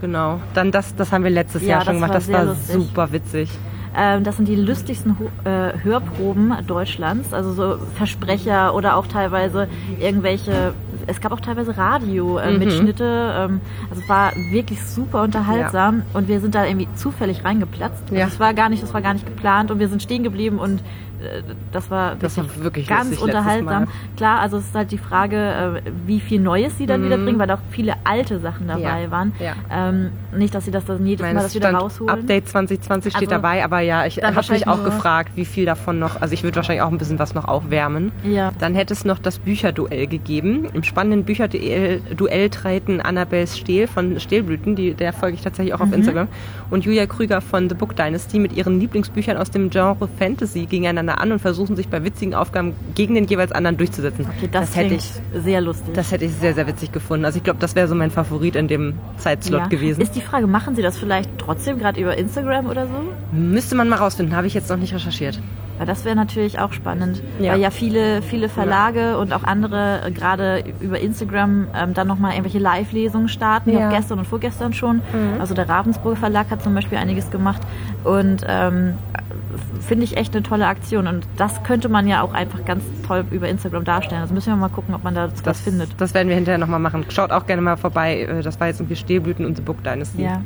Genau. 0.00 0.40
Dann 0.54 0.70
das, 0.72 0.94
das 0.96 1.12
haben 1.12 1.22
wir 1.24 1.30
letztes 1.30 1.62
Ja, 1.62 1.68
Jahr 1.68 1.78
das 1.78 1.86
schon 1.86 1.94
gemacht. 1.96 2.10
war 2.10 2.18
Das 2.18 2.32
war 2.32 2.44
lustig. 2.44 2.74
super 2.74 3.12
witzig. 3.12 3.50
Ähm, 3.96 4.24
das 4.24 4.36
sind 4.36 4.48
die 4.48 4.56
lustigsten 4.56 5.16
Ho 5.20 5.30
äh, 5.48 5.72
Hörproben 5.84 6.52
Deutschlands, 6.66 7.32
also 7.32 7.52
so 7.52 7.78
Versprecher 7.94 8.74
oder 8.74 8.96
auch 8.96 9.06
teilweise 9.06 9.68
irgendwelche, 10.00 10.74
es 11.06 11.20
gab 11.20 11.32
auch 11.32 11.40
teilweise 11.40 11.76
Radio-Mitschnitte, 11.76 13.34
ähm, 13.36 13.60
also 13.90 14.02
es 14.02 14.08
war 14.08 14.32
wirklich 14.50 14.82
super 14.84 15.22
unterhaltsam 15.22 16.02
und 16.12 16.28
wir 16.28 16.40
sind 16.40 16.54
da 16.54 16.64
irgendwie 16.64 16.88
zufällig 16.94 17.44
reingeplatzt. 17.44 18.02
Also 18.04 18.14
Ja. 18.14 18.26
Es 18.26 18.40
war 18.40 18.54
gar 18.54 18.68
nicht, 18.68 18.82
das 18.82 18.92
war 18.94 19.02
gar 19.02 19.14
nicht 19.14 19.26
geplant 19.26 19.70
und 19.70 19.78
wir 19.78 19.88
sind 19.88 20.02
stehen 20.02 20.22
geblieben 20.22 20.58
und 20.58 20.80
äh, 20.80 21.13
das 21.72 21.90
war 21.90 22.14
Das 22.16 22.36
war 22.36 22.44
wirklich 22.58 22.86
ganz 22.86 23.18
unterhaltsam. 23.18 23.86
Klar, 24.16 24.40
also 24.40 24.58
es 24.58 24.66
ist 24.66 24.74
halt 24.74 24.90
die 24.92 24.98
Frage, 24.98 25.36
äh, 25.36 25.90
wie 26.06 26.20
viel 26.20 26.40
Neues 26.40 26.76
sie 26.78 26.86
dann 26.86 27.00
Mhm. 27.02 27.06
wieder 27.06 27.18
bringen, 27.18 27.38
weil 27.38 27.46
da 27.46 27.54
auch 27.54 27.60
viele 27.70 27.94
alte 28.04 28.38
Sachen 28.38 28.68
dabei 28.68 29.02
Ja, 29.04 29.10
waren. 29.10 29.32
ja. 29.38 29.52
Ähm, 29.70 30.10
nicht, 30.36 30.54
dass 30.54 30.64
sie 30.64 30.70
das 30.70 30.84
dann 30.84 31.04
jedes 31.06 31.22
meine, 31.22 31.34
Mal 31.34 31.42
das 31.42 31.54
wieder 31.54 31.72
rausholen. 31.72 32.10
Update 32.20 32.48
2020 32.48 33.12
steht 33.12 33.28
Also, 33.28 33.42
dabei, 33.42 33.64
aber 33.64 33.80
ja, 33.80 34.06
ich 34.06 34.22
habe 34.22 34.52
mich 34.52 34.66
auch 34.68 34.84
gefragt, 34.84 35.32
wie 35.34 35.44
viel 35.44 35.64
davon 35.66 35.98
noch, 35.98 36.20
also 36.20 36.34
ich 36.34 36.42
würde 36.42 36.56
wahrscheinlich 36.56 36.82
auch 36.82 36.90
ein 36.90 36.98
bisschen 36.98 37.18
was 37.18 37.34
noch 37.34 37.46
aufwärmen. 37.46 38.12
Ja. 38.22 38.52
Dann 38.58 38.74
hätte 38.74 38.92
es 38.94 39.04
noch 39.04 39.18
das 39.18 39.38
Bücherduell 39.38 40.06
gegeben. 40.06 40.66
Im 40.72 40.82
spannenden 40.82 41.24
Bücherduell 41.24 42.00
Duell 42.16 42.50
treten 42.50 43.00
Annabelle 43.00 43.46
Stehl 43.46 43.86
von 43.86 44.18
Stehlblüten, 44.20 44.76
die, 44.76 44.94
der 44.94 45.12
folge 45.12 45.36
ich 45.36 45.42
tatsächlich 45.42 45.74
auch 45.74 45.80
auf 45.80 45.88
Mhm. 45.88 45.94
Instagram, 45.94 46.28
und 46.70 46.84
Julia 46.84 47.06
Krüger 47.06 47.40
von 47.40 47.68
The 47.68 47.74
Book 47.74 47.96
Dynasty 47.96 48.38
mit 48.38 48.52
ihren 48.56 48.80
Lieblingsbüchern 48.80 49.36
aus 49.36 49.50
dem 49.50 49.70
Genre 49.70 50.08
Fantasy 50.18 50.66
gegeneinander 50.66 51.13
an 51.14 51.32
und 51.32 51.38
versuchen 51.40 51.76
sich 51.76 51.88
bei 51.88 52.04
witzigen 52.04 52.34
Aufgaben 52.34 52.74
gegen 52.94 53.14
den 53.14 53.24
jeweils 53.26 53.52
anderen 53.52 53.76
durchzusetzen. 53.76 54.26
Okay, 54.36 54.48
das, 54.50 54.74
hätte 54.76 54.88
klingt 54.96 55.02
ich 55.34 55.42
sehr 55.42 55.60
lustig. 55.60 55.94
das 55.94 56.10
hätte 56.12 56.24
ich 56.24 56.32
sehr, 56.32 56.54
sehr 56.54 56.66
witzig 56.66 56.92
gefunden. 56.92 57.24
Also 57.24 57.38
ich 57.38 57.44
glaube, 57.44 57.58
das 57.60 57.74
wäre 57.74 57.88
so 57.88 57.94
mein 57.94 58.10
Favorit 58.10 58.56
in 58.56 58.68
dem 58.68 58.94
Zeitslot 59.16 59.60
Ja. 59.62 59.66
gewesen. 59.68 60.00
Ist 60.00 60.14
die 60.16 60.20
Frage, 60.20 60.46
machen 60.46 60.76
Sie 60.76 60.82
das 60.82 60.98
vielleicht 60.98 61.30
trotzdem 61.38 61.78
gerade 61.78 62.00
über 62.00 62.16
Instagram 62.16 62.66
oder 62.66 62.86
so? 62.86 62.92
Müsste 63.32 63.74
man 63.74 63.88
mal 63.88 63.96
rausfinden, 63.96 64.36
habe 64.36 64.46
ich 64.46 64.54
jetzt 64.54 64.70
noch 64.70 64.76
nicht 64.76 64.94
recherchiert. 64.94 65.40
Weil 65.76 65.86
das 65.88 66.04
wäre 66.04 66.14
natürlich 66.14 66.60
auch 66.60 66.72
spannend, 66.72 67.20
Ja. 67.40 67.52
weil 67.54 67.60
ja 67.60 67.70
viele, 67.70 68.22
viele 68.22 68.48
Verlage 68.48 69.18
und 69.18 69.32
auch 69.32 69.42
andere 69.42 70.02
äh, 70.06 70.10
gerade 70.12 70.62
über 70.80 71.00
Instagram 71.00 71.66
ähm, 71.74 71.94
dann 71.94 72.06
nochmal 72.06 72.30
irgendwelche 72.32 72.60
Live-Lesungen 72.60 73.28
starten, 73.28 73.70
Ja. 73.72 73.88
auch 73.88 73.92
gestern 73.92 74.20
und 74.20 74.24
vorgestern 74.26 74.72
schon. 74.72 75.02
Also 75.40 75.52
der 75.54 75.68
Ravensburger 75.68 76.16
Verlag 76.16 76.50
hat 76.50 76.62
zum 76.62 76.74
Beispiel 76.74 76.96
einiges 76.98 77.28
gemacht 77.32 77.60
und 78.04 78.44
ähm, 78.48 78.94
finde 79.80 80.04
ich 80.04 80.16
echt 80.16 80.34
eine 80.34 80.42
tolle 80.42 80.66
Aktion 80.66 81.06
und 81.06 81.26
das 81.36 81.62
könnte 81.62 81.88
man 81.88 82.06
ja 82.06 82.22
auch 82.22 82.32
einfach 82.34 82.64
ganz 82.64 82.82
toll 83.06 83.24
über 83.30 83.48
Instagram 83.48 83.84
darstellen. 83.84 84.22
Also 84.22 84.34
müssen 84.34 84.48
wir 84.52 84.56
mal 84.56 84.68
gucken, 84.68 84.94
ob 84.94 85.04
man 85.04 85.14
da 85.14 85.30
was 85.30 85.42
Das, 85.42 85.60
findet. 85.60 85.90
das 86.00 86.14
werden 86.14 86.28
wir 86.28 86.34
hinterher 86.34 86.58
nochmal 86.58 86.80
machen. 86.80 87.04
Schaut 87.08 87.30
auch 87.32 87.46
gerne 87.46 87.62
mal 87.62 87.76
vorbei. 87.76 88.20
Äh, 88.22 88.42
Das 88.42 88.58
war 88.60 88.66
jetzt 88.68 88.80
irgendwie 88.80 88.96
Stehblüten 88.96 89.44
und 89.46 89.56
The 89.56 89.62
Book 89.62 89.82
Dynasty. 89.84 90.22
Ja. 90.22 90.40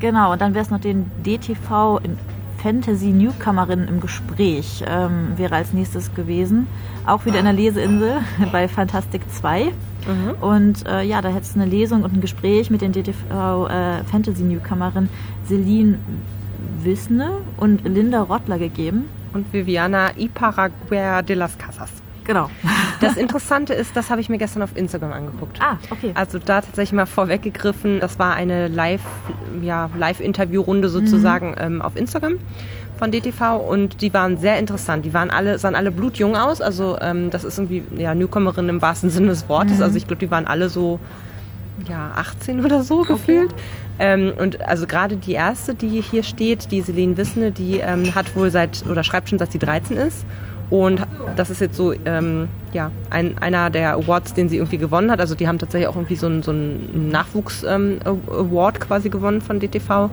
Genau, 0.00 0.32
und 0.32 0.40
dann 0.40 0.54
wäre 0.54 0.64
es 0.64 0.70
noch 0.70 0.80
den 0.80 1.10
DTV 1.24 1.98
in 2.02 2.18
Fantasy 2.62 3.06
Newcomerin 3.12 3.88
im 3.88 4.00
Gespräch, 4.00 4.84
ähm, 4.86 5.32
wäre 5.36 5.54
als 5.54 5.72
nächstes 5.72 6.14
gewesen. 6.14 6.66
Auch 7.06 7.24
wieder 7.24 7.38
in 7.38 7.44
der 7.46 7.54
Leseinsel 7.54 8.18
bei 8.52 8.68
Fantastic 8.68 9.22
2. 9.30 9.64
Mhm. 9.64 9.70
Und 10.42 10.86
äh, 10.86 11.02
ja, 11.02 11.20
da 11.22 11.28
hätte 11.28 11.42
es 11.42 11.54
eine 11.54 11.64
Lesung 11.66 12.02
und 12.02 12.14
ein 12.14 12.20
Gespräch 12.20 12.70
mit 12.70 12.80
den 12.82 12.92
DTV 12.92 13.66
äh, 13.68 14.04
Fantasy 14.04 14.42
Newcomerin 14.42 15.08
Celine 15.46 15.98
Wissne 16.84 17.38
und 17.56 17.86
Linda 17.86 18.22
Rottler 18.22 18.58
gegeben. 18.58 19.08
Und 19.32 19.52
Viviana 19.52 20.10
Iparaguer 20.16 21.22
de 21.22 21.36
las 21.36 21.56
Casas. 21.56 21.90
Genau. 22.24 22.50
Das 23.00 23.16
Interessante 23.16 23.74
ist, 23.74 23.96
das 23.96 24.10
habe 24.10 24.20
ich 24.20 24.28
mir 24.28 24.38
gestern 24.38 24.62
auf 24.62 24.76
Instagram 24.76 25.12
angeguckt. 25.12 25.60
ah, 25.60 25.78
okay. 25.90 26.12
Also 26.14 26.38
da 26.38 26.60
tatsächlich 26.60 26.92
mal 26.92 27.06
vorweggegriffen, 27.06 28.00
das 28.00 28.18
war 28.18 28.34
eine 28.34 28.68
Live, 28.68 29.02
ja, 29.62 29.90
Live-Interview-Runde 29.96 30.88
sozusagen 30.88 31.54
ähm, 31.58 31.82
auf 31.82 31.96
Instagram 31.96 32.38
von 32.98 33.10
DTV 33.10 33.56
und 33.56 34.02
die 34.02 34.12
waren 34.12 34.36
sehr 34.36 34.58
interessant. 34.58 35.04
Die 35.04 35.14
waren 35.14 35.30
alle, 35.30 35.58
sahen 35.58 35.74
alle 35.74 35.90
blutjung 35.90 36.36
aus. 36.36 36.60
Also 36.60 36.98
ähm, 37.00 37.30
das 37.30 37.44
ist 37.44 37.58
irgendwie 37.58 37.82
ja, 37.96 38.14
Newcomerin 38.14 38.68
im 38.68 38.82
wahrsten 38.82 39.10
Sinne 39.10 39.28
des 39.28 39.48
Wortes. 39.48 39.80
Also 39.80 39.96
ich 39.96 40.06
glaube, 40.06 40.20
die 40.20 40.30
waren 40.30 40.46
alle 40.46 40.68
so 40.68 41.00
ja, 41.88 42.12
18 42.16 42.64
oder 42.64 42.82
so 42.82 43.02
gefühlt. 43.02 43.54
Ähm, 43.98 44.32
und 44.38 44.66
also 44.66 44.86
gerade 44.86 45.16
die 45.16 45.32
erste, 45.32 45.74
die 45.74 46.00
hier 46.00 46.22
steht, 46.22 46.72
die 46.72 46.80
Celine 46.82 47.16
Wissne, 47.16 47.52
die 47.52 47.80
ähm, 47.80 48.14
hat 48.14 48.34
wohl 48.34 48.50
seit 48.50 48.84
oder 48.88 49.04
schreibt 49.04 49.28
schon, 49.28 49.38
seit 49.38 49.52
sie 49.52 49.58
13 49.58 49.96
ist 49.98 50.24
Und 50.70 51.02
das 51.36 51.50
ist 51.50 51.60
jetzt 51.60 51.76
so 51.76 51.92
ähm, 52.06 52.48
ja, 52.72 52.92
ein, 53.10 53.36
einer 53.38 53.70
der 53.70 53.94
Awards, 53.94 54.34
den 54.34 54.48
sie 54.48 54.56
irgendwie 54.56 54.78
gewonnen 54.78 55.10
hat. 55.10 55.20
Also 55.20 55.34
die 55.34 55.48
haben 55.48 55.58
tatsächlich 55.58 55.88
auch 55.88 55.96
irgendwie 55.96 56.16
so 56.16 56.26
einen, 56.26 56.42
so 56.42 56.52
einen 56.52 57.10
Nachwuchs-Award 57.10 58.76
ähm, 58.76 58.80
quasi 58.80 59.10
gewonnen 59.10 59.40
von 59.40 59.58
DTV. 59.60 60.10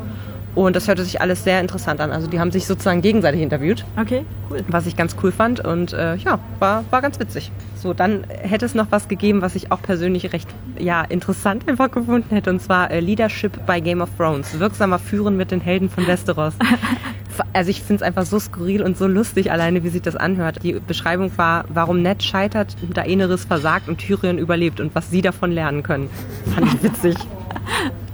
Und 0.57 0.75
das 0.75 0.87
hörte 0.87 1.03
sich 1.03 1.21
alles 1.21 1.43
sehr 1.43 1.61
interessant 1.61 2.01
an. 2.01 2.11
Also 2.11 2.25
die 2.25 2.39
haben 2.39 2.49
sich 2.49 2.65
sozusagen 2.65 3.03
gegenseitig 3.03 3.41
interviewt. 3.41 3.85
Okay, 3.95 4.25
cool. 4.49 4.65
Was 4.67 4.87
ich 4.87 4.95
ganz 4.95 5.15
cool 5.21 5.31
fand 5.31 5.59
und 5.59 5.93
äh, 5.93 6.15
ja, 6.15 6.39
war, 6.57 6.83
war 6.89 7.03
ganz 7.03 7.19
witzig. 7.19 7.51
So, 7.75 7.93
dann 7.93 8.23
hätte 8.27 8.65
es 8.65 8.73
noch 8.73 8.87
was 8.89 9.07
gegeben, 9.07 9.43
was 9.43 9.53
ich 9.53 9.71
auch 9.71 9.83
persönlich 9.83 10.33
recht 10.33 10.49
ja, 10.79 11.03
interessant 11.03 11.69
einfach 11.69 11.91
gefunden 11.91 12.33
hätte. 12.33 12.49
Und 12.49 12.59
zwar 12.59 12.89
äh, 12.89 13.01
Leadership 13.01 13.67
bei 13.67 13.79
Game 13.79 14.01
of 14.01 14.09
Thrones. 14.17 14.59
Wirksamer 14.59 14.97
Führen 14.97 15.37
mit 15.37 15.51
den 15.51 15.61
Helden 15.61 15.91
von 15.91 16.07
Westeros. 16.07 16.55
also 17.53 17.69
ich 17.69 17.83
finde 17.83 17.97
es 17.97 18.01
einfach 18.01 18.25
so 18.25 18.39
skurril 18.39 18.81
und 18.81 18.97
so 18.97 19.05
lustig 19.05 19.51
alleine, 19.51 19.83
wie 19.83 19.89
sich 19.89 20.01
das 20.01 20.15
anhört. 20.15 20.63
Die 20.63 20.73
Beschreibung 20.73 21.31
war, 21.37 21.65
warum 21.69 22.01
Ned 22.01 22.23
scheitert, 22.23 22.75
Daenerys 22.95 23.45
versagt 23.45 23.87
und 23.87 23.99
Tyrion 23.99 24.39
überlebt 24.39 24.79
und 24.79 24.95
was 24.95 25.11
sie 25.11 25.21
davon 25.21 25.51
lernen 25.51 25.83
können. 25.83 26.09
Fand 26.55 26.73
ich 26.73 26.81
witzig. 26.81 27.15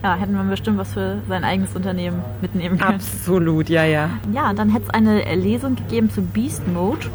Ja, 0.04 0.16
hätten 0.16 0.34
wir 0.34 0.44
bestimmt 0.44 0.78
was 0.78 0.94
für 0.94 1.20
sein 1.30 1.46
eigenes 1.46 1.76
Unternehmen 1.76 2.22
mitnehmen 2.42 2.78
können. 2.78 2.96
Absolut, 2.96 3.70
ja, 3.70 3.86
ja. 3.86 4.10
Ja, 4.34 4.54
dann 4.54 4.70
hätte 4.70 4.86
es 4.88 4.90
eine 4.90 5.24
Lesung 5.36 5.78
gegeben 5.78 6.10
zu 6.10 6.22
Beast 6.22 6.68
Mode. 6.68 7.08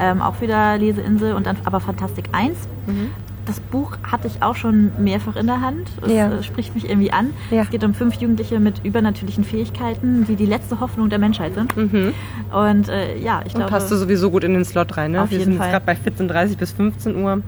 Ähm, 0.00 0.20
auch 0.20 0.40
wieder 0.40 0.76
Leseinsel 0.76 1.34
und 1.34 1.46
dann 1.46 1.56
aber 1.64 1.78
Fantastik 1.78 2.24
1. 2.32 2.56
Mhm. 2.86 3.10
Das 3.46 3.60
Buch 3.60 3.96
hatte 4.02 4.26
ich 4.26 4.42
auch 4.42 4.56
schon 4.56 4.90
mehrfach 4.98 5.36
in 5.36 5.46
der 5.46 5.60
Hand. 5.60 5.88
Es 6.02 6.12
ja. 6.12 6.32
Äh, 6.32 6.42
spricht 6.42 6.74
mich 6.74 6.88
irgendwie 6.88 7.12
an. 7.12 7.30
Ja. 7.50 7.62
Es 7.62 7.70
geht 7.70 7.84
um 7.84 7.94
fünf 7.94 8.14
Jugendliche 8.14 8.58
mit 8.58 8.84
übernatürlichen 8.84 9.44
Fähigkeiten, 9.44 10.26
die 10.26 10.34
die 10.36 10.46
letzte 10.46 10.80
Hoffnung 10.80 11.10
der 11.10 11.18
Menschheit 11.18 11.54
sind. 11.54 11.76
Mhm. 11.76 12.14
Und 12.52 12.88
äh, 12.88 13.18
ja, 13.18 13.42
ich 13.44 13.54
glaube. 13.54 13.70
Passt 13.70 13.90
du 13.90 13.96
sowieso 13.96 14.30
gut 14.30 14.42
in 14.42 14.54
den 14.54 14.64
Slot 14.64 14.96
rein, 14.96 15.12
ne? 15.12 15.22
Auf 15.22 15.30
Wir 15.30 15.38
jeden 15.38 15.52
sind 15.52 15.58
Fall. 15.58 15.70
gerade 15.70 15.84
bei 15.84 15.94
14.30 15.94 16.56
bis 16.56 16.72
15 16.72 17.16
Uhr. 17.16 17.42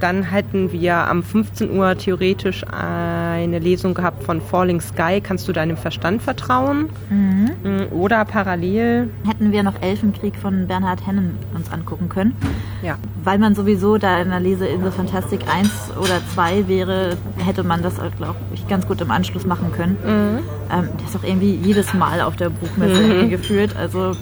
Dann 0.00 0.22
hätten 0.22 0.72
wir 0.72 0.94
am 0.94 1.22
15 1.22 1.76
Uhr 1.76 1.96
theoretisch 1.96 2.64
eine 2.70 3.58
Lesung 3.58 3.94
gehabt 3.94 4.22
von 4.22 4.40
Falling 4.40 4.80
Sky. 4.80 5.20
Kannst 5.22 5.48
du 5.48 5.52
deinem 5.52 5.76
Verstand 5.76 6.22
vertrauen? 6.22 6.90
Mhm. 7.10 7.86
Oder 7.90 8.24
parallel 8.24 9.10
hätten 9.26 9.52
wir 9.52 9.62
noch 9.62 9.80
Elfenkrieg 9.80 10.36
von 10.36 10.66
Bernhard 10.66 11.06
Hennen 11.06 11.38
uns 11.54 11.72
angucken 11.72 12.08
können. 12.08 12.36
Ja. 12.82 12.96
Weil 13.24 13.38
man 13.38 13.54
sowieso 13.54 13.98
da 13.98 14.20
in 14.20 14.30
der 14.30 14.40
Leseinsel 14.40 14.90
Fantastik 14.90 15.40
1 15.52 15.70
oder 15.98 16.20
2 16.34 16.68
wäre, 16.68 17.16
hätte 17.44 17.62
man 17.62 17.82
das, 17.82 17.96
glaube 18.16 18.36
ich, 18.54 18.66
ganz 18.68 18.86
gut 18.86 19.00
im 19.00 19.10
Anschluss 19.10 19.46
machen 19.46 19.72
können. 19.72 19.96
Mhm. 20.04 20.38
Ähm, 20.72 20.88
das 20.98 21.10
ist 21.10 21.16
auch 21.16 21.24
irgendwie 21.24 21.54
jedes 21.54 21.94
Mal 21.94 22.20
auf 22.20 22.36
der 22.36 22.50
Buchmesse 22.50 23.02
mhm. 23.02 23.30
geführt. 23.30 23.74
Also 23.76 24.12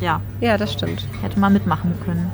ja. 0.00 0.20
Ja, 0.40 0.56
das 0.56 0.72
stimmt. 0.72 1.06
Hätte 1.22 1.38
man 1.38 1.52
mitmachen 1.52 1.92
können. 2.04 2.30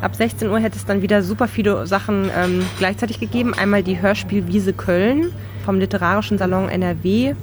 Ab 0.00 0.14
16 0.14 0.48
Uhr 0.48 0.60
hätte 0.60 0.76
es 0.76 0.86
dann 0.86 1.02
wieder 1.02 1.22
super 1.22 1.48
viele 1.48 1.86
Sachen 1.86 2.30
ähm, 2.36 2.64
gleichzeitig 2.78 3.18
gegeben. 3.18 3.52
Einmal 3.54 3.82
die 3.82 4.00
Hörspielwiese 4.00 4.72
Köln 4.72 5.32
vom 5.64 5.80
Literarischen 5.80 6.38
Salon 6.38 6.68
NRW 6.68 7.34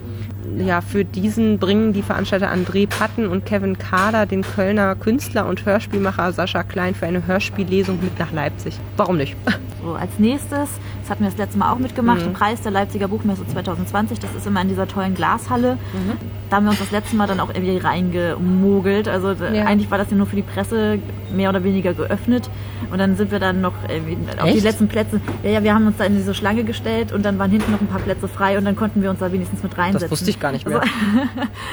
ja, 0.58 0.82
für 0.82 1.06
diesen 1.06 1.60
bringen 1.60 1.94
die 1.94 2.02
Veranstalter 2.02 2.52
André 2.52 2.88
Patten 2.88 3.28
und 3.28 3.46
Kevin 3.46 3.78
Kader 3.78 4.26
den 4.26 4.42
Kölner 4.42 4.96
Künstler 4.96 5.48
und 5.48 5.66
Hörspielmacher 5.66 6.32
Sascha 6.32 6.64
Klein 6.64 6.96
für 6.96 7.06
eine 7.06 7.26
Hörspiellesung 7.26 8.00
mit 8.02 8.18
nach 8.20 8.32
Leipzig. 8.32 8.80
Warum 8.98 9.18
nicht? 9.18 9.36
So, 9.84 9.94
als 9.94 10.18
nächstes, 10.18 10.70
das 11.02 11.10
hatten 11.10 11.24
wir 11.24 11.30
das 11.30 11.38
letzte 11.38 11.60
Mal 11.60 11.72
auch 11.72 11.78
mitgemacht, 11.78 12.26
mhm. 12.26 12.34
Preis 12.34 12.62
der 12.62 12.72
Leipziger 12.72 13.08
Buchmesse 13.08 13.46
2020. 13.46 14.20
Das 14.20 14.34
ist 14.34 14.48
immer 14.48 14.62
in 14.62 14.70
dieser 14.70 14.88
tollen 14.88 15.14
Glashalle. 15.14 15.74
Mhm. 15.94 16.14
Da 16.50 16.56
haben 16.56 16.66
wir 16.66 16.72
uns 16.72 16.80
das 16.80 16.90
letzte 16.90 17.16
Mal 17.16 17.28
dann 17.28 17.40
auch 17.40 17.50
irgendwie 17.50 17.78
reingemogelt. 17.78 19.08
Also 19.08 19.34
ja. 19.34 19.66
eigentlich 19.66 19.92
war 19.92 20.00
das 20.00 20.10
ja 20.10 20.18
nur 20.18 20.26
für 20.26 20.36
die 20.36 20.42
Presse 20.42 20.98
mehr 21.36 21.50
oder 21.50 21.64
weniger 21.64 21.94
geöffnet. 21.94 22.50
Und 22.92 22.98
dann 22.98 23.16
sind 23.16 23.32
wir 23.32 23.40
dann 23.40 23.62
noch 23.62 23.74
auf 23.74 24.52
die 24.52 24.60
letzten 24.60 24.88
Plätze. 24.88 25.22
Ja, 25.44 25.52
ja, 25.52 25.64
wir 25.64 25.76
haben 25.76 25.86
uns 25.86 25.98
da 25.98 26.06
in 26.06 26.16
diese 26.16 26.34
Schlange 26.34 26.64
gestellt 26.64 27.12
und 27.12 27.24
dann 27.24 27.38
waren 27.38 27.52
hinten 27.52 27.72
noch 27.72 27.82
ein 27.82 27.88
paar 27.88 28.00
Plätze 28.00 28.28
frei 28.28 28.58
und 28.58 28.66
dann 28.66 28.76
konnten 28.76 29.04
wir 29.04 29.12
uns 29.12 29.20
da 29.20 29.32
wenigstens 29.32 29.62
mit 29.62 29.78
reinsetzen. 29.78 30.10
Das 30.10 30.12
wusste 30.12 30.30
ich 30.30 30.35
gar 30.40 30.52
nicht 30.52 30.68
mehr. 30.68 30.82
Also, 30.82 30.92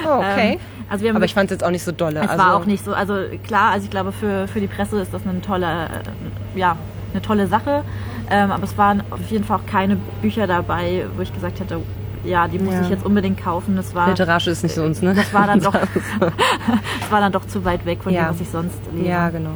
oh, 0.09 0.19
okay. 0.19 0.53
Ähm, 0.53 0.61
also 0.89 1.09
Aber 1.09 1.25
ich 1.25 1.35
fand 1.35 1.51
es 1.51 1.55
jetzt 1.57 1.65
auch 1.65 1.71
nicht 1.71 1.85
so 1.85 1.93
dolle. 1.93 2.21
Es 2.21 2.29
also 2.29 2.45
war 2.45 2.57
auch 2.57 2.67
nicht 2.67 2.85
so. 2.85 2.93
Also 2.93 3.15
klar, 3.47 3.71
also 3.71 3.85
ich 3.85 3.91
glaube, 3.91 4.13
für, 4.13 4.47
für 4.49 4.61
die 4.61 4.67
Presse 4.67 5.01
ist 5.01 5.15
das 5.15 5.23
eine 5.27 5.41
tolle, 5.41 5.87
äh, 5.87 6.59
ja, 6.59 6.77
eine 7.13 7.23
tolle 7.23 7.47
Sache. 7.47 7.85
Ähm, 8.31 8.51
aber 8.51 8.65
es 8.65 8.77
waren 8.77 9.03
auf 9.11 9.31
jeden 9.31 9.45
Fall 9.45 9.59
auch 9.59 9.67
keine 9.67 9.97
Bücher 10.21 10.47
dabei, 10.47 11.07
wo 11.17 11.23
ich 11.23 11.33
gesagt 11.33 11.61
hätte, 11.61 11.81
ja, 12.25 12.47
die 12.47 12.59
muss 12.59 12.75
ja. 12.75 12.83
ich 12.83 12.91
jetzt 12.91 13.05
unbedingt 13.05 13.43
kaufen. 13.43 13.77
Das 13.77 13.95
war, 13.95 14.09
Literarisch 14.09 14.47
ist 14.47 14.63
nicht 14.63 14.75
so 14.75 14.83
uns, 14.83 15.03
ne? 15.03 15.15
Das 15.15 15.33
war 15.35 15.47
dann 15.47 15.61
doch, 15.61 15.73
das 16.21 17.11
war 17.11 17.21
dann 17.21 17.33
doch 17.33 17.47
zu 17.47 17.65
weit 17.65 17.85
weg 17.85 18.03
von 18.03 18.13
ja. 18.13 18.25
dem, 18.25 18.31
was 18.31 18.41
ich 18.41 18.49
sonst 18.49 18.79
lese. 18.93 19.09
Ja, 19.09 19.31
genau. 19.31 19.55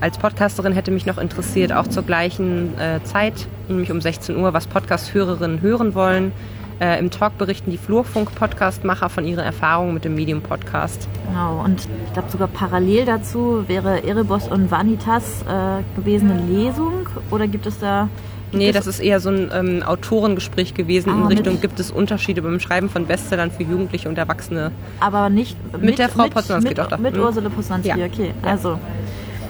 Als 0.00 0.16
Podcasterin 0.16 0.72
hätte 0.72 0.90
mich 0.90 1.04
noch 1.04 1.18
interessiert, 1.18 1.72
auch 1.72 1.86
zur 1.86 2.02
gleichen 2.04 2.78
äh, 2.78 3.02
Zeit, 3.04 3.46
nämlich 3.68 3.92
um 3.92 4.00
16 4.00 4.36
Uhr, 4.36 4.54
was 4.54 4.66
Podcast-Hörerinnen 4.66 5.60
hören 5.60 5.94
wollen. 5.94 6.32
Äh, 6.80 6.98
Im 6.98 7.10
Talk 7.10 7.36
berichten 7.36 7.70
die 7.70 7.76
Flurfunk-Podcast-Macher 7.76 9.10
von 9.10 9.26
ihren 9.26 9.44
Erfahrungen 9.44 9.92
mit 9.92 10.06
dem 10.06 10.14
Medium-Podcast. 10.14 11.08
Genau, 11.28 11.62
und 11.62 11.86
ich 12.06 12.12
glaube 12.14 12.30
sogar 12.30 12.48
parallel 12.48 13.04
dazu 13.04 13.64
wäre 13.66 14.02
Erebos 14.02 14.48
und 14.48 14.70
Vanitas 14.70 15.42
äh, 15.42 15.82
gewesen 15.94 16.30
eine 16.30 16.40
Lesung 16.40 17.06
oder 17.30 17.48
gibt 17.48 17.66
es 17.66 17.78
da 17.78 18.08
nee, 18.52 18.72
das 18.72 18.86
ist 18.86 18.98
eher 18.98 19.20
so 19.20 19.28
ein 19.28 19.50
ähm, 19.52 19.82
Autorengespräch 19.82 20.72
gewesen 20.72 21.10
ah, 21.10 21.16
in 21.16 21.26
Richtung, 21.26 21.60
gibt 21.60 21.78
es 21.80 21.90
Unterschiede 21.90 22.40
beim 22.40 22.60
Schreiben 22.60 22.88
von 22.88 23.06
Bestsellern 23.06 23.50
für 23.50 23.62
Jugendliche 23.62 24.08
und 24.08 24.16
Erwachsene. 24.16 24.72
Aber 25.00 25.28
nicht 25.28 25.56
mit, 25.72 25.82
mit 25.82 25.98
der 25.98 26.08
Frau 26.08 26.28
Poznanski, 26.28 26.72
doch. 26.72 26.96
Mit 26.98 27.14
hm? 27.14 27.22
Ursula 27.22 27.50
Poznanski, 27.50 27.88
ja. 27.98 28.06
okay. 28.06 28.32
Also. 28.42 28.78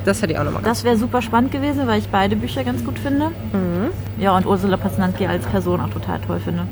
Das 0.04 0.20
hätte 0.22 0.32
ich 0.32 0.38
auch 0.38 0.44
nochmal 0.44 0.62
Das 0.62 0.82
wäre 0.82 0.96
super 0.96 1.20
spannend 1.20 1.52
gewesen, 1.52 1.86
weil 1.86 1.98
ich 1.98 2.08
beide 2.08 2.34
Bücher 2.34 2.64
ganz 2.64 2.84
gut 2.84 2.98
finde. 2.98 3.28
Mhm. 3.28 3.90
Ja, 4.18 4.34
und 4.34 4.46
Ursula 4.46 4.78
Poznanski 4.78 5.26
als 5.26 5.44
Person 5.44 5.80
auch 5.80 5.90
total 5.90 6.20
toll 6.20 6.40
finde. 6.40 6.66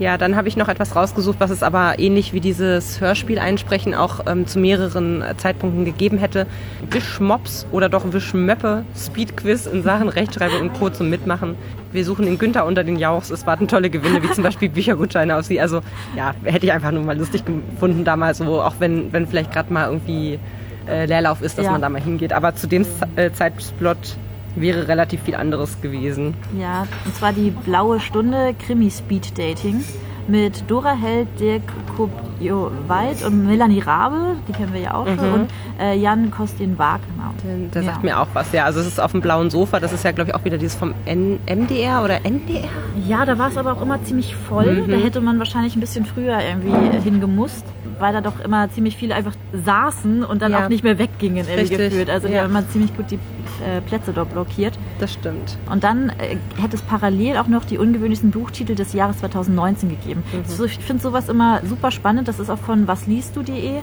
Ja, 0.00 0.18
dann 0.18 0.34
habe 0.34 0.48
ich 0.48 0.56
noch 0.56 0.68
etwas 0.68 0.96
rausgesucht, 0.96 1.38
was 1.38 1.50
es 1.50 1.62
aber 1.62 2.00
ähnlich 2.00 2.32
wie 2.32 2.40
dieses 2.40 3.00
Hörspiel 3.00 3.38
einsprechen 3.38 3.94
auch 3.94 4.20
ähm, 4.26 4.44
zu 4.44 4.58
mehreren 4.58 5.22
äh, 5.22 5.36
Zeitpunkten 5.36 5.84
gegeben 5.84 6.18
hätte. 6.18 6.48
Wischmops 6.90 7.64
oder 7.70 7.88
doch 7.88 8.12
Wischmöppe 8.12 8.84
Speedquiz 8.96 9.66
in 9.66 9.84
Sachen 9.84 10.08
Rechtschreibung 10.08 10.62
und 10.62 10.74
Co. 10.74 10.90
zum 10.90 11.10
Mitmachen. 11.10 11.54
Wir 11.92 12.04
suchen 12.04 12.24
den 12.24 12.38
Günther 12.38 12.66
unter 12.66 12.82
den 12.82 12.96
Jauchs. 12.96 13.30
Es 13.30 13.46
warten 13.46 13.68
tolle 13.68 13.88
Gewinne, 13.88 14.20
wie 14.20 14.30
zum 14.32 14.42
Beispiel 14.42 14.68
Büchergutscheine 14.68 15.36
auf 15.36 15.44
sie. 15.44 15.60
Also 15.60 15.80
ja, 16.16 16.34
hätte 16.42 16.66
ich 16.66 16.72
einfach 16.72 16.90
nur 16.90 17.04
mal 17.04 17.16
lustig 17.16 17.44
gefunden 17.44 18.04
damals, 18.04 18.38
so 18.38 18.62
auch 18.62 18.74
wenn, 18.80 19.12
wenn 19.12 19.28
vielleicht 19.28 19.52
gerade 19.52 19.72
mal 19.72 19.86
irgendwie 19.86 20.40
äh, 20.88 21.06
Leerlauf 21.06 21.40
ist, 21.40 21.56
dass 21.56 21.66
ja. 21.66 21.70
man 21.70 21.80
da 21.80 21.88
mal 21.88 22.02
hingeht. 22.02 22.32
Aber 22.32 22.56
zu 22.56 22.66
dem 22.66 22.84
äh, 23.14 23.30
Zeitplot 23.30 24.16
wäre 24.56 24.88
relativ 24.88 25.22
viel 25.22 25.34
anderes 25.34 25.80
gewesen. 25.80 26.34
Ja, 26.58 26.86
und 27.04 27.14
zwar 27.14 27.32
die 27.32 27.50
blaue 27.50 28.00
Stunde 28.00 28.54
Krimi 28.66 28.90
Speed 28.90 29.38
Dating 29.38 29.84
mit 30.26 30.64
Dora 30.70 30.94
Held, 30.94 31.28
Dirk 31.38 31.62
Kubio-Wald 31.96 33.24
und 33.24 33.46
Melanie 33.46 33.80
Rabe, 33.80 34.36
die 34.48 34.52
kennen 34.52 34.72
wir 34.72 34.80
ja 34.80 34.94
auch 34.94 35.06
schon, 35.06 35.16
mhm. 35.16 35.34
und 35.34 35.48
äh, 35.78 35.94
Jan 35.96 36.30
Kostin 36.30 36.78
Wagner. 36.78 37.34
Der, 37.74 37.82
ja. 37.82 37.92
sagt 37.92 38.04
mir 38.04 38.18
auch 38.18 38.28
was, 38.32 38.50
ja. 38.52 38.64
Also 38.64 38.80
es 38.80 38.86
ist 38.86 39.00
auf 39.00 39.12
dem 39.12 39.20
blauen 39.20 39.50
Sofa, 39.50 39.80
das 39.80 39.92
ist 39.92 40.04
ja, 40.04 40.12
glaube 40.12 40.30
ich, 40.30 40.34
auch 40.34 40.44
wieder 40.44 40.56
dieses 40.56 40.76
vom 40.76 40.94
N 41.04 41.38
MDR 41.46 42.02
oder 42.02 42.24
NDR? 42.24 42.64
Ja, 43.06 43.26
da 43.26 43.38
war 43.38 43.48
es 43.48 43.56
aber 43.56 43.72
auch 43.72 43.82
immer 43.82 44.02
ziemlich 44.04 44.34
voll. 44.34 44.84
Mhm. 44.86 44.90
Da 44.90 44.96
hätte 44.96 45.20
man 45.20 45.38
wahrscheinlich 45.38 45.76
ein 45.76 45.80
bisschen 45.80 46.06
früher 46.06 46.38
irgendwie 46.40 46.98
hingemusst 47.02 47.64
weil 47.98 48.12
da 48.12 48.20
doch 48.20 48.40
immer 48.40 48.68
ziemlich 48.70 48.96
viele 48.96 49.14
einfach 49.14 49.34
saßen 49.52 50.24
und 50.24 50.42
dann 50.42 50.52
ja. 50.52 50.64
auch 50.64 50.68
nicht 50.68 50.84
mehr 50.84 50.98
weggingen, 50.98 51.46
irgendwie 51.48 51.76
gefühlt. 51.76 52.10
Also 52.10 52.26
ja. 52.26 52.32
die 52.32 52.40
haben 52.40 52.50
immer 52.50 52.68
ziemlich 52.68 52.96
gut 52.96 53.10
die 53.10 53.18
äh, 53.60 53.80
Plätze 53.80 54.12
dort 54.12 54.30
blockiert. 54.32 54.78
Das 54.98 55.12
stimmt. 55.12 55.58
Und 55.70 55.84
dann 55.84 56.10
äh, 56.10 56.36
hätte 56.60 56.76
es 56.76 56.82
parallel 56.82 57.36
auch 57.36 57.46
noch 57.46 57.64
die 57.64 57.78
ungewöhnlichsten 57.78 58.30
Buchtitel 58.30 58.74
des 58.74 58.92
Jahres 58.92 59.18
2019 59.18 59.88
gegeben. 59.90 60.22
Mhm. 60.32 60.44
So, 60.46 60.64
ich 60.64 60.78
finde 60.78 61.02
sowas 61.02 61.28
immer 61.28 61.60
super 61.64 61.90
spannend. 61.90 62.28
Das 62.28 62.38
ist 62.38 62.50
auch 62.50 62.58
von 62.58 62.86
wasliest-du.de. 62.86 63.80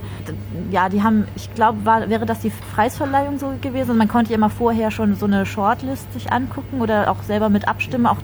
Ja, 0.72 0.90
die 0.90 1.04
haben, 1.04 1.26
ich 1.36 1.54
glaube, 1.54 1.86
wäre 1.86 2.26
das 2.26 2.40
die 2.40 2.52
Preisverleihung 2.74 3.40
so 3.40 3.54
gewesen. 3.62 3.98
Man 3.98 4.08
konnte 4.08 4.32
ja 4.32 4.38
immer 4.38 4.50
vorher 4.50 4.92
schon 4.92 5.16
so 5.16 5.26
eine 5.26 5.46
Shortlist 5.46 6.12
sich 6.14 6.32
angucken 6.32 6.82
oder 6.82 7.12
auch 7.12 7.24
selber 7.24 7.50
mit 7.50 7.68
abstimmen, 7.68 8.06
auch 8.06 8.18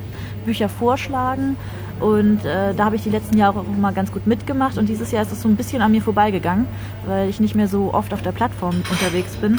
Bücher 0.46 0.70
vorschlagen. 0.70 1.58
Und 2.00 2.46
äh, 2.46 2.74
da 2.76 2.86
habe 2.86 2.96
ich 2.96 3.04
die 3.04 3.10
letzten 3.10 3.38
Jahre 3.38 3.60
auch 3.60 3.66
immer 3.66 3.92
ganz 3.92 4.12
gut 4.12 4.28
mitgemacht. 4.28 4.78
Und 4.78 4.88
dieses 4.88 5.12
Jahr 5.12 5.24
ist 5.24 5.32
es 5.32 5.42
so 5.42 5.50
ein 5.50 5.56
bisschen 5.56 5.82
an 5.82 5.92
mir 5.92 6.02
vorbeigegangen, 6.02 6.68
weil 7.08 7.30
ich 7.30 7.40
nicht 7.40 7.56
mehr 7.56 7.68
so 7.68 7.94
oft 7.94 8.14
auf 8.14 8.22
der 8.22 8.32
Plattform 8.32 8.76
unterwegs 8.90 9.36
bin. 9.38 9.54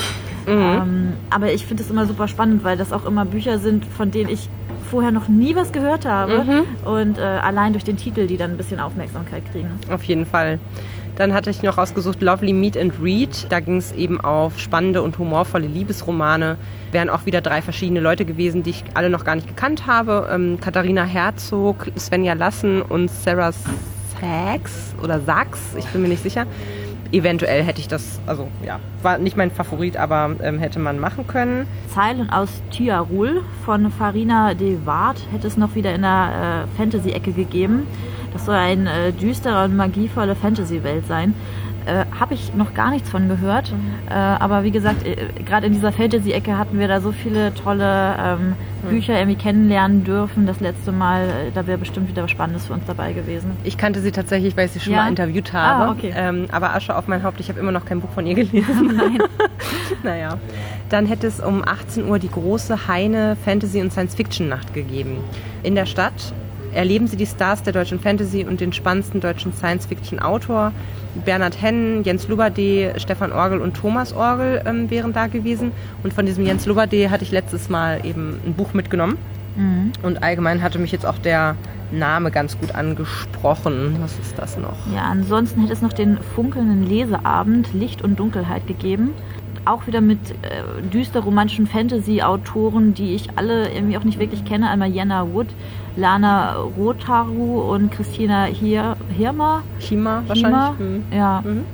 Mhm. 0.46 0.48
Ähm, 0.48 1.12
aber 1.30 1.52
ich 1.52 1.66
finde 1.66 1.82
es 1.82 1.90
immer 1.90 2.06
super 2.06 2.28
spannend, 2.28 2.64
weil 2.64 2.76
das 2.76 2.92
auch 2.92 3.04
immer 3.04 3.24
Bücher 3.24 3.58
sind, 3.58 3.84
von 3.84 4.10
denen 4.10 4.30
ich 4.30 4.48
vorher 4.90 5.10
noch 5.10 5.28
nie 5.28 5.54
was 5.54 5.72
gehört 5.72 6.06
habe. 6.06 6.44
Mhm. 6.44 6.88
Und 6.88 7.18
äh, 7.18 7.22
allein 7.22 7.72
durch 7.72 7.84
den 7.84 7.96
Titel, 7.96 8.26
die 8.26 8.36
dann 8.36 8.52
ein 8.52 8.56
bisschen 8.56 8.80
Aufmerksamkeit 8.80 9.42
kriegen. 9.52 9.70
Auf 9.90 10.04
jeden 10.04 10.24
Fall. 10.26 10.58
Dann 11.18 11.34
hatte 11.34 11.50
ich 11.50 11.64
noch 11.64 11.78
ausgesucht 11.78 12.22
Lovely 12.22 12.52
Meet 12.52 12.76
and 12.76 12.94
Read. 13.02 13.46
Da 13.48 13.58
ging 13.58 13.78
es 13.78 13.90
eben 13.90 14.20
auf 14.20 14.60
spannende 14.60 15.02
und 15.02 15.18
humorvolle 15.18 15.66
Liebesromane. 15.66 16.56
Wären 16.92 17.10
auch 17.10 17.26
wieder 17.26 17.40
drei 17.40 17.60
verschiedene 17.60 17.98
Leute 17.98 18.24
gewesen, 18.24 18.62
die 18.62 18.70
ich 18.70 18.84
alle 18.94 19.10
noch 19.10 19.24
gar 19.24 19.34
nicht 19.34 19.48
gekannt 19.48 19.88
habe. 19.88 20.28
Ähm, 20.30 20.58
Katharina 20.60 21.02
Herzog, 21.02 21.88
Svenja 21.98 22.34
Lassen 22.34 22.82
und 22.82 23.10
Sarah 23.10 23.50
Sachs 23.50 24.94
oder 25.02 25.18
Sachs, 25.18 25.60
ich 25.76 25.86
bin 25.86 26.02
mir 26.02 26.08
nicht 26.08 26.22
sicher. 26.22 26.46
eventuell 27.10 27.62
hätte 27.64 27.80
ich 27.80 27.88
das, 27.88 28.20
also 28.26 28.48
ja, 28.64 28.78
war 29.02 29.18
nicht 29.18 29.36
mein 29.36 29.50
Favorit, 29.50 29.96
aber 29.96 30.36
ähm, 30.42 30.58
hätte 30.58 30.78
man 30.78 30.98
machen 30.98 31.26
können. 31.26 31.66
Zeilen 31.92 32.30
aus 32.30 32.62
Tiarul 32.70 33.42
von 33.64 33.90
Farina 33.90 34.54
de 34.54 34.78
Waard 34.84 35.20
hätte 35.32 35.46
es 35.46 35.56
noch 35.56 35.74
wieder 35.74 35.94
in 35.94 36.02
der 36.02 36.66
äh, 36.68 36.76
Fantasy-Ecke 36.76 37.32
gegeben. 37.32 37.86
Das 38.32 38.44
soll 38.44 38.54
eine 38.54 39.08
äh, 39.08 39.12
düstere 39.12 39.64
und 39.64 39.76
magievolle 39.76 40.34
Fantasy-Welt 40.34 41.06
sein. 41.06 41.34
Äh, 41.88 42.04
Habe 42.20 42.34
ich 42.34 42.52
noch 42.54 42.74
gar 42.74 42.90
nichts 42.90 43.08
von 43.08 43.28
gehört. 43.28 43.72
Mhm. 43.72 44.08
Äh, 44.10 44.12
aber 44.12 44.62
wie 44.62 44.70
gesagt, 44.70 45.06
äh, 45.06 45.16
gerade 45.44 45.66
in 45.66 45.72
dieser 45.72 45.90
Fantasy-Ecke 45.90 46.58
hatten 46.58 46.78
wir 46.78 46.86
da 46.86 47.00
so 47.00 47.12
viele 47.12 47.54
tolle 47.54 48.14
ähm, 48.18 48.54
mhm. 48.82 48.88
Bücher 48.90 49.18
irgendwie 49.18 49.38
kennenlernen 49.38 50.04
dürfen. 50.04 50.46
Das 50.46 50.60
letzte 50.60 50.92
Mal, 50.92 51.22
äh, 51.22 51.30
da 51.54 51.66
wäre 51.66 51.78
bestimmt 51.78 52.08
wieder 52.10 52.22
was 52.22 52.30
Spannendes 52.30 52.66
für 52.66 52.74
uns 52.74 52.84
dabei 52.86 53.14
gewesen. 53.14 53.52
Ich 53.64 53.78
kannte 53.78 54.00
sie 54.00 54.12
tatsächlich, 54.12 54.54
weil 54.54 54.66
ich 54.66 54.72
sie 54.72 54.80
schon 54.80 54.92
ja? 54.92 55.04
mal 55.04 55.08
interviewt 55.08 55.54
habe. 55.54 55.84
Ah, 55.84 55.90
okay. 55.90 56.12
ähm, 56.14 56.46
aber 56.52 56.74
Asche 56.74 56.94
auf 56.94 57.08
mein 57.08 57.22
Haupt, 57.22 57.40
ich 57.40 57.48
habe 57.48 57.58
immer 57.58 57.72
noch 57.72 57.86
kein 57.86 58.02
Buch 58.02 58.10
von 58.10 58.26
ihr 58.26 58.34
gelesen. 58.34 58.94
Nein. 58.96 59.18
naja. 60.02 60.36
Dann 60.90 61.06
hätte 61.06 61.26
es 61.26 61.40
um 61.40 61.62
18 61.66 62.06
Uhr 62.06 62.18
die 62.18 62.30
große 62.30 62.86
Heine 62.86 63.36
Fantasy- 63.44 63.80
und 63.80 63.92
Science-Fiction-Nacht 63.92 64.74
gegeben. 64.74 65.18
In 65.62 65.74
der 65.74 65.86
Stadt 65.86 66.34
erleben 66.78 67.08
Sie 67.08 67.16
die 67.16 67.26
Stars 67.26 67.64
der 67.64 67.72
deutschen 67.72 67.98
Fantasy 67.98 68.44
und 68.44 68.60
den 68.60 68.72
spannendsten 68.72 69.20
deutschen 69.20 69.52
Science-Fiction-Autor. 69.52 70.72
Bernhard 71.24 71.60
Hennen, 71.60 72.04
Jens 72.04 72.28
Lubade, 72.28 72.94
Stefan 72.98 73.32
Orgel 73.32 73.60
und 73.60 73.76
Thomas 73.76 74.12
Orgel 74.12 74.62
ähm, 74.64 74.88
wären 74.88 75.12
da 75.12 75.26
gewesen. 75.26 75.72
Und 76.04 76.12
von 76.12 76.24
diesem 76.24 76.46
Jens 76.46 76.66
Lubade 76.66 77.10
hatte 77.10 77.24
ich 77.24 77.32
letztes 77.32 77.68
Mal 77.68 78.06
eben 78.06 78.38
ein 78.46 78.54
Buch 78.54 78.74
mitgenommen. 78.74 79.18
Mhm. 79.56 79.92
Und 80.04 80.22
allgemein 80.22 80.62
hatte 80.62 80.78
mich 80.78 80.92
jetzt 80.92 81.04
auch 81.04 81.18
der 81.18 81.56
Name 81.90 82.30
ganz 82.30 82.56
gut 82.56 82.72
angesprochen. 82.76 83.96
Was 84.00 84.16
ist 84.20 84.38
das 84.38 84.56
noch? 84.56 84.76
Ja, 84.94 85.02
ansonsten 85.10 85.62
hätte 85.62 85.72
es 85.72 85.82
noch 85.82 85.92
den 85.92 86.18
funkelnden 86.36 86.86
Leseabend 86.86 87.74
Licht 87.74 88.02
und 88.02 88.20
Dunkelheit 88.20 88.68
gegeben 88.68 89.14
auch 89.68 89.86
wieder 89.86 90.00
mit 90.00 90.18
äh, 90.30 90.82
düster 90.82 91.20
romantischen 91.20 91.66
Fantasy-Autoren, 91.66 92.94
die 92.94 93.14
ich 93.14 93.36
alle 93.36 93.70
irgendwie 93.70 93.98
auch 93.98 94.04
nicht 94.04 94.18
wirklich 94.18 94.44
kenne. 94.44 94.70
Einmal 94.70 94.90
Jenna 94.90 95.32
Wood, 95.32 95.48
Lana 95.98 96.54
Rotaru 96.54 97.60
und 97.74 97.90
Christina 97.90 98.44
Hier 98.44 98.96
Hirma. 99.16 99.62
Chima 99.80 100.22
wahrscheinlich. 100.28 100.78
Mhm. 100.78 101.04
Ja. 101.12 101.42
Mhm. 101.44 101.64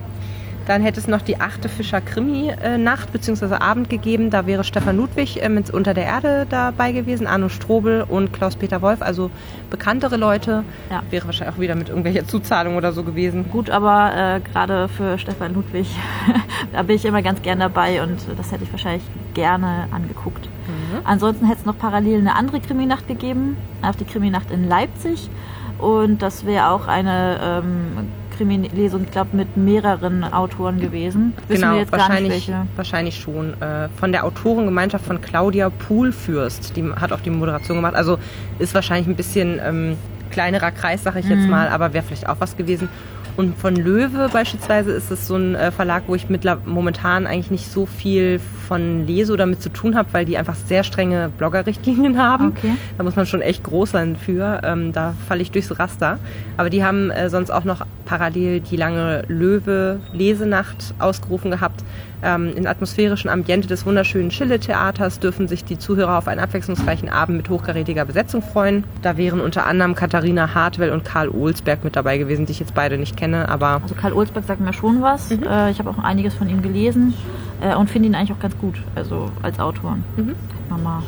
Dann 0.67 0.81
hätte 0.81 0.99
es 0.99 1.07
noch 1.07 1.21
die 1.21 1.43
achte 1.43 1.69
Fischer-Krimi-Nacht 1.69 3.13
bzw. 3.13 3.57
Abend 3.57 3.91
gegeben. 3.91 4.31
Da 4.31 4.47
wäre 4.47 4.65
Stefan 4.65 4.97
Ludwig 4.97 5.43
äh, 5.43 5.51
mit 5.51 5.69
Unter 5.69 5.93
der 5.93 6.05
Erde 6.05 6.47
dabei 6.49 6.93
gewesen, 6.93 7.27
Arno 7.27 7.51
Strobel 7.51 8.03
und 8.09 8.33
Klaus-Peter 8.33 8.81
Wolf, 8.81 9.03
also 9.03 9.31
bekanntere 9.69 10.17
Leute. 10.17 10.65
Ja. 10.91 11.03
Wäre 11.11 11.27
wahrscheinlich 11.27 11.55
auch 11.55 11.61
wieder 11.61 11.75
mit 11.75 11.91
irgendwelcher 11.91 12.27
Zuzahlung 12.27 12.77
oder 12.77 12.93
so 12.93 13.03
gewesen. 13.03 13.51
Gut, 13.51 13.69
aber 13.69 14.13
äh, 14.17 14.41
gerade 14.41 14.89
für 14.89 15.19
Stefan 15.19 15.53
Ludwig, 15.53 15.87
da 16.73 16.83
bin 16.83 16.97
ich 16.97 17.05
immer 17.05 17.21
ganz 17.21 17.43
gern 17.43 17.61
dabei 17.61 18.03
und 18.03 18.17
das 18.39 18.51
hätte 18.51 18.65
ich 18.65 18.73
wahrscheinlich 18.73 19.05
gerne 19.35 19.89
angeguckt. 19.91 20.47
Mhm. 20.47 20.84
Ansonsten 21.04 21.46
hätte 21.46 21.61
es 21.61 21.66
noch 21.66 21.78
parallel 21.78 22.18
eine 22.18 22.37
andere 22.37 22.61
Kriminacht 22.61 23.09
gegeben, 23.09 23.57
auch 23.83 23.94
die 23.94 24.04
Kriminacht 24.04 24.50
in 24.50 24.68
Leipzig. 24.68 25.28
Und 25.78 26.22
das 26.22 26.46
wäre 26.46 26.70
auch 26.70 26.87
eine 26.87 27.38
ähm, 27.42 28.09
Krimi-Lesung, 28.37 29.04
ich 29.04 29.11
glaube, 29.11 29.37
mit 29.37 29.57
mehreren 29.57 30.24
Autoren 30.24 30.80
gewesen. 30.80 31.35
Wissen 31.48 31.62
genau, 31.62 31.83
wahrscheinlich, 31.90 32.50
wahrscheinlich 32.76 33.20
schon. 33.20 33.61
Äh, 33.61 33.88
von 33.96 34.12
der 34.12 34.24
Autorengemeinschaft 34.24 35.04
von 35.04 35.20
Claudia 35.20 35.70
Poolfürst, 35.70 36.76
die 36.76 36.85
hat 36.85 37.12
auch 37.12 37.20
die 37.20 37.30
Moderation 37.30 37.78
gemacht. 37.78 37.94
Also 37.94 38.18
ist 38.59 38.74
wahrscheinlich 38.74 39.09
ein 39.09 39.16
bisschen 39.16 39.61
ähm, 39.62 39.96
kleinerer 40.30 40.70
Kreis, 40.70 41.02
sage 41.02 41.20
ich 41.20 41.28
jetzt 41.28 41.44
mhm. 41.44 41.50
mal, 41.50 41.68
aber 41.68 41.92
wäre 41.92 42.04
vielleicht 42.04 42.28
auch 42.28 42.37
was 42.40 42.57
gewesen. 42.57 42.88
Und 43.37 43.59
von 43.59 43.75
Löwe 43.75 44.29
beispielsweise 44.33 44.92
ist 44.92 45.11
es 45.11 45.27
so 45.27 45.37
ein 45.37 45.55
äh, 45.55 45.70
Verlag, 45.73 46.05
wo 46.07 46.14
ich 46.14 46.27
momentan 46.64 47.27
eigentlich 47.27 47.51
nicht 47.51 47.70
so 47.70 47.87
viel 47.87 48.40
von 48.68 49.07
lese 49.07 49.33
oder 49.33 49.47
mit 49.47 49.61
zu 49.61 49.70
tun 49.70 49.97
habe, 49.97 50.09
weil 50.12 50.25
die 50.25 50.38
einfach 50.38 50.55
sehr 50.55 50.85
strenge 50.85 51.31
Blogger-Richtlinien 51.37 52.18
haben. 52.18 52.49
Okay. 52.49 52.75
Da 52.97 53.05
muss 53.05 53.16
man 53.16 53.27
schon 53.27 53.42
echt 53.42 53.64
groß 53.64 53.90
sein 53.90 54.16
für. 54.16 54.61
Ähm, 54.64 54.92
da 54.92 55.14
falle 55.29 55.42
ich 55.42 55.51
durchs 55.51 55.77
Raster. 55.79 56.18
Aber 56.57 56.70
die 56.70 56.85
haben 56.85 57.11
äh, 57.11 57.29
sonst 57.29 57.51
auch 57.51 57.64
noch 57.64 57.85
parallel 58.05 58.61
die 58.61 58.77
lange 58.77 59.23
Löwe-Lesenacht 59.29 60.94
ausgerufen 60.99 61.51
gehabt. 61.51 61.85
Ähm, 62.25 62.57
Im 62.57 62.67
atmosphärischen 62.67 63.29
Ambiente 63.29 63.69
des 63.69 63.85
wunderschönen 63.85 64.31
Schille-Theaters 64.31 65.21
dürfen 65.21 65.47
sich 65.47 65.65
die 65.65 65.79
Zuhörer 65.79 66.17
auf 66.17 66.27
einen 66.27 66.41
abwechslungsreichen 66.41 67.11
Abend 67.11 67.37
mit 67.37 67.51
hochkarätiger 67.51 68.07
Besetzung 68.07 68.41
freuen. 68.41 68.85
Da 69.03 69.19
wären 69.19 69.41
unter 69.41 69.67
anderem 69.67 69.95
Katharina 69.95 70.55
Hartwell 70.55 70.91
und 70.91 71.05
Karl 71.05 71.29
Ohlsberg 71.29 71.85
mit 71.85 71.97
dabei 71.97 72.17
gewesen, 72.17 72.47
die 72.47 72.53
ich 72.53 72.61
jetzt 72.61 72.75
beide 72.75 72.97
nicht 72.97 73.19
kenne. 73.19 73.51
Aber 73.51 73.81
also 73.83 73.95
Karl 73.95 74.15
Ohlsberg 74.15 74.47
sagt 74.47 74.61
mir 74.61 74.73
schon 74.73 75.03
was. 75.03 75.29
Mhm. 75.29 75.43
Äh, 75.43 75.71
ich 75.71 75.79
habe 75.79 75.91
auch 75.91 75.99
einiges 75.99 76.33
von 76.35 76.49
ihm 76.49 76.63
gelesen 76.63 77.13
äh, 77.61 77.75
und 77.75 77.91
finde 77.91 78.09
ihn 78.09 78.15
eigentlich 78.15 78.33
auch 78.33 78.41
ganz 78.41 78.57
gut, 78.57 78.77
also 78.95 79.31
als 79.43 79.61
Autor. 79.61 79.99
Mhm. 80.17 80.35
Mal, 80.83 81.03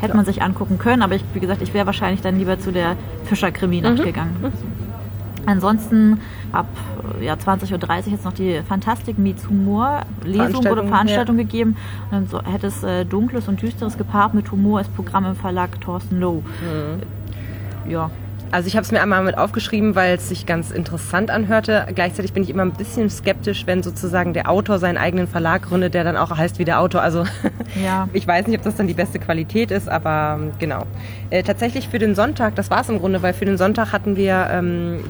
hätte 0.00 0.16
man 0.16 0.24
sich 0.24 0.40
angucken 0.40 0.78
können, 0.78 1.02
aber 1.02 1.16
ich, 1.16 1.24
wie 1.34 1.40
gesagt, 1.40 1.62
ich 1.62 1.74
wäre 1.74 1.84
wahrscheinlich 1.86 2.20
dann 2.20 2.38
lieber 2.38 2.58
zu 2.58 2.72
der 2.72 2.96
Fischer-Krimi-Nacht 3.24 3.98
mhm. 3.98 4.04
gegangen. 4.04 4.52
Ansonsten 5.46 6.20
ab 6.52 6.66
ja, 7.20 7.34
20.30 7.34 7.72
Uhr 7.72 8.12
jetzt 8.12 8.24
noch 8.24 8.32
die 8.32 8.60
Fantastik 8.66 9.18
Meets 9.18 9.48
Humor 9.48 10.02
Lesung 10.24 10.66
oder 10.66 10.84
Veranstaltung 10.84 11.36
ja. 11.36 11.42
gegeben. 11.42 11.76
Und 12.10 12.12
dann 12.12 12.26
so, 12.26 12.42
hätte 12.42 12.66
es 12.66 12.82
äh, 12.82 13.04
Dunkles 13.04 13.48
und 13.48 13.60
Düsteres 13.60 13.98
gepaart 13.98 14.34
mit 14.34 14.50
Humor 14.50 14.78
als 14.78 14.88
Programm 14.88 15.26
im 15.26 15.36
Verlag 15.36 15.80
Thorsten 15.80 16.20
Lowe. 16.20 16.42
Mhm. 16.42 17.90
Ja, 17.90 18.10
also 18.54 18.68
ich 18.68 18.76
habe 18.76 18.84
es 18.84 18.92
mir 18.92 19.02
einmal 19.02 19.24
mit 19.24 19.36
aufgeschrieben, 19.36 19.96
weil 19.96 20.14
es 20.14 20.28
sich 20.28 20.46
ganz 20.46 20.70
interessant 20.70 21.28
anhörte. 21.28 21.88
Gleichzeitig 21.92 22.32
bin 22.32 22.44
ich 22.44 22.50
immer 22.50 22.62
ein 22.62 22.72
bisschen 22.72 23.10
skeptisch, 23.10 23.66
wenn 23.66 23.82
sozusagen 23.82 24.32
der 24.32 24.48
Autor 24.48 24.78
seinen 24.78 24.96
eigenen 24.96 25.26
Verlag 25.26 25.62
gründet, 25.62 25.92
der 25.92 26.04
dann 26.04 26.16
auch 26.16 26.30
heißt 26.30 26.60
wie 26.60 26.64
der 26.64 26.78
Autor. 26.78 27.02
Also 27.02 27.24
ja. 27.84 28.08
ich 28.12 28.28
weiß 28.28 28.46
nicht, 28.46 28.56
ob 28.56 28.62
das 28.62 28.76
dann 28.76 28.86
die 28.86 28.94
beste 28.94 29.18
Qualität 29.18 29.72
ist, 29.72 29.88
aber 29.88 30.38
ähm, 30.38 30.52
genau. 30.60 30.86
Äh, 31.30 31.42
tatsächlich 31.42 31.88
für 31.88 31.98
den 31.98 32.14
Sonntag, 32.14 32.54
das 32.54 32.70
war 32.70 32.82
es 32.82 32.88
im 32.88 33.00
Grunde, 33.00 33.22
weil 33.22 33.32
für 33.32 33.44
den 33.44 33.58
Sonntag 33.58 33.90
hatten 33.90 34.14
wir 34.14 34.46
ähm, 34.52 35.00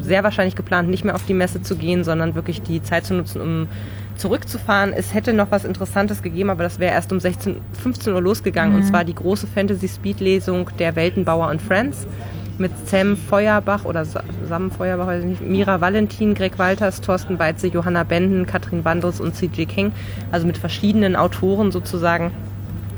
sehr 0.00 0.24
wahrscheinlich 0.24 0.56
geplant, 0.56 0.88
nicht 0.88 1.04
mehr 1.04 1.14
auf 1.14 1.26
die 1.26 1.34
Messe 1.34 1.60
zu 1.60 1.76
gehen, 1.76 2.04
sondern 2.04 2.34
wirklich 2.34 2.62
die 2.62 2.82
Zeit 2.82 3.04
zu 3.04 3.12
nutzen, 3.12 3.42
um 3.42 3.68
zurückzufahren. 4.16 4.94
Es 4.94 5.12
hätte 5.12 5.34
noch 5.34 5.50
was 5.50 5.66
Interessantes 5.66 6.22
gegeben, 6.22 6.48
aber 6.48 6.62
das 6.62 6.78
wäre 6.78 6.94
erst 6.94 7.12
um 7.12 7.20
16, 7.20 7.60
15 7.82 8.14
Uhr 8.14 8.22
losgegangen. 8.22 8.72
Mhm. 8.72 8.80
Und 8.80 8.86
zwar 8.86 9.04
die 9.04 9.14
große 9.14 9.46
Fantasy-Speed-Lesung 9.46 10.70
der 10.78 10.96
Weltenbauer 10.96 11.50
und 11.50 11.60
Friends 11.60 12.06
mit 12.58 12.72
Sam 12.88 13.16
Feuerbach 13.16 13.84
oder 13.84 14.04
Sam 14.04 14.70
Feuerbach, 14.70 15.06
weiß 15.06 15.22
ich 15.22 15.28
nicht, 15.28 15.42
Mira 15.42 15.80
Valentin, 15.80 16.34
Greg 16.34 16.58
Walters, 16.58 17.00
Thorsten 17.00 17.38
Beitze, 17.38 17.68
Johanna 17.68 18.04
Benden, 18.04 18.46
Katrin 18.46 18.84
Wandels 18.84 19.20
und 19.20 19.34
C.J. 19.34 19.68
King. 19.68 19.92
Also 20.30 20.46
mit 20.46 20.58
verschiedenen 20.58 21.16
Autoren 21.16 21.72
sozusagen. 21.72 22.32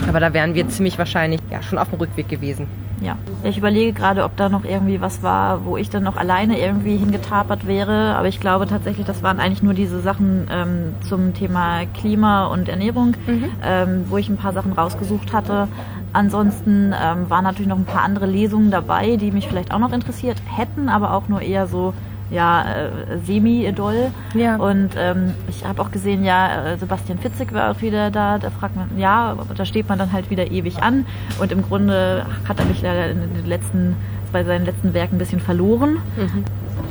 Aber 0.09 0.21
da 0.21 0.33
wären 0.33 0.55
wir 0.55 0.69
ziemlich 0.69 0.99
wahrscheinlich 0.99 1.40
ja, 1.51 1.62
schon 1.62 1.79
auf 1.79 1.90
dem 1.90 1.99
Rückweg 1.99 2.29
gewesen. 2.29 2.67
Ja, 3.01 3.19
ich 3.43 3.59
überlege 3.59 3.93
gerade, 3.93 4.25
ob 4.25 4.37
da 4.37 4.49
noch 4.49 4.64
irgendwie 4.64 5.01
was 5.01 5.23
war, 5.23 5.64
wo 5.64 5.77
ich 5.77 5.90
dann 5.90 6.05
noch 6.05 6.17
alleine 6.17 6.59
irgendwie 6.59 6.97
hingetapert 6.97 7.67
wäre. 7.67 8.14
Aber 8.17 8.29
ich 8.29 8.40
glaube 8.40 8.67
tatsächlich, 8.67 9.07
das 9.07 9.23
waren 9.23 9.40
eigentlich 9.40 9.62
nur 9.62 9.75
diese 9.75 10.01
Sachen 10.01 10.47
ähm, 10.51 10.95
zum 11.07 11.35
Thema 11.35 11.85
Klima 11.99 12.47
und 12.47 12.69
Ernährung, 12.69 13.17
mhm. 13.27 13.45
ähm, 13.62 14.05
wo 14.09 14.17
ich 14.17 14.29
ein 14.29 14.37
paar 14.37 14.53
Sachen 14.53 14.73
rausgesucht 14.73 15.33
hatte. 15.33 15.69
Ansonsten 16.14 16.94
ähm, 16.94 17.29
waren 17.29 17.42
natürlich 17.42 17.68
noch 17.68 17.77
ein 17.77 17.85
paar 17.85 18.03
andere 18.03 18.27
Lesungen 18.27 18.70
dabei, 18.70 19.16
die 19.16 19.33
mich 19.33 19.48
vielleicht 19.48 19.74
auch 19.74 19.81
noch 19.81 19.92
interessiert 19.92 20.40
hätten, 20.46 20.88
aber 20.88 21.12
auch 21.12 21.29
nur 21.29 21.42
eher 21.42 21.66
so 21.66 21.92
ja, 22.31 22.62
äh, 22.62 23.18
semi-doll. 23.24 24.11
Ja. 24.35 24.57
Und 24.57 24.90
ähm, 24.96 25.35
ich 25.48 25.64
habe 25.64 25.83
auch 25.83 25.90
gesehen, 25.90 26.24
ja, 26.24 26.72
äh, 26.72 26.79
Sebastian 26.79 27.18
Fitzig 27.18 27.53
war 27.53 27.72
auch 27.72 27.83
wieder 27.83 28.11
da. 28.11 28.38
Da 28.38 28.50
fragt 28.50 28.77
man, 28.77 28.96
ja, 28.96 29.37
da 29.57 29.64
steht 29.64 29.88
man 29.88 29.98
dann 29.98 30.12
halt 30.12 30.31
wieder 30.31 30.50
ewig 30.50 30.83
an. 30.83 31.05
Und 31.40 31.53
im 31.53 31.62
Grunde 31.62 32.24
hat 32.48 32.61
er 32.61 32.66
mich 32.66 32.81
leider 32.81 33.11
in 33.11 33.20
den 33.35 33.46
letzten, 33.46 33.96
bei 34.33 34.44
seinen 34.44 34.64
letzten 34.64 34.94
Werken 34.94 35.16
ein 35.16 35.18
bisschen 35.18 35.40
verloren. 35.40 35.98
Mhm. 36.16 36.44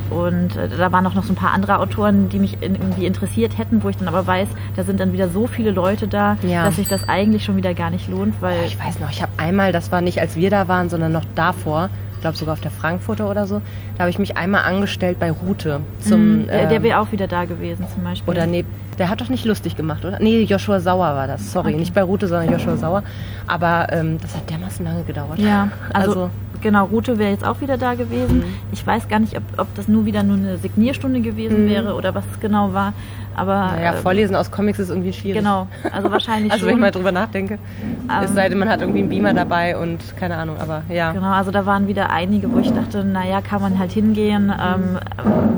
Und 0.09 0.55
äh, 0.55 0.69
da 0.69 0.91
waren 0.91 1.05
auch 1.07 1.13
noch 1.13 1.23
so 1.23 1.33
ein 1.33 1.35
paar 1.35 1.51
andere 1.51 1.79
Autoren, 1.79 2.29
die 2.29 2.39
mich 2.39 2.57
irgendwie 2.61 3.05
interessiert 3.05 3.57
hätten, 3.57 3.83
wo 3.83 3.89
ich 3.89 3.97
dann 3.97 4.07
aber 4.07 4.25
weiß, 4.25 4.47
da 4.75 4.83
sind 4.83 4.99
dann 4.99 5.13
wieder 5.13 5.29
so 5.29 5.47
viele 5.47 5.71
Leute 5.71 6.07
da, 6.07 6.37
ja. 6.43 6.65
dass 6.65 6.75
sich 6.75 6.87
das 6.87 7.07
eigentlich 7.07 7.43
schon 7.43 7.55
wieder 7.57 7.73
gar 7.73 7.89
nicht 7.89 8.07
lohnt, 8.09 8.41
weil. 8.41 8.63
Ich 8.65 8.79
weiß 8.79 8.99
noch, 8.99 9.09
ich 9.09 9.21
habe 9.21 9.31
einmal, 9.37 9.71
das 9.71 9.91
war 9.91 10.01
nicht 10.01 10.19
als 10.19 10.35
wir 10.35 10.49
da 10.49 10.67
waren, 10.67 10.89
sondern 10.89 11.11
noch 11.11 11.25
davor, 11.35 11.89
ich 12.15 12.21
glaube 12.21 12.37
sogar 12.37 12.53
auf 12.53 12.61
der 12.61 12.71
Frankfurter 12.71 13.29
oder 13.29 13.47
so, 13.47 13.61
da 13.97 14.03
habe 14.03 14.09
ich 14.09 14.19
mich 14.19 14.37
einmal 14.37 14.63
angestellt 14.63 15.19
bei 15.19 15.31
Rute. 15.31 15.81
Zum, 15.99 16.43
mm, 16.43 16.47
der, 16.47 16.67
der 16.67 16.83
wäre 16.83 16.99
auch 16.99 17.11
wieder 17.11 17.27
da 17.27 17.45
gewesen 17.45 17.85
zum 17.93 18.03
Beispiel. 18.03 18.31
Oder 18.31 18.45
nee, 18.45 18.65
der 18.97 19.09
hat 19.09 19.21
doch 19.21 19.29
nicht 19.29 19.45
lustig 19.45 19.75
gemacht, 19.75 20.05
oder? 20.05 20.19
Nee, 20.19 20.43
Joshua 20.43 20.79
Sauer 20.79 21.15
war 21.15 21.27
das. 21.27 21.51
Sorry, 21.51 21.69
okay. 21.69 21.79
nicht 21.79 21.93
bei 21.93 22.03
Rute, 22.03 22.27
sondern 22.27 22.51
Joshua 22.51 22.77
Sauer. 22.77 23.03
Aber 23.47 23.87
ähm, 23.91 24.19
das 24.21 24.35
hat 24.35 24.49
dermaßen 24.49 24.85
lange 24.85 25.03
gedauert. 25.03 25.39
Ja, 25.39 25.69
also, 25.91 26.11
also 26.11 26.29
genau, 26.63 26.85
Route 26.85 27.19
wäre 27.19 27.29
jetzt 27.29 27.45
auch 27.45 27.61
wieder 27.61 27.77
da 27.77 27.93
gewesen. 27.93 28.39
Mhm. 28.39 28.43
Ich 28.71 28.85
weiß 28.85 29.07
gar 29.07 29.19
nicht, 29.19 29.37
ob, 29.37 29.43
ob 29.57 29.75
das 29.75 29.87
nur 29.87 30.05
wieder 30.05 30.23
nur 30.23 30.37
eine 30.37 30.57
Signierstunde 30.57 31.21
gewesen 31.21 31.65
mhm. 31.65 31.69
wäre 31.69 31.93
oder 31.93 32.15
was 32.15 32.23
es 32.33 32.39
genau 32.39 32.73
war. 32.73 32.93
Aber 33.35 33.71
naja, 33.75 33.93
äh, 33.93 33.97
Vorlesen 33.97 34.35
aus 34.35 34.51
Comics 34.51 34.79
ist 34.79 34.89
irgendwie 34.89 35.13
schwierig. 35.13 35.39
Genau, 35.39 35.67
also 35.91 36.11
wahrscheinlich 36.11 36.51
Also 36.53 36.65
wenn 36.65 36.75
ich 36.75 36.81
mal 36.81 36.91
drüber 36.91 37.11
nachdenke. 37.11 37.55
Ähm, 37.55 38.23
es 38.23 38.33
sei 38.33 38.49
denn, 38.49 38.59
man 38.59 38.69
hat 38.69 38.81
irgendwie 38.81 38.99
einen 38.99 39.09
Beamer 39.09 39.33
dabei 39.33 39.77
und 39.77 40.15
keine 40.17 40.37
Ahnung, 40.37 40.57
aber 40.59 40.83
ja. 40.89 41.11
Genau, 41.11 41.31
also 41.31 41.51
da 41.51 41.65
waren 41.65 41.87
wieder 41.87 42.09
einige, 42.11 42.51
wo 42.51 42.59
ich 42.59 42.71
dachte, 42.71 43.03
naja, 43.03 43.41
kann 43.41 43.61
man 43.61 43.79
halt 43.79 43.91
hingehen, 43.91 44.51
ähm, 44.51 44.99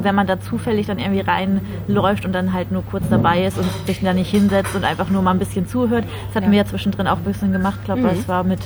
wenn 0.02 0.16
man 0.16 0.28
da 0.28 0.40
zufällig 0.40 0.88
dann 0.88 1.00
irgendwie 1.00 1.22
reinläuft 1.22 2.26
und 2.26 2.34
dann 2.34 2.54
halt 2.54 2.72
nur 2.72 2.84
kurz 2.84 3.04
dabei 3.10 3.46
ist 3.46 3.58
und 3.58 3.68
sich 3.86 4.02
da 4.02 4.14
nicht 4.14 4.32
hinsetzt 4.32 4.76
und 4.76 4.84
einfach 4.84 5.10
nur 5.10 5.22
mal 5.22 5.32
ein 5.32 5.40
bisschen 5.40 5.68
zuhört. 5.68 6.06
Das 6.28 6.36
hatten 6.36 6.46
ja. 6.46 6.52
wir 6.52 6.58
ja 6.60 6.66
zwischendrin 6.66 7.08
auch 7.08 7.18
ein 7.18 7.24
bisschen 7.24 7.52
gemacht, 7.52 7.84
glaube 7.84 8.02
ich, 8.02 8.14
mhm. 8.14 8.20
es 8.20 8.28
war 8.28 8.44
mit 8.44 8.60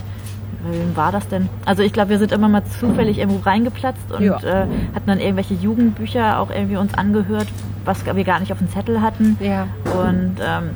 Wem 0.63 0.95
war 0.95 1.11
das 1.11 1.27
denn? 1.27 1.47
Also 1.65 1.83
ich 1.83 1.93
glaube, 1.93 2.09
wir 2.09 2.19
sind 2.19 2.31
immer 2.31 2.49
mal 2.49 2.63
zufällig 2.65 3.17
irgendwo 3.17 3.47
reingeplatzt 3.47 4.11
und 4.11 4.23
ja. 4.23 4.37
äh, 4.39 4.67
hatten 4.93 5.07
dann 5.07 5.19
irgendwelche 5.19 5.53
Jugendbücher 5.53 6.39
auch 6.39 6.49
irgendwie 6.49 6.77
uns 6.77 6.93
angehört, 6.93 7.47
was 7.85 8.05
wir 8.05 8.23
gar 8.23 8.39
nicht 8.39 8.51
auf 8.51 8.57
dem 8.57 8.69
Zettel 8.69 9.01
hatten. 9.01 9.37
Ja. 9.39 9.67
Und 9.85 10.35
ähm, 10.41 10.71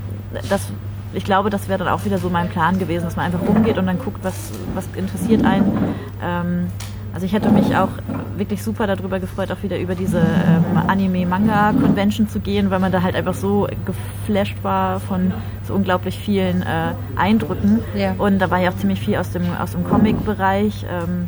das, 0.50 0.72
ich 1.14 1.26
glaube, 1.26 1.50
das 1.50 1.68
wäre 1.68 1.80
dann 1.80 1.90
auch 1.90 2.06
wieder 2.06 2.18
so 2.18 2.30
mein 2.30 2.50
Plan 2.50 2.80
gewesen, 2.80 3.04
dass 3.04 3.16
man 3.16 3.26
einfach 3.26 3.42
rumgeht 3.46 3.78
und 3.78 3.86
dann 3.86 4.00
guckt, 4.00 4.24
was, 4.24 4.52
was 4.74 4.88
interessiert 4.96 5.44
einen. 5.44 5.96
Ähm, 6.24 6.68
also 7.14 7.28
ich 7.28 7.34
hätte 7.34 7.50
mich 7.52 7.76
auch 7.76 7.90
wirklich 8.38 8.64
super 8.64 8.88
darüber 8.88 9.20
gefreut, 9.20 9.52
auch 9.52 9.62
wieder 9.62 9.78
über 9.78 9.94
diese 9.94 10.18
ähm, 10.20 10.78
Anime-Manga-Convention 10.88 12.28
zu 12.28 12.40
gehen, 12.40 12.72
weil 12.72 12.80
man 12.80 12.92
da 12.92 13.04
halt 13.04 13.16
einfach 13.16 13.36
so 13.36 13.68
geflasht 13.86 14.58
war 14.64 15.00
von 15.00 15.32
so 15.66 15.74
unglaublich 15.74 16.18
vielen 16.18 16.62
äh, 16.62 16.94
Eindrücken. 17.16 17.80
Ja. 17.96 18.16
Und 18.18 18.40
da 18.40 18.52
war 18.52 18.60
ja 18.60 18.70
auch 18.70 18.78
ziemlich 18.78 19.00
viel 19.00 19.16
aus 19.18 19.32
dem, 19.32 19.44
aus 19.58 19.72
dem 19.72 19.84
Comic-Bereich. 19.84 20.86
Ähm, 20.90 21.28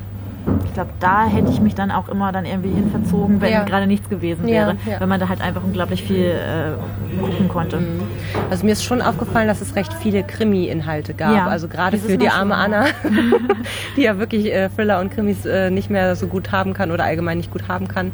ich 0.66 0.74
glaube, 0.74 0.92
da 1.00 1.26
hätte 1.26 1.52
ich 1.52 1.60
mich 1.60 1.74
dann 1.74 1.90
auch 1.90 2.08
immer 2.10 2.32
dann 2.32 2.46
irgendwie 2.46 2.70
hin 2.70 2.92
verzogen, 2.92 3.42
wenn 3.42 3.52
ja. 3.52 3.64
gerade 3.64 3.88
nichts 3.88 4.10
gewesen 4.10 4.46
wäre, 4.46 4.76
ja, 4.86 4.92
ja. 4.94 5.00
weil 5.00 5.08
man 5.08 5.20
da 5.20 5.30
halt 5.30 5.42
einfach 5.42 5.64
unglaublich 5.64 6.04
viel 6.04 6.26
äh, 6.26 7.20
gucken 7.20 7.48
konnte. 7.48 7.78
Mhm. 7.78 8.02
Also 8.50 8.66
mir 8.66 8.74
ist 8.74 8.84
schon 8.84 9.02
aufgefallen, 9.02 9.48
dass 9.48 9.62
es 9.62 9.76
recht 9.76 9.94
viele 9.94 10.24
Krimi-Inhalte 10.24 11.14
gab. 11.14 11.48
Also 11.48 11.68
gerade 11.68 11.98
für 11.98 12.18
die 12.18 12.30
arme. 12.30 12.56
Anna, 12.56 12.86
die 13.98 14.04
ja 14.04 14.20
wirklich 14.20 14.54
äh, 14.54 14.70
Thriller 14.70 15.00
und 15.00 15.12
Krimis 15.12 15.46
äh, 15.46 15.72
nicht 15.72 15.90
mehr 15.90 16.16
so 16.16 16.28
gut 16.28 16.52
haben 16.52 16.74
kann 16.74 16.92
oder 16.92 17.06
allgemein 17.06 17.38
nicht 17.38 17.52
gut 17.52 17.68
haben 17.68 17.88
kann. 17.88 18.12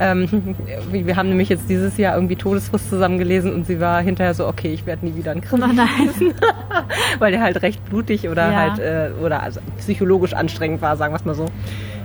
Ähm, 0.00 0.56
wir 0.90 1.16
haben 1.16 1.28
nämlich 1.28 1.48
jetzt 1.48 1.68
dieses 1.68 1.96
Jahr 1.96 2.14
irgendwie 2.14 2.36
Todesfrist 2.36 2.88
zusammen 2.88 3.18
gelesen 3.18 3.52
und 3.52 3.66
sie 3.66 3.80
war 3.80 4.00
hinterher 4.00 4.34
so, 4.34 4.46
okay, 4.46 4.72
ich 4.72 4.86
werde 4.86 5.06
nie 5.06 5.16
wieder 5.16 5.32
einen 5.32 5.40
Krimi 5.40 5.66
lesen. 5.66 6.34
Weil 7.18 7.32
der 7.32 7.42
halt 7.42 7.62
recht 7.62 7.84
blutig 7.84 8.28
oder 8.28 8.50
ja. 8.50 8.56
halt 8.56 8.78
äh, 8.78 9.10
oder 9.22 9.42
also 9.42 9.60
psychologisch 9.78 10.34
anstrengend 10.34 10.82
war, 10.82 10.96
sagen 10.96 11.12
wir 11.12 11.18
es 11.18 11.24
mal 11.24 11.34
so 11.34 11.46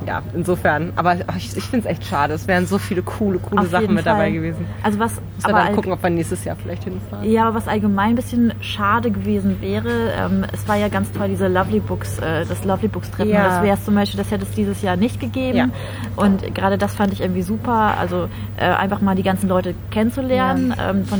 ja, 0.06 0.22
insofern. 0.34 0.94
Aber 0.96 1.16
ich, 1.38 1.56
ich 1.56 1.64
finde 1.64 1.88
es 1.88 1.92
echt 1.92 2.06
schade. 2.06 2.34
Es 2.34 2.48
wären 2.48 2.66
so 2.66 2.78
viele 2.78 3.02
coole, 3.02 3.40
coole 3.40 3.62
Auf 3.62 3.70
Sachen 3.70 3.94
mit 3.94 4.04
Fall. 4.04 4.14
dabei 4.14 4.32
gewesen. 4.32 4.66
Also 4.82 5.00
was. 5.00 5.14
Müssen 5.16 5.48
wir 5.48 5.54
dann 5.54 5.76
gucken, 5.76 5.92
ob 5.92 6.02
wir 6.04 6.10
nächstes 6.10 6.44
Jahr 6.46 6.56
vielleicht 6.56 6.84
hinfahren. 6.84 7.30
Ja, 7.30 7.48
aber 7.48 7.56
was 7.56 7.68
allgemein 7.68 8.10
ein 8.10 8.16
bisschen 8.16 8.54
schade 8.62 9.12
gewesen 9.12 9.62
wäre, 9.62 10.12
ähm, 10.18 10.46
es 10.54 10.68
war 10.68 10.76
ja 10.76 10.88
ganz 10.88 11.12
toll, 11.12 11.30
diese 11.30 11.48
Lovely 11.48 11.80
Books, 11.80 12.20
äh, 12.20 12.46
das 12.46 12.64
Lovely 12.66 12.88
Books 12.88 13.12
Treffen. 13.12 13.32
Ja. 13.32 13.48
Das 13.48 13.64
wäre 13.64 13.78
es 13.78 13.84
zum 13.84 13.96
Beispiel, 13.96 14.18
das 14.18 14.32
hätte 14.32 14.44
es 14.44 14.52
dieses 14.52 14.82
Jahr 14.82 14.96
nicht 14.96 15.20
gegeben. 15.20 15.58
Ja. 15.58 15.70
Und 16.16 16.54
gerade 16.56 16.78
das 16.78 16.94
fand 16.96 17.14
ich 17.14 17.22
irgendwie 17.22 17.42
super. 17.42 17.98
Also 18.00 18.30
äh, 18.58 18.66
einfach 18.66 19.02
mal 19.02 19.16
die 19.16 19.24
ganzen 19.24 19.50
Leute 19.50 19.74
kennenzulernen, 19.92 20.74
ja. 20.78 20.92
ähm, 20.92 21.06
von 21.06 21.20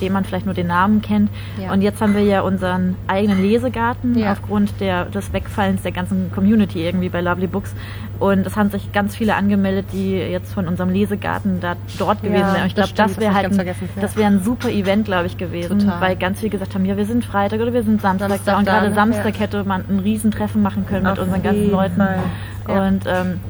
denen 0.00 0.12
man 0.12 0.24
vielleicht 0.24 0.46
nur 0.46 0.54
den 0.54 0.66
Namen 0.66 1.02
kennt. 1.02 1.30
Und 1.70 1.82
jetzt 1.82 2.00
haben 2.00 2.14
wir 2.14 2.22
ja 2.22 2.42
unseren 2.42 2.96
eigenen 3.06 3.42
Lesegarten 3.42 4.14
aufgrund 4.26 4.80
der, 4.80 5.06
des 5.06 5.32
Wegfallens 5.32 5.82
der 5.82 5.92
ganzen 5.92 6.30
Community 6.32 6.84
irgendwie 6.84 7.08
bei 7.08 7.20
Lovely 7.20 7.46
Books. 7.46 7.74
Und 8.24 8.46
es 8.46 8.56
haben 8.56 8.70
sich 8.70 8.90
ganz 8.90 9.14
viele 9.14 9.34
angemeldet, 9.34 9.88
die 9.92 10.14
jetzt 10.14 10.54
von 10.54 10.66
unserem 10.66 10.88
Lesegarten 10.88 11.60
da 11.60 11.76
dort 11.98 12.22
gewesen 12.22 12.40
ja, 12.40 12.54
wären. 12.54 12.62
Und 12.62 12.68
ich 12.68 12.74
glaube, 12.74 12.88
das, 12.96 13.10
das 13.10 13.20
wäre 13.20 13.34
halt 13.34 13.52
ein, 13.52 13.74
das 14.00 14.16
wäre 14.16 14.28
ein 14.28 14.42
super 14.42 14.70
Event, 14.70 15.04
glaube 15.04 15.26
ich, 15.26 15.36
gewesen, 15.36 15.80
Total. 15.80 16.00
weil 16.00 16.16
ganz 16.16 16.38
viele 16.38 16.48
gesagt 16.48 16.74
haben, 16.74 16.86
ja, 16.86 16.96
wir 16.96 17.04
sind 17.04 17.22
Freitag 17.22 17.60
oder 17.60 17.74
wir 17.74 17.82
sind 17.82 18.00
Samstag, 18.00 18.30
Samstag 18.30 18.46
da. 18.46 18.58
Und 18.58 18.64
gerade 18.64 18.94
Samstag 18.94 19.34
ja. 19.34 19.40
hätte 19.40 19.64
man 19.64 19.84
ein 19.90 19.98
Riesentreffen 19.98 20.62
machen 20.62 20.86
können 20.86 21.06
Auf 21.06 21.18
mit 21.18 21.26
unseren 21.26 21.42
ganzen 21.42 21.70
Leuten. 21.70 22.00
Ja. 22.66 22.86
Und 22.86 23.04
ähm, 23.06 23.40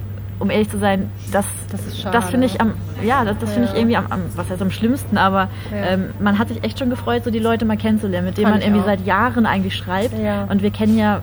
um 0.40 0.50
ehrlich 0.50 0.70
zu 0.70 0.78
sein, 0.78 1.08
das, 1.30 1.46
das, 1.70 2.10
das 2.10 2.30
finde 2.30 2.48
ich 2.48 2.60
am, 2.60 2.74
ja, 3.00 3.24
das, 3.24 3.38
das 3.38 3.52
finde 3.52 3.68
ich 3.68 3.76
irgendwie 3.76 3.96
am, 3.96 4.06
am, 4.10 4.22
was 4.34 4.50
heißt 4.50 4.60
am 4.60 4.72
schlimmsten, 4.72 5.18
aber 5.18 5.50
ähm, 5.72 6.06
man 6.18 6.36
hat 6.36 6.48
sich 6.48 6.64
echt 6.64 6.80
schon 6.80 6.90
gefreut, 6.90 7.22
so 7.22 7.30
die 7.30 7.38
Leute 7.38 7.64
mal 7.64 7.76
kennenzulernen, 7.76 8.26
mit 8.26 8.38
denen 8.38 8.50
Fand 8.50 8.56
man 8.56 8.66
irgendwie 8.66 8.82
auch. 8.82 8.86
seit 8.86 9.06
Jahren 9.06 9.46
eigentlich 9.46 9.76
schreibt. 9.76 10.14
Und 10.50 10.62
wir 10.62 10.72
kennen 10.72 10.98
ja 10.98 11.20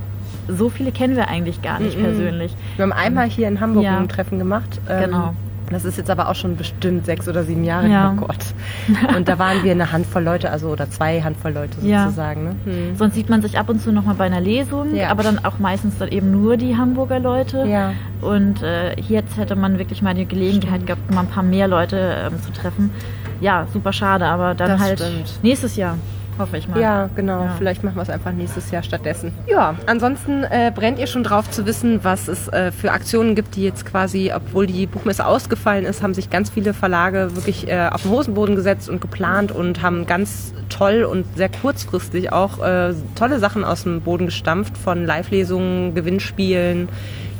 so 0.51 0.69
viele 0.69 0.91
kennen 0.91 1.15
wir 1.15 1.27
eigentlich 1.27 1.61
gar 1.61 1.79
nicht 1.79 1.97
mm 1.97 2.01
-mm. 2.01 2.03
persönlich. 2.03 2.55
Wir 2.75 2.83
haben 2.83 2.93
einmal 2.93 3.29
hier 3.29 3.47
in 3.47 3.59
Hamburg 3.59 3.83
ja. 3.83 3.97
ein 3.97 4.09
Treffen 4.09 4.39
gemacht. 4.39 4.79
Ähm, 4.89 5.05
genau. 5.05 5.33
Das 5.71 5.85
ist 5.85 5.97
jetzt 5.97 6.09
aber 6.09 6.27
auch 6.29 6.35
schon 6.35 6.57
bestimmt 6.57 7.05
sechs 7.05 7.27
oder 7.27 7.43
sieben 7.43 7.63
Jahre 7.63 7.87
ja. 7.87 8.11
Oh 8.11 8.25
Gott. 8.25 8.37
Und 9.15 9.27
da 9.27 9.39
waren 9.39 9.63
wir 9.63 9.71
eine 9.71 9.91
Handvoll 9.91 10.23
Leute, 10.23 10.51
also 10.51 10.69
oder 10.69 10.89
zwei 10.89 11.21
Handvoll 11.21 11.53
Leute 11.53 11.79
sozusagen. 11.79 12.43
Ja. 12.45 12.49
Ne? 12.49 12.55
Hm. 12.65 12.95
Sonst 12.97 13.15
sieht 13.15 13.29
man 13.29 13.41
sich 13.41 13.57
ab 13.57 13.69
und 13.69 13.81
zu 13.81 13.91
nochmal 13.91 14.15
bei 14.15 14.25
einer 14.25 14.41
Lesung, 14.41 14.93
ja. 14.95 15.09
aber 15.09 15.23
dann 15.23 15.43
auch 15.43 15.59
meistens 15.59 15.97
dann 15.97 16.09
eben 16.09 16.31
nur 16.31 16.57
die 16.57 16.75
Hamburger 16.75 17.19
Leute. 17.19 17.65
Ja. 17.65 17.93
Und 18.19 18.61
äh, 18.61 18.99
jetzt 18.99 19.37
hätte 19.37 19.55
man 19.55 19.79
wirklich 19.79 20.01
mal 20.01 20.13
die 20.13 20.25
Gelegenheit 20.25 20.85
gehabt, 20.85 21.09
mal 21.13 21.21
ein 21.21 21.27
paar 21.27 21.43
mehr 21.43 21.67
Leute 21.67 22.17
ähm, 22.27 22.41
zu 22.41 22.51
treffen. 22.51 22.91
Ja, 23.39 23.65
super 23.71 23.93
schade, 23.93 24.25
aber 24.25 24.53
dann 24.53 24.71
das 24.71 24.81
halt 24.81 24.99
stimmt. 24.99 25.39
nächstes 25.41 25.75
Jahr. 25.75 25.97
Hoffe 26.37 26.57
ich 26.57 26.67
mal. 26.67 26.79
Ja, 26.79 27.09
genau. 27.15 27.43
Ja. 27.43 27.55
Vielleicht 27.57 27.83
machen 27.83 27.95
wir 27.95 28.01
es 28.01 28.09
einfach 28.09 28.31
nächstes 28.31 28.71
Jahr 28.71 28.83
stattdessen. 28.83 29.31
Ja, 29.47 29.75
ansonsten 29.85 30.43
äh, 30.43 30.71
brennt 30.73 30.99
ihr 30.99 31.07
schon 31.07 31.23
drauf 31.23 31.49
zu 31.49 31.65
wissen, 31.65 32.03
was 32.03 32.27
es 32.27 32.47
äh, 32.47 32.71
für 32.71 32.91
Aktionen 32.91 33.35
gibt, 33.35 33.55
die 33.55 33.63
jetzt 33.63 33.85
quasi, 33.85 34.31
obwohl 34.33 34.67
die 34.67 34.87
Buchmesse 34.87 35.25
ausgefallen 35.25 35.85
ist, 35.85 36.01
haben 36.01 36.13
sich 36.13 36.29
ganz 36.29 36.49
viele 36.49 36.73
Verlage 36.73 37.35
wirklich 37.35 37.67
äh, 37.67 37.89
auf 37.91 38.03
den 38.03 38.11
Hosenboden 38.11 38.55
gesetzt 38.55 38.89
und 38.89 39.01
geplant 39.01 39.51
und 39.51 39.81
haben 39.81 40.05
ganz 40.05 40.53
toll 40.69 41.03
und 41.03 41.25
sehr 41.35 41.49
kurzfristig 41.49 42.31
auch 42.31 42.59
äh, 42.63 42.93
tolle 43.15 43.39
Sachen 43.39 43.63
aus 43.63 43.83
dem 43.83 44.01
Boden 44.01 44.25
gestampft, 44.25 44.77
von 44.77 45.05
Live-Lesungen, 45.05 45.93
Gewinnspielen, 45.93 46.89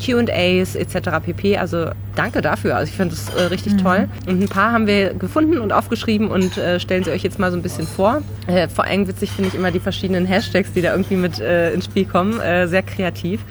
QAs 0.02 0.76
etc. 0.76 1.20
pp. 1.24 1.58
Also 1.58 1.92
danke 2.16 2.42
dafür. 2.42 2.76
Also 2.76 2.90
ich 2.90 2.98
finde 2.98 3.16
das 3.16 3.34
äh, 3.34 3.44
richtig 3.48 3.74
mhm. 3.74 3.78
toll. 3.78 4.10
Und 4.28 4.42
ein 4.42 4.50
paar 4.50 4.72
haben 4.72 4.88
wir 4.88 5.14
gefunden 5.14 5.60
und 5.60 5.72
aufgeschrieben 5.72 6.30
und 6.30 6.58
äh, 6.58 6.80
stellen 6.80 7.04
sie 7.04 7.12
euch 7.12 7.24
jetzt 7.24 7.40
mal 7.40 7.52
so 7.52 7.58
ein 7.58 7.64
bisschen 7.64 7.88
vor. 7.88 8.22
Äh, 8.48 8.68
vor 8.68 8.86
allem 8.86 9.08
witzig 9.08 9.32
finde 9.32 9.50
ich 9.50 9.56
immer 9.56 9.72
die 9.72 9.80
verschiedenen 9.80 10.26
Hashtags, 10.26 10.74
die 10.74 10.82
da 10.82 10.92
irgendwie 10.92 11.16
mit 11.16 11.40
äh, 11.40 11.72
ins 11.74 11.86
Spiel 11.86 12.06
kommen. 12.06 12.40
Äh, 12.40 12.68
sehr 12.68 12.84
kreativ. 12.84 13.42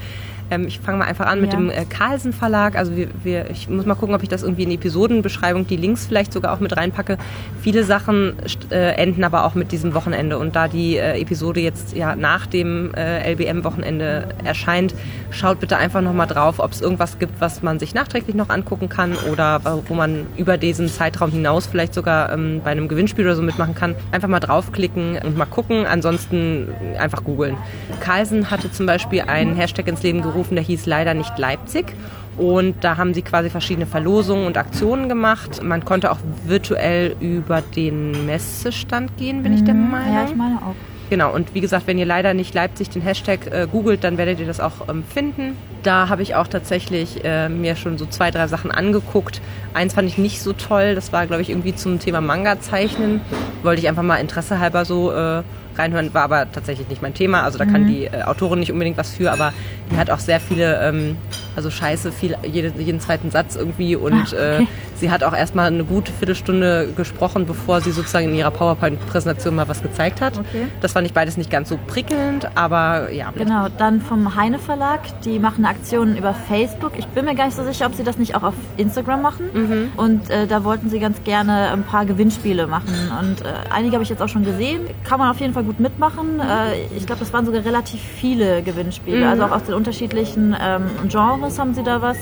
Ähm, 0.50 0.66
ich 0.66 0.80
fange 0.80 0.98
mal 0.98 1.04
einfach 1.04 1.26
an 1.26 1.40
mit 1.40 1.52
ja. 1.52 1.58
dem 1.58 1.70
äh, 1.70 1.84
Carlsen 1.84 2.32
Verlag. 2.32 2.76
Also 2.76 2.96
wir, 2.96 3.08
wir, 3.22 3.50
ich 3.50 3.68
muss 3.68 3.86
mal 3.86 3.94
gucken, 3.94 4.14
ob 4.14 4.22
ich 4.22 4.28
das 4.28 4.42
irgendwie 4.42 4.64
in 4.64 4.70
die 4.70 4.76
Episodenbeschreibung, 4.76 5.66
die 5.66 5.76
Links 5.76 6.06
vielleicht 6.06 6.32
sogar 6.32 6.52
auch 6.52 6.60
mit 6.60 6.76
reinpacke. 6.76 7.18
Viele 7.60 7.84
Sachen 7.84 8.34
äh, 8.70 8.94
enden 8.94 9.24
aber 9.24 9.44
auch 9.44 9.54
mit 9.54 9.72
diesem 9.72 9.94
Wochenende. 9.94 10.38
Und 10.38 10.56
da 10.56 10.68
die 10.68 10.96
äh, 10.96 11.20
Episode 11.20 11.60
jetzt 11.60 11.96
ja 11.96 12.16
nach 12.16 12.46
dem 12.46 12.94
äh, 12.94 13.32
LBM-Wochenende 13.32 14.28
erscheint, 14.44 14.94
schaut 15.30 15.60
bitte 15.60 15.76
einfach 15.76 16.00
nochmal 16.00 16.26
drauf, 16.26 16.58
ob 16.58 16.72
es 16.72 16.80
irgendwas 16.80 17.18
gibt, 17.18 17.40
was 17.40 17.62
man 17.62 17.78
sich 17.78 17.94
nachträglich 17.94 18.34
noch 18.34 18.48
angucken 18.48 18.88
kann 18.88 19.14
oder 19.30 19.60
wo 19.86 19.94
man 19.94 20.26
über 20.36 20.56
diesen 20.56 20.88
Zeitraum 20.88 21.30
hinaus 21.30 21.66
vielleicht 21.66 21.94
sogar 21.94 22.32
ähm, 22.32 22.60
bei 22.64 22.70
einem 22.70 22.88
Gewinnspiel 22.88 23.24
oder 23.24 23.36
so 23.36 23.42
mitmachen 23.42 23.74
kann. 23.74 23.94
Einfach 24.10 24.28
mal 24.28 24.40
draufklicken 24.40 25.18
und 25.18 25.36
mal 25.36 25.46
gucken. 25.46 25.86
Ansonsten 25.86 26.68
einfach 26.98 27.24
googeln. 27.24 27.56
Carlsen 28.00 28.50
hatte 28.50 28.72
zum 28.72 28.86
Beispiel 28.86 29.22
einen 29.22 29.54
Hashtag 29.54 29.86
ins 29.88 30.02
Leben 30.02 30.22
gerufen, 30.22 30.39
aufgerufen, 30.40 30.54
der 30.56 30.64
hieß 30.64 30.86
leider 30.86 31.14
nicht 31.14 31.38
Leipzig. 31.38 31.94
Und 32.36 32.76
da 32.82 32.96
haben 32.96 33.12
sie 33.12 33.22
quasi 33.22 33.50
verschiedene 33.50 33.86
Verlosungen 33.86 34.46
und 34.46 34.56
Aktionen 34.56 35.08
gemacht. 35.08 35.62
Man 35.62 35.84
konnte 35.84 36.10
auch 36.10 36.18
virtuell 36.44 37.14
über 37.20 37.60
den 37.60 38.24
Messestand 38.24 39.16
gehen, 39.18 39.42
bin 39.42 39.52
mhm. 39.52 39.58
ich 39.58 39.64
der 39.64 39.74
Meinung. 39.74 40.14
Ja, 40.14 40.24
ich 40.24 40.36
meine 40.36 40.56
auch. 40.56 40.74
Genau, 41.10 41.34
und 41.34 41.54
wie 41.54 41.60
gesagt, 41.60 41.88
wenn 41.88 41.98
ihr 41.98 42.06
leider 42.06 42.34
nicht 42.34 42.54
Leipzig 42.54 42.88
den 42.88 43.02
Hashtag 43.02 43.52
äh, 43.52 43.66
googelt, 43.70 44.04
dann 44.04 44.16
werdet 44.16 44.38
ihr 44.38 44.46
das 44.46 44.60
auch 44.60 44.88
ähm, 44.88 45.02
finden. 45.02 45.56
Da 45.82 46.08
habe 46.08 46.22
ich 46.22 46.36
auch 46.36 46.46
tatsächlich 46.46 47.24
äh, 47.24 47.48
mir 47.48 47.74
schon 47.74 47.98
so 47.98 48.06
zwei, 48.06 48.30
drei 48.30 48.46
Sachen 48.46 48.70
angeguckt. 48.70 49.42
Eins 49.74 49.94
fand 49.94 50.08
ich 50.08 50.18
nicht 50.18 50.40
so 50.40 50.52
toll, 50.52 50.94
das 50.94 51.12
war, 51.12 51.26
glaube 51.26 51.42
ich, 51.42 51.50
irgendwie 51.50 51.74
zum 51.74 51.98
Thema 51.98 52.20
Manga-Zeichnen. 52.20 53.20
Wollte 53.64 53.82
ich 53.82 53.88
einfach 53.88 54.04
mal 54.04 54.18
Interesse 54.18 54.60
halber 54.60 54.84
so 54.84 55.10
äh, 55.10 55.42
reinhören, 55.80 56.12
war 56.14 56.22
aber 56.22 56.50
tatsächlich 56.52 56.88
nicht 56.88 57.02
mein 57.02 57.14
Thema. 57.14 57.42
Also 57.42 57.58
da 57.58 57.64
kann 57.64 57.84
mhm. 57.84 57.88
die 57.88 58.04
äh, 58.04 58.22
Autorin 58.22 58.60
nicht 58.60 58.72
unbedingt 58.72 58.96
was 58.96 59.10
für, 59.10 59.32
aber 59.32 59.52
die 59.90 59.96
hat 59.96 60.10
auch 60.10 60.18
sehr 60.18 60.40
viele, 60.40 60.80
ähm, 60.82 61.16
also 61.56 61.70
scheiße, 61.70 62.12
viel, 62.12 62.36
jede, 62.42 62.72
jeden 62.78 63.00
zweiten 63.00 63.30
Satz 63.30 63.56
irgendwie 63.56 63.96
und 63.96 64.14
Ach, 64.14 64.32
okay. 64.32 64.62
äh, 64.62 64.66
sie 65.00 65.10
hat 65.10 65.24
auch 65.24 65.34
erstmal 65.34 65.66
eine 65.66 65.84
gute 65.84 66.12
Viertelstunde 66.12 66.92
gesprochen, 66.96 67.46
bevor 67.46 67.80
sie 67.80 67.90
sozusagen 67.90 68.28
in 68.28 68.34
ihrer 68.34 68.50
PowerPoint-Präsentation 68.50 69.54
mal 69.54 69.68
was 69.68 69.82
gezeigt 69.82 70.20
hat. 70.20 70.38
Okay. 70.38 70.66
Das 70.80 70.92
fand 70.92 71.06
ich 71.06 71.12
beides 71.12 71.36
nicht 71.36 71.50
ganz 71.50 71.68
so 71.68 71.78
prickelnd, 71.86 72.48
aber 72.54 73.10
ja. 73.10 73.32
Genau, 73.34 73.68
dann 73.76 74.00
vom 74.00 74.36
Heine 74.36 74.58
Verlag, 74.58 75.00
die 75.24 75.38
machen 75.38 75.64
Aktionen 75.64 76.16
über 76.16 76.34
Facebook. 76.34 76.92
Ich 76.98 77.06
bin 77.08 77.24
mir 77.24 77.34
gar 77.34 77.46
nicht 77.46 77.56
so 77.56 77.64
sicher, 77.64 77.86
ob 77.86 77.94
sie 77.94 78.04
das 78.04 78.18
nicht 78.18 78.34
auch 78.34 78.42
auf 78.42 78.54
Instagram 78.76 79.22
machen. 79.22 79.50
Mhm. 79.52 79.92
Und 79.96 80.30
äh, 80.30 80.46
da 80.46 80.64
wollten 80.64 80.90
sie 80.90 81.00
ganz 81.00 81.24
gerne 81.24 81.70
ein 81.70 81.82
paar 81.82 82.04
Gewinnspiele 82.04 82.66
machen. 82.66 82.94
Und 83.20 83.40
äh, 83.40 83.44
einige 83.70 83.94
habe 83.94 84.02
ich 84.02 84.10
jetzt 84.10 84.22
auch 84.22 84.28
schon 84.28 84.44
gesehen. 84.44 84.82
Kann 85.04 85.18
man 85.18 85.30
auf 85.30 85.40
jeden 85.40 85.54
Fall 85.54 85.64
gut 85.64 85.80
mitmachen. 85.80 86.40
Äh, 86.40 86.96
ich 86.96 87.06
glaube, 87.06 87.20
das 87.20 87.32
waren 87.32 87.46
sogar 87.46 87.64
relativ 87.64 88.00
viele 88.00 88.62
Gewinnspiele. 88.62 89.24
Mhm. 89.24 89.30
Also 89.30 89.44
auch 89.44 89.52
aus 89.52 89.64
den 89.64 89.74
unterschiedlichen 89.74 90.54
ähm, 90.60 90.84
Genres 91.08 91.58
haben 91.58 91.74
sie 91.74 91.82
da 91.82 92.02
was. 92.02 92.18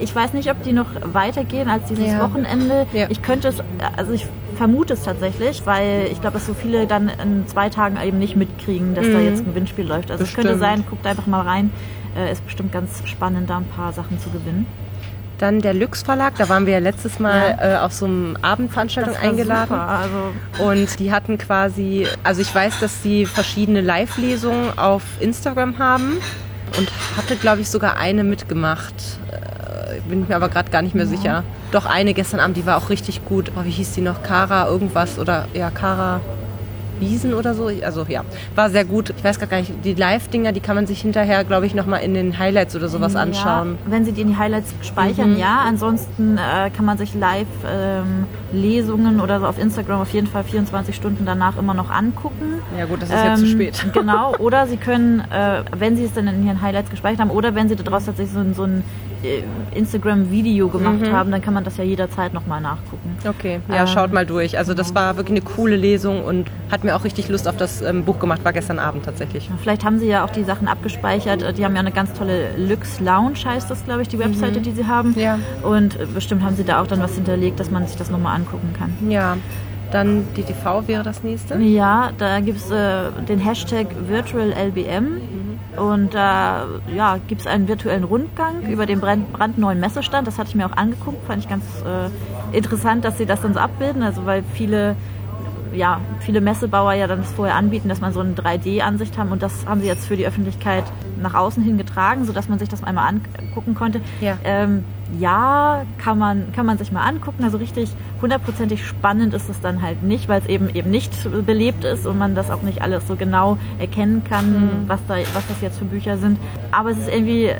Ich 0.00 0.14
weiß 0.14 0.32
nicht, 0.32 0.50
ob 0.50 0.62
die 0.62 0.72
noch 0.72 0.88
weitergehen 1.12 1.68
als 1.68 1.86
dieses 1.86 2.06
ja. 2.06 2.20
Wochenende. 2.20 2.86
Ja. 2.92 3.06
Ich 3.08 3.22
könnte 3.22 3.48
es, 3.48 3.56
also 3.96 4.12
ich 4.12 4.26
vermute 4.56 4.94
es 4.94 5.02
tatsächlich, 5.02 5.62
weil 5.64 6.08
ich 6.10 6.20
glaube, 6.20 6.34
dass 6.34 6.46
so 6.46 6.54
viele 6.54 6.86
dann 6.86 7.10
in 7.22 7.46
zwei 7.46 7.68
Tagen 7.68 7.98
eben 8.02 8.18
nicht 8.18 8.36
mitkriegen, 8.36 8.94
dass 8.94 9.06
mhm. 9.06 9.12
da 9.12 9.18
jetzt 9.20 9.40
ein 9.40 9.46
Gewinnspiel 9.46 9.86
läuft. 9.86 10.10
Also 10.10 10.24
es 10.24 10.34
könnte 10.34 10.58
sein, 10.58 10.84
guckt 10.88 11.06
einfach 11.06 11.26
mal 11.26 11.42
rein. 11.42 11.70
Äh, 12.16 12.32
ist 12.32 12.44
bestimmt 12.44 12.72
ganz 12.72 13.02
spannend, 13.06 13.48
da 13.50 13.58
ein 13.58 13.66
paar 13.66 13.92
Sachen 13.92 14.18
zu 14.18 14.30
gewinnen. 14.30 14.66
Dann 15.38 15.60
der 15.60 15.72
Lux 15.72 16.02
Verlag, 16.02 16.34
da 16.36 16.48
waren 16.48 16.66
wir 16.66 16.72
ja 16.72 16.78
letztes 16.80 17.20
Mal 17.20 17.56
ja. 17.58 17.74
äh, 17.74 17.78
auf 17.78 17.92
so 17.92 18.06
einem 18.06 18.36
Abendveranstaltung 18.42 19.14
eingeladen. 19.14 19.68
Super, 19.68 19.88
also 19.88 20.68
und 20.70 20.98
die 20.98 21.12
hatten 21.12 21.38
quasi, 21.38 22.08
also 22.24 22.42
ich 22.42 22.52
weiß, 22.52 22.80
dass 22.80 23.04
sie 23.04 23.24
verschiedene 23.24 23.80
Live-Lesungen 23.80 24.76
auf 24.76 25.04
Instagram 25.20 25.78
haben 25.78 26.18
und 26.76 26.90
hatte, 27.16 27.36
glaube 27.36 27.60
ich, 27.60 27.70
sogar 27.70 27.98
eine 27.98 28.24
mitgemacht. 28.24 28.94
Bin 30.08 30.26
mir 30.28 30.36
aber 30.36 30.48
gerade 30.48 30.70
gar 30.70 30.82
nicht 30.82 30.94
mehr 30.94 31.04
ja. 31.04 31.10
sicher. 31.10 31.44
Doch 31.72 31.86
eine 31.86 32.14
gestern 32.14 32.40
Abend, 32.40 32.56
die 32.56 32.66
war 32.66 32.76
auch 32.76 32.90
richtig 32.90 33.24
gut. 33.24 33.52
Oh, 33.56 33.64
wie 33.64 33.70
hieß 33.70 33.92
die 33.92 34.00
noch? 34.00 34.22
Kara 34.22 34.68
irgendwas 34.68 35.18
oder 35.18 35.46
ja, 35.54 35.70
Kara. 35.70 36.20
Wiesen 37.00 37.34
oder 37.34 37.54
so. 37.54 37.70
Also 37.84 38.06
ja, 38.08 38.24
war 38.54 38.70
sehr 38.70 38.84
gut. 38.84 39.12
Ich 39.16 39.22
weiß 39.22 39.38
gar 39.38 39.58
nicht, 39.58 39.72
die 39.84 39.94
Live-Dinger, 39.94 40.52
die 40.52 40.60
kann 40.60 40.74
man 40.74 40.86
sich 40.86 41.00
hinterher, 41.00 41.44
glaube 41.44 41.66
ich, 41.66 41.74
nochmal 41.74 42.02
in 42.02 42.14
den 42.14 42.38
Highlights 42.38 42.74
oder 42.74 42.88
sowas 42.88 43.14
ja, 43.14 43.20
anschauen. 43.20 43.78
Wenn 43.86 44.04
sie 44.04 44.12
die 44.12 44.22
in 44.22 44.28
die 44.28 44.36
Highlights 44.36 44.74
speichern, 44.82 45.34
mhm. 45.34 45.38
ja. 45.38 45.62
Ansonsten 45.66 46.38
äh, 46.38 46.70
kann 46.70 46.84
man 46.84 46.98
sich 46.98 47.14
Live-Lesungen 47.14 49.14
ähm, 49.14 49.20
oder 49.20 49.40
so 49.40 49.46
auf 49.46 49.58
Instagram 49.58 50.00
auf 50.00 50.10
jeden 50.10 50.26
Fall 50.26 50.44
24 50.44 50.94
Stunden 50.94 51.24
danach 51.24 51.56
immer 51.56 51.74
noch 51.74 51.90
angucken. 51.90 52.60
Ja 52.76 52.86
gut, 52.86 53.02
das 53.02 53.10
ist 53.10 53.16
ähm, 53.16 53.30
jetzt 53.30 53.40
zu 53.40 53.46
spät. 53.46 53.86
Genau, 53.92 54.34
oder 54.38 54.66
sie 54.66 54.76
können, 54.76 55.20
äh, 55.30 55.62
wenn 55.76 55.96
sie 55.96 56.04
es 56.04 56.14
dann 56.14 56.26
in 56.28 56.46
ihren 56.46 56.60
Highlights 56.60 56.90
gespeichert 56.90 57.20
haben, 57.20 57.30
oder 57.30 57.54
wenn 57.54 57.68
sie 57.68 57.76
daraus 57.76 58.06
tatsächlich 58.06 58.34
so, 58.34 58.54
so 58.54 58.64
ein 58.64 58.84
Instagram-Video 59.74 60.68
gemacht 60.68 61.00
mhm. 61.00 61.12
haben, 61.12 61.30
dann 61.30 61.42
kann 61.42 61.54
man 61.54 61.64
das 61.64 61.76
ja 61.76 61.84
jederzeit 61.84 62.34
nochmal 62.34 62.60
nachgucken. 62.60 63.16
Okay, 63.26 63.60
ja, 63.68 63.80
ähm, 63.80 63.86
schaut 63.86 64.12
mal 64.12 64.26
durch. 64.26 64.58
Also 64.58 64.74
das 64.74 64.94
war 64.94 65.16
wirklich 65.16 65.40
eine 65.40 65.48
coole 65.48 65.76
Lesung 65.76 66.24
und 66.24 66.50
hat 66.70 66.84
mir 66.84 66.96
auch 66.96 67.04
richtig 67.04 67.28
Lust 67.28 67.48
auf 67.48 67.56
das 67.56 67.82
ähm, 67.82 68.04
Buch 68.04 68.18
gemacht, 68.18 68.44
war 68.44 68.52
gestern 68.52 68.78
Abend 68.78 69.04
tatsächlich. 69.04 69.50
Vielleicht 69.60 69.84
haben 69.84 69.98
sie 69.98 70.06
ja 70.06 70.24
auch 70.24 70.30
die 70.30 70.44
Sachen 70.44 70.68
abgespeichert. 70.68 71.58
Die 71.58 71.64
haben 71.64 71.74
ja 71.74 71.80
eine 71.80 71.92
ganz 71.92 72.12
tolle 72.12 72.56
Lux 72.56 73.00
Lounge, 73.00 73.38
heißt 73.44 73.70
das, 73.70 73.84
glaube 73.84 74.02
ich, 74.02 74.08
die 74.08 74.18
Webseite, 74.18 74.60
mhm. 74.60 74.62
die 74.62 74.72
sie 74.72 74.86
haben. 74.86 75.14
Ja. 75.18 75.38
Und 75.62 75.96
bestimmt 76.14 76.42
haben 76.42 76.56
sie 76.56 76.64
da 76.64 76.82
auch 76.82 76.86
dann 76.86 77.00
was 77.00 77.14
hinterlegt, 77.14 77.60
dass 77.60 77.70
man 77.70 77.86
sich 77.86 77.96
das 77.96 78.10
nochmal 78.10 78.36
angucken 78.36 78.72
kann. 78.78 78.92
Ja. 79.10 79.36
Dann 79.90 80.26
die 80.36 80.42
TV 80.42 80.86
wäre 80.86 81.02
das 81.02 81.22
nächste? 81.22 81.56
Ja, 81.58 82.10
da 82.18 82.40
gibt 82.40 82.58
es 82.58 82.70
äh, 82.70 83.10
den 83.26 83.38
Hashtag 83.38 83.86
VirtualLBM. 84.06 85.20
Und 85.78 86.14
äh, 86.14 86.18
ja, 86.18 87.18
gibt 87.28 87.42
es 87.42 87.46
einen 87.46 87.68
virtuellen 87.68 88.04
Rundgang 88.04 88.62
über 88.62 88.86
den 88.86 89.00
brandneuen 89.00 89.80
Messestand. 89.80 90.26
Das 90.26 90.38
hatte 90.38 90.50
ich 90.50 90.54
mir 90.54 90.66
auch 90.66 90.76
angeguckt, 90.76 91.26
fand 91.26 91.42
ich 91.42 91.48
ganz 91.48 91.64
äh, 91.84 92.56
interessant, 92.56 93.04
dass 93.04 93.18
sie 93.18 93.26
das 93.26 93.42
dann 93.42 93.54
so 93.54 93.60
abbilden. 93.60 94.02
Also 94.02 94.26
weil 94.26 94.42
viele 94.54 94.96
ja, 95.74 96.00
viele 96.20 96.40
Messebauer 96.40 96.92
ja 96.94 97.06
dann 97.06 97.20
das 97.20 97.32
vorher 97.32 97.56
anbieten, 97.56 97.88
dass 97.88 98.00
man 98.00 98.12
so 98.12 98.20
eine 98.20 98.34
3D-Ansicht 98.34 99.18
haben 99.18 99.32
und 99.32 99.42
das 99.42 99.66
haben 99.66 99.80
sie 99.80 99.86
jetzt 99.86 100.06
für 100.06 100.16
die 100.16 100.26
Öffentlichkeit 100.26 100.84
nach 101.20 101.34
außen 101.34 101.62
hin 101.62 101.78
getragen, 101.78 102.24
sodass 102.24 102.48
man 102.48 102.58
sich 102.58 102.68
das 102.68 102.82
einmal 102.82 103.08
angucken 103.08 103.74
konnte. 103.74 104.00
Ja, 104.20 104.38
ähm, 104.44 104.84
ja 105.18 105.84
kann, 105.98 106.18
man, 106.18 106.52
kann 106.52 106.66
man 106.66 106.78
sich 106.78 106.92
mal 106.92 107.02
angucken. 107.02 107.44
Also 107.44 107.58
richtig 107.58 107.90
hundertprozentig 108.20 108.86
spannend 108.86 109.34
ist 109.34 109.48
es 109.48 109.60
dann 109.60 109.82
halt 109.82 110.02
nicht, 110.02 110.28
weil 110.28 110.40
es 110.40 110.46
eben 110.46 110.68
eben 110.74 110.90
nicht 110.90 111.12
belebt 111.46 111.84
ist 111.84 112.06
und 112.06 112.18
man 112.18 112.34
das 112.34 112.50
auch 112.50 112.62
nicht 112.62 112.82
alles 112.82 113.06
so 113.06 113.16
genau 113.16 113.58
erkennen 113.78 114.22
kann, 114.24 114.52
mhm. 114.52 114.70
was, 114.88 115.00
da, 115.06 115.16
was 115.34 115.46
das 115.48 115.60
jetzt 115.60 115.78
für 115.78 115.84
Bücher 115.84 116.18
sind. 116.18 116.38
Aber 116.70 116.90
es 116.90 116.98
ist 116.98 117.08
irgendwie 117.08 117.52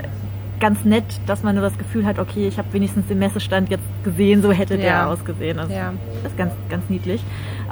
ganz 0.61 0.85
nett, 0.85 1.05
dass 1.27 1.43
man 1.43 1.55
nur 1.55 1.63
das 1.63 1.77
Gefühl 1.79 2.05
hat, 2.05 2.19
okay, 2.19 2.49
ich 2.49 2.59
habe 2.59 2.73
wenigstens 2.73 3.07
den 3.07 3.19
Messestand 3.19 3.71
jetzt 3.71 3.85
gesehen, 4.05 4.43
so 4.43 4.53
hätte 4.53 4.75
ja. 4.75 4.81
der 4.81 5.09
ausgesehen. 5.09 5.57
Das 5.57 5.71
ja. 5.71 5.93
ist 6.25 6.37
ganz, 6.37 6.53
ganz 6.69 6.89
niedlich. 6.89 7.23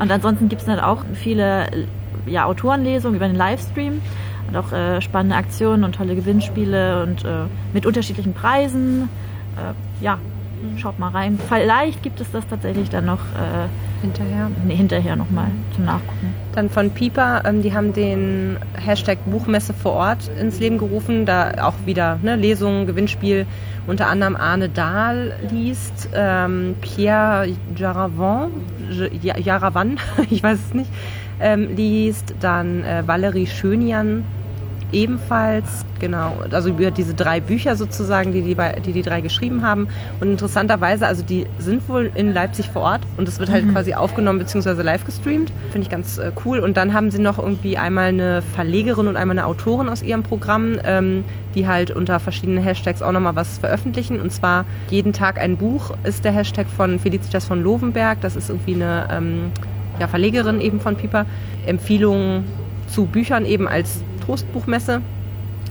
Und 0.00 0.10
ansonsten 0.10 0.48
gibt 0.48 0.62
es 0.62 0.66
dann 0.66 0.80
auch 0.80 1.04
viele 1.14 1.66
ja, 2.26 2.44
Autorenlesungen 2.44 3.16
über 3.16 3.26
den 3.26 3.36
Livestream 3.36 4.00
und 4.48 4.56
auch 4.56 4.72
äh, 4.72 5.00
spannende 5.00 5.36
Aktionen 5.36 5.84
und 5.84 5.94
tolle 5.94 6.14
Gewinnspiele 6.14 7.02
und 7.02 7.24
äh, 7.24 7.44
mit 7.72 7.86
unterschiedlichen 7.86 8.34
Preisen. 8.34 9.08
Äh, 9.56 10.04
ja, 10.04 10.18
schaut 10.76 10.98
mal 10.98 11.10
rein. 11.10 11.38
Vielleicht 11.48 12.02
gibt 12.02 12.20
es 12.20 12.30
das 12.30 12.46
tatsächlich 12.46 12.90
dann 12.90 13.06
noch 13.06 13.20
äh, 13.20 13.68
hinterher. 14.00 14.50
Nee, 14.64 14.76
hinterher 14.76 15.16
nochmal 15.16 15.48
zum 15.74 15.84
Nachgucken. 15.84 16.34
Dann 16.54 16.70
von 16.70 16.90
Piper, 16.90 17.42
ähm, 17.44 17.62
die 17.62 17.74
haben 17.74 17.92
den 17.92 18.56
Hashtag 18.74 19.18
Buchmesse 19.26 19.74
vor 19.74 19.92
Ort 19.92 20.30
ins 20.40 20.58
Leben 20.58 20.78
gerufen. 20.78 21.26
Da 21.26 21.52
auch 21.62 21.74
wieder 21.84 22.18
ne, 22.22 22.36
Lesungen, 22.36 22.86
Gewinnspiel. 22.86 23.46
Unter 23.86 24.08
anderem 24.08 24.36
Arne 24.36 24.68
Dahl 24.68 25.34
liest, 25.50 26.08
ähm, 26.12 26.74
Pierre 26.80 27.48
Jaravan, 27.76 28.50
Jaravan, 29.22 29.98
ich 30.30 30.42
weiß 30.42 30.58
es 30.58 30.74
nicht, 30.74 30.90
ähm, 31.38 31.76
liest, 31.76 32.34
dann 32.40 32.82
äh, 32.82 33.06
Valerie 33.06 33.46
Schönian 33.46 34.24
ebenfalls, 34.92 35.84
genau, 35.98 36.36
also 36.50 36.68
über 36.70 36.90
diese 36.90 37.14
drei 37.14 37.40
Bücher 37.40 37.76
sozusagen, 37.76 38.32
die 38.32 38.42
die, 38.42 38.56
die 38.84 38.92
die 38.92 39.02
drei 39.02 39.20
geschrieben 39.20 39.62
haben. 39.62 39.88
Und 40.20 40.30
interessanterweise, 40.30 41.06
also 41.06 41.22
die 41.22 41.46
sind 41.58 41.88
wohl 41.88 42.10
in 42.14 42.32
Leipzig 42.32 42.68
vor 42.68 42.82
Ort 42.82 43.00
und 43.16 43.28
es 43.28 43.38
wird 43.38 43.50
halt 43.50 43.64
mhm. 43.64 43.72
quasi 43.72 43.94
aufgenommen 43.94 44.38
bzw. 44.38 44.82
live 44.82 45.04
gestreamt. 45.04 45.52
Finde 45.70 45.86
ich 45.86 45.90
ganz 45.90 46.18
äh, 46.18 46.30
cool. 46.44 46.60
Und 46.60 46.76
dann 46.76 46.92
haben 46.92 47.10
sie 47.10 47.18
noch 47.18 47.38
irgendwie 47.38 47.76
einmal 47.76 48.08
eine 48.08 48.42
Verlegerin 48.42 49.08
und 49.08 49.16
einmal 49.16 49.38
eine 49.38 49.46
Autorin 49.46 49.88
aus 49.88 50.02
ihrem 50.02 50.22
Programm, 50.22 50.78
ähm, 50.84 51.24
die 51.54 51.66
halt 51.66 51.90
unter 51.90 52.20
verschiedenen 52.20 52.62
Hashtags 52.62 53.02
auch 53.02 53.12
nochmal 53.12 53.34
was 53.34 53.58
veröffentlichen. 53.58 54.20
Und 54.20 54.32
zwar 54.32 54.64
jeden 54.90 55.12
Tag 55.12 55.40
ein 55.40 55.56
Buch 55.56 55.92
ist 56.04 56.24
der 56.24 56.32
Hashtag 56.32 56.66
von 56.68 56.98
Felicitas 56.98 57.44
von 57.44 57.62
Lovenberg. 57.62 58.20
Das 58.20 58.36
ist 58.36 58.50
irgendwie 58.50 58.74
eine 58.74 59.08
ähm, 59.10 59.52
ja, 59.98 60.06
Verlegerin 60.06 60.60
eben 60.60 60.80
von 60.80 60.96
Piper. 60.96 61.26
Empfehlungen 61.66 62.44
zu 62.86 63.06
Büchern 63.06 63.44
eben 63.44 63.66
als 63.66 64.00
Trostbuchmesse. 64.26 65.00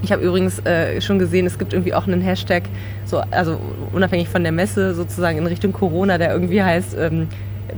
Ich 0.01 0.11
habe 0.11 0.23
übrigens 0.23 0.59
äh, 0.65 1.01
schon 1.01 1.19
gesehen, 1.19 1.45
es 1.45 1.57
gibt 1.57 1.73
irgendwie 1.73 1.93
auch 1.93 2.05
einen 2.07 2.21
Hashtag, 2.21 2.63
so, 3.05 3.21
also 3.31 3.59
unabhängig 3.91 4.29
von 4.29 4.43
der 4.43 4.51
Messe 4.51 4.93
sozusagen 4.93 5.37
in 5.37 5.47
Richtung 5.47 5.71
Corona, 5.71 6.17
der 6.17 6.31
irgendwie 6.31 6.61
heißt 6.61 6.95
ähm, 6.99 7.27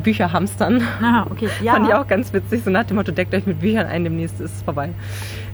Bücher 0.03 0.33
hamstern. 0.33 0.81
Ah, 1.01 1.25
okay. 1.29 1.47
Ja. 1.61 1.73
Fand 1.73 1.87
ich 1.87 1.93
auch 1.93 2.07
ganz 2.07 2.33
witzig, 2.33 2.63
so 2.63 2.69
nach 2.69 2.83
dem 2.83 2.97
Motto, 2.97 3.11
deckt 3.11 3.33
euch 3.33 3.45
mit 3.45 3.59
Büchern 3.59 3.87
ein, 3.87 4.03
demnächst 4.03 4.39
ist 4.39 4.55
es 4.55 4.61
vorbei. 4.61 4.89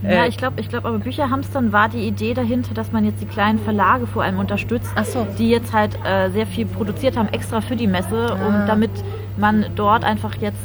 Ja, 0.02 0.26
äh, 0.26 0.28
ich 0.28 0.38
glaube, 0.38 0.60
ich 0.60 0.70
glaube, 0.70 0.88
aber 0.88 1.00
Bücher 1.00 1.30
hamstern 1.30 1.72
war 1.72 1.90
die 1.90 2.08
Idee 2.08 2.34
dahinter, 2.34 2.74
dass 2.74 2.92
man 2.92 3.06
jetzt 3.06 3.22
die 3.22 3.26
kleinen 3.26 3.60
Verlage 3.60 4.08
vor 4.08 4.24
allem 4.24 4.40
unterstützt, 4.40 4.90
so. 5.04 5.28
die 5.38 5.50
jetzt 5.50 5.74
halt 5.74 5.98
äh, 6.06 6.30
sehr 6.32 6.48
viel 6.48 6.66
produziert 6.66 7.18
haben, 7.18 7.30
extra 7.30 7.62
für 7.62 7.76
die 7.76 7.88
Messe, 7.88 8.32
ah. 8.32 8.48
um 8.48 8.68
damit 8.68 8.92
man 9.38 9.66
dort 9.76 10.04
einfach 10.04 10.36
jetzt 10.36 10.60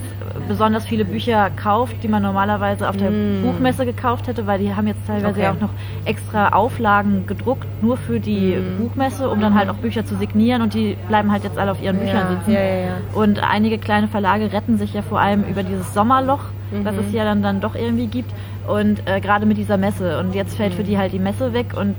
besonders 0.46 0.86
viele 0.86 1.04
Bücher 1.04 1.50
kauft, 1.50 1.96
die 2.02 2.08
man 2.08 2.22
normalerweise 2.22 2.88
auf 2.88 2.96
der 2.96 3.10
mm. 3.10 3.42
Buchmesse 3.42 3.84
gekauft 3.84 4.26
hätte, 4.26 4.46
weil 4.46 4.58
die 4.58 4.74
haben 4.74 4.86
jetzt 4.86 5.06
teilweise 5.06 5.40
okay. 5.40 5.48
auch 5.48 5.60
noch 5.60 5.70
extra 6.04 6.50
Auflagen 6.50 7.26
gedruckt, 7.26 7.66
nur 7.82 7.96
für 7.96 8.20
die 8.20 8.56
mm. 8.56 8.78
Buchmesse, 8.78 9.28
um 9.28 9.40
dann 9.40 9.54
halt 9.54 9.68
auch 9.68 9.76
Bücher 9.76 10.04
zu 10.04 10.16
signieren 10.16 10.62
und 10.62 10.74
die 10.74 10.96
bleiben 11.08 11.32
halt 11.32 11.44
jetzt 11.44 11.58
alle 11.58 11.70
auf 11.72 11.82
ihren 11.82 11.98
Büchern 11.98 12.36
sitzen. 12.36 12.52
Ja, 12.52 12.60
ja, 12.60 12.76
ja. 12.80 12.92
Und 13.14 13.42
einige 13.42 13.78
kleine 13.78 14.08
Verlage 14.08 14.52
retten 14.52 14.78
sich 14.78 14.94
ja 14.94 15.02
vor 15.02 15.20
allem 15.20 15.44
über 15.44 15.62
dieses 15.62 15.92
Sommerloch, 15.94 16.44
mhm. 16.70 16.84
das 16.84 16.96
es 16.96 17.12
ja 17.12 17.24
dann, 17.24 17.42
dann 17.42 17.60
doch 17.60 17.74
irgendwie 17.74 18.06
gibt 18.06 18.32
und 18.66 19.02
äh, 19.06 19.20
gerade 19.20 19.46
mit 19.46 19.56
dieser 19.56 19.76
Messe 19.76 20.18
und 20.18 20.34
jetzt 20.34 20.56
fällt 20.56 20.72
mhm. 20.72 20.76
für 20.76 20.84
die 20.84 20.98
halt 20.98 21.12
die 21.12 21.18
Messe 21.18 21.52
weg 21.52 21.74
und 21.76 21.94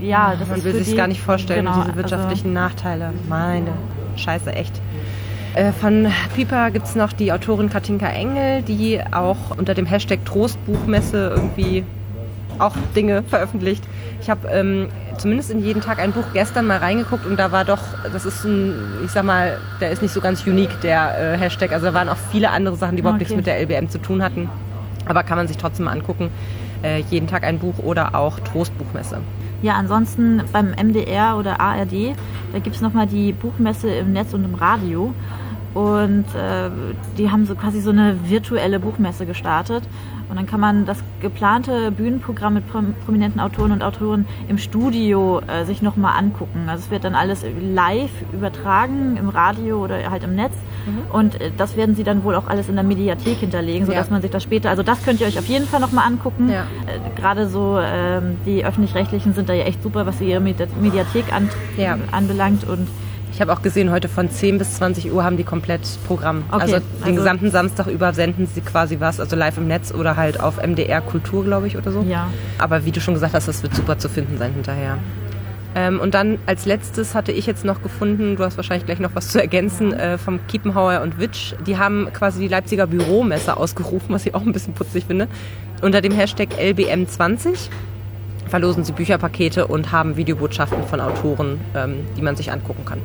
ja, 0.00 0.34
das 0.38 0.48
Man 0.48 0.58
ist 0.58 0.64
will 0.64 0.74
sich 0.74 0.96
gar 0.96 1.06
nicht 1.06 1.20
vorstellen, 1.20 1.66
genau, 1.66 1.82
diese 1.82 1.96
wirtschaftlichen 1.96 2.56
also, 2.56 2.60
Nachteile. 2.60 3.12
Meine 3.28 3.72
Scheiße, 4.16 4.52
echt. 4.52 4.80
Äh, 5.54 5.72
von 5.72 6.08
Piper 6.34 6.70
gibt 6.72 6.86
es 6.86 6.96
noch 6.96 7.12
die 7.12 7.32
Autorin 7.32 7.70
Katinka 7.70 8.08
Engel, 8.08 8.62
die 8.62 9.00
auch 9.12 9.56
unter 9.56 9.74
dem 9.74 9.86
Hashtag 9.86 10.24
Trostbuchmesse 10.24 11.32
irgendwie 11.36 11.84
auch 12.58 12.74
Dinge 12.94 13.22
veröffentlicht. 13.22 13.84
Ich 14.20 14.30
habe 14.30 14.48
ähm, 14.48 14.88
zumindest 15.18 15.50
in 15.50 15.64
jeden 15.64 15.80
Tag 15.80 15.98
ein 15.98 16.12
Buch 16.12 16.24
gestern 16.32 16.66
mal 16.66 16.78
reingeguckt 16.78 17.26
und 17.26 17.36
da 17.38 17.52
war 17.52 17.64
doch, 17.64 17.80
das 18.12 18.24
ist 18.24 18.44
ein, 18.44 18.74
ich 19.04 19.10
sag 19.10 19.24
mal, 19.24 19.58
der 19.80 19.90
ist 19.90 20.02
nicht 20.02 20.12
so 20.12 20.20
ganz 20.20 20.46
unique, 20.46 20.80
der 20.82 21.34
äh, 21.34 21.38
Hashtag. 21.38 21.72
Also 21.72 21.86
da 21.86 21.94
waren 21.94 22.08
auch 22.08 22.16
viele 22.32 22.50
andere 22.50 22.76
Sachen, 22.76 22.96
die 22.96 23.00
überhaupt 23.00 23.20
okay. 23.20 23.24
nichts 23.24 23.36
mit 23.36 23.46
der 23.46 23.60
LBM 23.60 23.88
zu 23.90 23.98
tun 23.98 24.22
hatten. 24.22 24.48
Aber 25.06 25.22
kann 25.22 25.36
man 25.36 25.46
sich 25.46 25.56
trotzdem 25.56 25.84
mal 25.84 25.92
angucken. 25.92 26.30
Äh, 26.82 27.02
jeden 27.10 27.28
Tag 27.28 27.44
ein 27.44 27.58
Buch 27.58 27.78
oder 27.78 28.14
auch 28.14 28.40
Trostbuchmesse. 28.40 29.18
Ja, 29.62 29.74
ansonsten 29.74 30.42
beim 30.52 30.70
MDR 30.72 31.36
oder 31.38 31.60
ARD, 31.60 32.14
da 32.52 32.58
gibt 32.58 32.76
es 32.76 32.82
nochmal 32.82 33.06
die 33.06 33.32
Buchmesse 33.32 33.88
im 33.88 34.12
Netz 34.12 34.34
und 34.34 34.44
im 34.44 34.54
Radio. 34.54 35.14
Und 35.74 36.24
äh, 36.36 36.70
die 37.18 37.30
haben 37.30 37.46
so 37.46 37.56
quasi 37.56 37.80
so 37.80 37.90
eine 37.90 38.16
virtuelle 38.28 38.78
Buchmesse 38.78 39.26
gestartet. 39.26 39.82
Und 40.28 40.36
dann 40.36 40.46
kann 40.46 40.60
man 40.60 40.86
das 40.86 40.98
geplante 41.20 41.90
Bühnenprogramm 41.90 42.54
mit 42.54 42.64
prominenten 42.68 43.40
Autoren 43.40 43.72
und 43.72 43.82
Autoren 43.82 44.24
im 44.48 44.56
Studio 44.56 45.40
äh, 45.46 45.64
sich 45.64 45.82
nochmal 45.82 46.18
angucken. 46.18 46.68
Also 46.68 46.84
es 46.84 46.90
wird 46.90 47.04
dann 47.04 47.14
alles 47.14 47.44
live 47.60 48.10
übertragen 48.32 49.16
im 49.16 49.28
Radio 49.28 49.82
oder 49.82 50.10
halt 50.10 50.24
im 50.24 50.34
Netz. 50.34 50.54
Mhm. 50.86 51.14
Und 51.14 51.40
äh, 51.40 51.50
das 51.56 51.76
werden 51.76 51.94
sie 51.94 52.04
dann 52.04 52.24
wohl 52.24 52.36
auch 52.36 52.46
alles 52.46 52.68
in 52.68 52.76
der 52.76 52.84
Mediathek 52.84 53.38
hinterlegen, 53.38 53.86
sodass 53.86 54.06
ja. 54.06 54.12
man 54.12 54.22
sich 54.22 54.30
das 54.30 54.42
später, 54.42 54.70
also 54.70 54.82
das 54.82 55.04
könnt 55.04 55.20
ihr 55.20 55.26
euch 55.26 55.38
auf 55.38 55.46
jeden 55.46 55.66
Fall 55.66 55.80
nochmal 55.80 56.06
angucken. 56.06 56.48
Ja. 56.48 56.62
Äh, 56.62 57.20
Gerade 57.20 57.48
so 57.48 57.78
ähm, 57.80 58.36
die 58.46 58.64
öffentlich-rechtlichen 58.64 59.34
sind 59.34 59.48
da 59.48 59.52
ja 59.52 59.64
echt 59.64 59.82
super, 59.82 60.06
was 60.06 60.20
ihre 60.20 60.40
Mediathek 60.40 61.32
an, 61.32 61.50
ja. 61.76 61.98
anbelangt. 62.12 62.64
Und 62.64 62.88
ich 63.34 63.40
habe 63.40 63.52
auch 63.52 63.62
gesehen, 63.62 63.90
heute 63.90 64.08
von 64.08 64.30
10 64.30 64.58
bis 64.58 64.74
20 64.74 65.12
Uhr 65.12 65.24
haben 65.24 65.36
die 65.36 65.42
komplett 65.42 65.80
Programm. 66.06 66.44
Okay, 66.52 66.62
also 66.62 66.76
den 66.76 67.02
also 67.02 67.14
gesamten 67.16 67.50
Samstag 67.50 67.88
über 67.88 68.12
senden 68.12 68.46
sie 68.46 68.60
quasi 68.60 69.00
was, 69.00 69.18
also 69.18 69.34
live 69.34 69.58
im 69.58 69.66
Netz 69.66 69.92
oder 69.92 70.16
halt 70.16 70.38
auf 70.38 70.64
MDR 70.64 71.00
Kultur, 71.00 71.42
glaube 71.42 71.66
ich, 71.66 71.76
oder 71.76 71.90
so. 71.90 72.02
Ja. 72.02 72.28
Aber 72.58 72.84
wie 72.84 72.92
du 72.92 73.00
schon 73.00 73.14
gesagt 73.14 73.34
hast, 73.34 73.48
das 73.48 73.60
wird 73.64 73.74
super 73.74 73.98
zu 73.98 74.08
finden 74.08 74.38
sein 74.38 74.52
hinterher. 74.52 74.98
Ähm, 75.74 75.98
und 75.98 76.14
dann 76.14 76.38
als 76.46 76.64
letztes 76.64 77.16
hatte 77.16 77.32
ich 77.32 77.46
jetzt 77.46 77.64
noch 77.64 77.82
gefunden, 77.82 78.36
du 78.36 78.44
hast 78.44 78.56
wahrscheinlich 78.56 78.86
gleich 78.86 79.00
noch 79.00 79.16
was 79.16 79.30
zu 79.30 79.40
ergänzen, 79.40 79.92
äh, 79.92 80.16
vom 80.16 80.38
Kiepenhauer 80.46 81.00
und 81.00 81.18
Witsch. 81.18 81.54
Die 81.66 81.76
haben 81.76 82.12
quasi 82.12 82.38
die 82.38 82.48
Leipziger 82.48 82.86
Büromesse 82.86 83.56
ausgerufen, 83.56 84.14
was 84.14 84.24
ich 84.26 84.36
auch 84.36 84.42
ein 84.42 84.52
bisschen 84.52 84.74
putzig 84.74 85.06
finde. 85.06 85.26
Unter 85.82 86.00
dem 86.00 86.12
Hashtag 86.12 86.50
LBM20 86.60 87.68
verlosen 88.46 88.84
sie 88.84 88.92
Bücherpakete 88.92 89.66
und 89.66 89.90
haben 89.90 90.16
Videobotschaften 90.16 90.84
von 90.84 91.00
Autoren, 91.00 91.60
ähm, 91.74 92.06
die 92.16 92.22
man 92.22 92.36
sich 92.36 92.52
angucken 92.52 92.84
kann. 92.84 93.00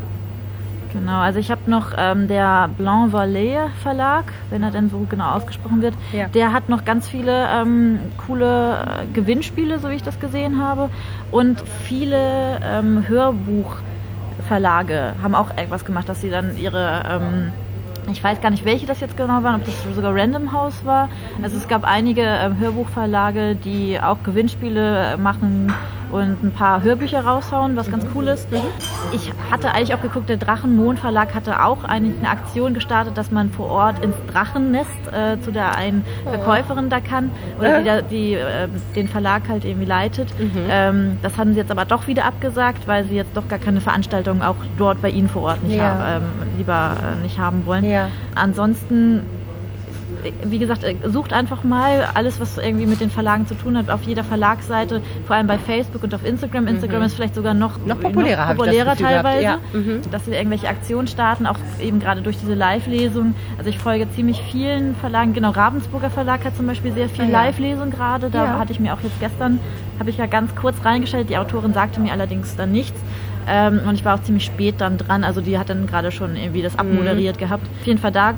Genau, 0.91 1.19
also 1.19 1.39
ich 1.39 1.51
habe 1.51 1.69
noch 1.69 1.91
ähm, 1.97 2.27
der 2.27 2.69
Blanc 2.77 3.13
Vallée 3.13 3.67
Verlag, 3.83 4.33
wenn 4.49 4.63
er 4.63 4.71
denn 4.71 4.89
so 4.89 5.05
genau 5.07 5.31
ausgesprochen 5.31 5.83
wird, 5.83 5.93
ja. 6.13 6.27
der 6.27 6.51
hat 6.51 6.67
noch 6.67 6.83
ganz 6.83 7.07
viele 7.07 7.47
ähm, 7.47 7.99
coole 8.25 8.73
äh, 8.73 9.05
Gewinnspiele, 9.13 9.77
so 9.79 9.89
wie 9.89 9.95
ich 9.95 10.03
das 10.03 10.19
gesehen 10.19 10.61
habe. 10.61 10.89
Und 11.31 11.61
viele 11.83 12.59
ähm, 12.63 13.07
Hörbuchverlage 13.07 15.13
haben 15.21 15.35
auch 15.35 15.55
etwas 15.57 15.85
gemacht, 15.85 16.09
dass 16.09 16.21
sie 16.21 16.31
dann 16.31 16.57
ihre 16.57 17.03
ähm, 17.07 17.51
ich 18.11 18.23
weiß 18.23 18.41
gar 18.41 18.49
nicht, 18.49 18.65
welche 18.65 18.87
das 18.87 19.01
jetzt 19.01 19.15
genau 19.17 19.43
waren, 19.43 19.57
ob 19.57 19.65
das 19.65 19.75
sogar 19.95 20.15
Random 20.15 20.51
House 20.51 20.83
war. 20.83 21.09
Also 21.43 21.57
es 21.57 21.67
gab 21.67 21.83
einige 21.83 22.23
äh, 22.23 22.49
Hörbuchverlage, 22.59 23.55
die 23.55 23.99
auch 24.01 24.23
Gewinnspiele 24.23 25.15
machen 25.17 25.71
und 26.11 26.43
ein 26.43 26.51
paar 26.51 26.83
Hörbücher 26.83 27.21
raushauen, 27.21 27.75
was 27.75 27.89
ganz 27.89 28.05
cool 28.15 28.27
ist. 28.27 28.47
Ich 29.11 29.31
hatte 29.51 29.71
eigentlich 29.71 29.93
auch 29.93 30.01
geguckt, 30.01 30.29
der 30.29 30.37
Drachenmond 30.37 30.99
Verlag 30.99 31.33
hatte 31.35 31.63
auch 31.63 31.83
eigentlich 31.83 32.17
eine 32.19 32.29
Aktion 32.29 32.73
gestartet, 32.73 33.17
dass 33.17 33.31
man 33.31 33.51
vor 33.51 33.69
Ort 33.69 34.03
ins 34.03 34.15
Drachennest 34.31 34.89
äh, 35.11 35.39
zu 35.41 35.51
der 35.51 35.75
einen 35.75 36.03
Verkäuferin 36.23 36.89
da 36.89 36.99
kann 36.99 37.31
oder 37.57 37.79
die, 37.79 37.85
da, 37.85 38.01
die 38.01 38.33
äh, 38.33 38.67
den 38.95 39.07
Verlag 39.07 39.43
halt 39.49 39.65
irgendwie 39.65 39.85
leitet. 39.85 40.27
Mhm. 40.39 40.65
Ähm, 40.69 41.17
das 41.21 41.37
haben 41.37 41.53
sie 41.53 41.59
jetzt 41.59 41.71
aber 41.71 41.85
doch 41.85 42.07
wieder 42.07 42.25
abgesagt, 42.25 42.87
weil 42.87 43.05
sie 43.05 43.15
jetzt 43.15 43.35
doch 43.35 43.47
gar 43.47 43.59
keine 43.59 43.81
Veranstaltung 43.81 44.41
auch 44.41 44.55
dort 44.77 45.01
bei 45.01 45.09
ihnen 45.09 45.29
vor 45.29 45.43
Ort 45.43 45.63
nicht 45.63 45.77
ja. 45.77 45.95
haben, 45.95 46.23
ähm, 46.23 46.57
lieber 46.57 46.95
äh, 47.01 47.23
nicht 47.23 47.37
haben 47.37 47.65
wollen. 47.65 47.85
Ja. 47.85 48.09
Ansonsten 48.35 49.23
wie 50.43 50.59
gesagt, 50.59 50.83
äh, 50.83 50.95
sucht 51.05 51.33
einfach 51.33 51.63
mal 51.63 52.09
alles, 52.13 52.39
was 52.39 52.57
irgendwie 52.57 52.85
mit 52.85 53.01
den 53.01 53.09
Verlagen 53.09 53.47
zu 53.47 53.55
tun 53.55 53.77
hat, 53.77 53.89
auf 53.89 54.03
jeder 54.03 54.23
Verlagsseite, 54.23 55.01
vor 55.25 55.35
allem 55.35 55.47
bei 55.47 55.57
Facebook 55.57 56.03
und 56.03 56.13
auf 56.13 56.25
Instagram. 56.25 56.67
Instagram 56.67 56.99
mhm. 56.99 57.05
ist 57.05 57.15
vielleicht 57.15 57.35
sogar 57.35 57.53
noch, 57.53 57.77
noch 57.85 57.99
populärer, 57.99 58.47
noch 58.47 58.55
populärer 58.55 58.95
teilweise, 58.95 59.43
ja. 59.43 59.59
mhm. 59.73 60.01
dass 60.11 60.25
sie 60.25 60.31
irgendwelche 60.31 60.67
Aktionen 60.67 61.07
starten, 61.07 61.45
auch 61.45 61.57
eben 61.79 61.99
gerade 61.99 62.21
durch 62.21 62.37
diese 62.37 62.53
Live-Lesung. 62.53 63.35
Also 63.57 63.69
ich 63.69 63.79
folge 63.79 64.09
ziemlich 64.11 64.41
vielen 64.41 64.95
Verlagen, 64.95 65.33
genau 65.33 65.51
Ravensburger 65.51 66.09
Verlag 66.09 66.45
hat 66.45 66.55
zum 66.55 66.67
Beispiel 66.67 66.91
sehr 66.93 67.09
viel 67.09 67.25
ja. 67.25 67.31
Live-Lesung 67.31 67.91
gerade. 67.91 68.29
Da 68.29 68.45
ja. 68.45 68.59
hatte 68.59 68.71
ich 68.71 68.79
mir 68.79 68.93
auch 68.93 69.01
jetzt 69.01 69.19
gestern, 69.19 69.59
habe 69.99 70.09
ich 70.09 70.17
ja 70.17 70.25
ganz 70.25 70.55
kurz 70.55 70.77
reingestellt, 70.83 71.29
die 71.29 71.37
Autorin 71.37 71.73
sagte 71.73 71.99
mir 71.99 72.11
allerdings 72.11 72.55
dann 72.55 72.71
nichts. 72.71 72.99
Ähm, 73.47 73.81
und 73.87 73.95
ich 73.95 74.05
war 74.05 74.15
auch 74.15 74.21
ziemlich 74.21 74.45
spät 74.45 74.75
dann 74.77 74.97
dran. 74.97 75.23
Also 75.23 75.41
die 75.41 75.57
hat 75.57 75.69
dann 75.69 75.87
gerade 75.87 76.11
schon 76.11 76.35
irgendwie 76.35 76.61
das 76.61 76.73
mhm. 76.73 76.79
abmoderiert 76.79 77.37
mhm. 77.37 77.39
gehabt. 77.39 77.67
Auf 77.81 77.87
jeden 77.87 77.99
Fall 77.99 78.11
da 78.11 78.33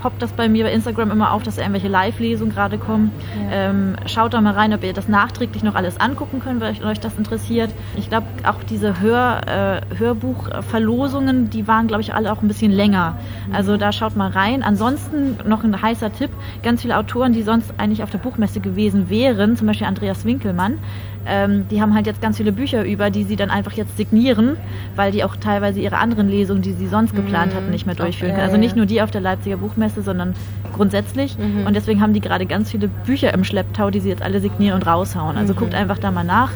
poppt 0.00 0.22
das 0.22 0.32
bei 0.32 0.48
mir 0.48 0.64
bei 0.64 0.72
Instagram 0.72 1.10
immer 1.10 1.32
auf, 1.32 1.42
dass 1.42 1.58
irgendwelche 1.58 1.88
Live-Lesungen 1.88 2.52
gerade 2.52 2.78
kommen. 2.78 3.12
Ja. 3.50 3.70
Ähm, 3.70 3.96
schaut 4.06 4.34
da 4.34 4.40
mal 4.40 4.54
rein, 4.54 4.72
ob 4.72 4.84
ihr 4.84 4.92
das 4.92 5.08
nachträglich 5.08 5.62
noch 5.62 5.74
alles 5.74 6.00
angucken 6.00 6.40
könnt, 6.40 6.60
wenn 6.60 6.84
euch 6.84 7.00
das 7.00 7.16
interessiert. 7.16 7.70
Ich 7.96 8.08
glaube, 8.08 8.26
auch 8.44 8.62
diese 8.62 9.00
Hör, 9.00 9.40
äh, 9.46 9.96
Hörbuchverlosungen, 9.96 11.50
die 11.50 11.66
waren, 11.66 11.86
glaube 11.86 12.02
ich, 12.02 12.14
alle 12.14 12.32
auch 12.32 12.42
ein 12.42 12.48
bisschen 12.48 12.72
länger. 12.72 13.16
Mhm. 13.48 13.54
Also 13.54 13.76
da 13.76 13.92
schaut 13.92 14.16
mal 14.16 14.30
rein. 14.30 14.62
Ansonsten 14.62 15.36
noch 15.46 15.64
ein 15.64 15.80
heißer 15.80 16.12
Tipp, 16.12 16.30
ganz 16.62 16.82
viele 16.82 16.96
Autoren, 16.96 17.32
die 17.32 17.42
sonst 17.42 17.74
eigentlich 17.78 18.02
auf 18.02 18.10
der 18.10 18.18
Buchmesse 18.18 18.60
gewesen 18.60 19.10
wären, 19.10 19.56
zum 19.56 19.66
Beispiel 19.66 19.86
Andreas 19.86 20.24
Winkelmann, 20.24 20.78
ähm, 21.26 21.68
die 21.68 21.80
haben 21.80 21.94
halt 21.94 22.06
jetzt 22.06 22.22
ganz 22.22 22.38
viele 22.38 22.52
Bücher 22.52 22.84
über, 22.84 23.10
die 23.10 23.24
sie 23.24 23.36
dann 23.36 23.50
einfach 23.50 23.72
jetzt 23.72 23.96
signieren, 23.96 24.56
weil 24.96 25.12
die 25.12 25.22
auch 25.24 25.36
teilweise 25.36 25.80
ihre 25.80 25.98
anderen 25.98 26.28
Lesungen, 26.28 26.62
die 26.62 26.72
sie 26.72 26.86
sonst 26.86 27.14
geplant 27.14 27.54
hatten, 27.54 27.70
nicht 27.70 27.86
mehr 27.86 27.94
durchführen 27.94 28.32
können. 28.32 28.44
Also 28.44 28.56
nicht 28.56 28.76
nur 28.76 28.86
die 28.86 29.02
auf 29.02 29.10
der 29.10 29.20
Leipziger 29.20 29.58
Buchmesse, 29.58 30.02
sondern 30.02 30.34
grundsätzlich. 30.74 31.36
Mhm. 31.38 31.66
Und 31.66 31.74
deswegen 31.74 32.00
haben 32.00 32.12
die 32.12 32.20
gerade 32.20 32.46
ganz 32.46 32.70
viele 32.70 32.88
Bücher 32.88 33.34
im 33.34 33.44
Schlepptau, 33.44 33.90
die 33.90 34.00
sie 34.00 34.08
jetzt 34.08 34.22
alle 34.22 34.40
signieren 34.40 34.76
und 34.76 34.86
raushauen. 34.86 35.36
Also 35.36 35.52
mhm. 35.52 35.58
guckt 35.58 35.74
einfach 35.74 35.98
da 35.98 36.10
mal 36.10 36.24
nach. 36.24 36.52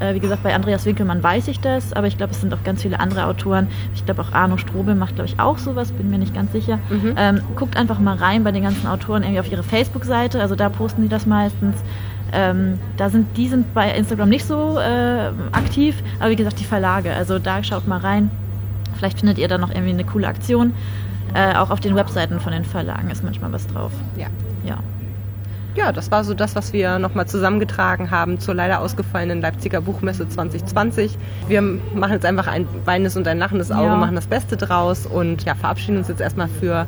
Äh, 0.00 0.14
wie 0.14 0.20
gesagt, 0.20 0.42
bei 0.42 0.54
Andreas 0.54 0.86
Winkelmann 0.86 1.22
weiß 1.22 1.48
ich 1.48 1.60
das, 1.60 1.92
aber 1.92 2.06
ich 2.06 2.16
glaube, 2.16 2.32
es 2.32 2.40
sind 2.40 2.52
auch 2.52 2.62
ganz 2.64 2.82
viele 2.82 3.00
andere 3.00 3.26
Autoren. 3.26 3.68
Ich 3.94 4.04
glaube, 4.04 4.22
auch 4.22 4.32
Arno 4.32 4.56
Strobel 4.56 4.94
macht, 4.94 5.16
glaube 5.16 5.28
ich, 5.28 5.38
auch 5.38 5.58
sowas, 5.58 5.92
bin 5.92 6.10
mir 6.10 6.18
nicht 6.18 6.34
ganz 6.34 6.52
sicher. 6.52 6.78
Mhm. 6.90 7.14
Ähm, 7.16 7.40
guckt 7.56 7.76
einfach 7.76 7.98
mal 7.98 8.16
rein 8.16 8.44
bei 8.44 8.52
den 8.52 8.62
ganzen 8.62 8.86
Autoren 8.86 9.22
irgendwie 9.22 9.40
auf 9.40 9.50
ihre 9.50 9.62
Facebook-Seite, 9.62 10.40
also 10.40 10.56
da 10.56 10.68
posten 10.68 11.02
sie 11.02 11.08
das 11.08 11.26
meistens. 11.26 11.76
Ähm, 12.34 12.78
da 12.96 13.10
sind, 13.10 13.36
die 13.36 13.48
sind 13.48 13.72
bei 13.74 13.90
Instagram 13.90 14.28
nicht 14.28 14.44
so 14.44 14.78
äh, 14.78 15.30
aktiv, 15.52 15.96
aber 16.18 16.30
wie 16.30 16.36
gesagt, 16.36 16.58
die 16.60 16.64
Verlage. 16.64 17.14
Also 17.14 17.38
da 17.38 17.62
schaut 17.62 17.86
mal 17.86 17.98
rein. 17.98 18.30
Vielleicht 18.96 19.20
findet 19.20 19.38
ihr 19.38 19.48
da 19.48 19.58
noch 19.58 19.70
irgendwie 19.70 19.90
eine 19.90 20.04
coole 20.04 20.26
Aktion. 20.26 20.74
Äh, 21.34 21.56
auch 21.56 21.70
auf 21.70 21.80
den 21.80 21.96
Webseiten 21.96 22.40
von 22.40 22.52
den 22.52 22.64
Verlagen 22.64 23.10
ist 23.10 23.24
manchmal 23.24 23.52
was 23.52 23.66
drauf. 23.66 23.92
Ja. 24.16 24.26
Ja. 24.64 24.78
Ja, 25.74 25.90
das 25.90 26.12
war 26.12 26.22
so 26.22 26.34
das, 26.34 26.54
was 26.54 26.72
wir 26.72 27.00
nochmal 27.00 27.26
zusammengetragen 27.26 28.12
haben 28.12 28.38
zur 28.38 28.54
leider 28.54 28.80
ausgefallenen 28.80 29.40
Leipziger 29.40 29.80
Buchmesse 29.80 30.28
2020. 30.28 31.18
Wir 31.48 31.62
machen 31.62 32.12
jetzt 32.12 32.24
einfach 32.24 32.46
ein 32.46 32.68
weinendes 32.84 33.16
und 33.16 33.26
ein 33.26 33.38
lachendes 33.38 33.72
Auge, 33.72 33.86
ja. 33.86 33.96
machen 33.96 34.14
das 34.14 34.28
Beste 34.28 34.56
draus 34.56 35.04
und 35.04 35.44
ja, 35.44 35.56
verabschieden 35.56 35.98
uns 35.98 36.06
jetzt 36.06 36.20
erstmal 36.20 36.46
für 36.46 36.86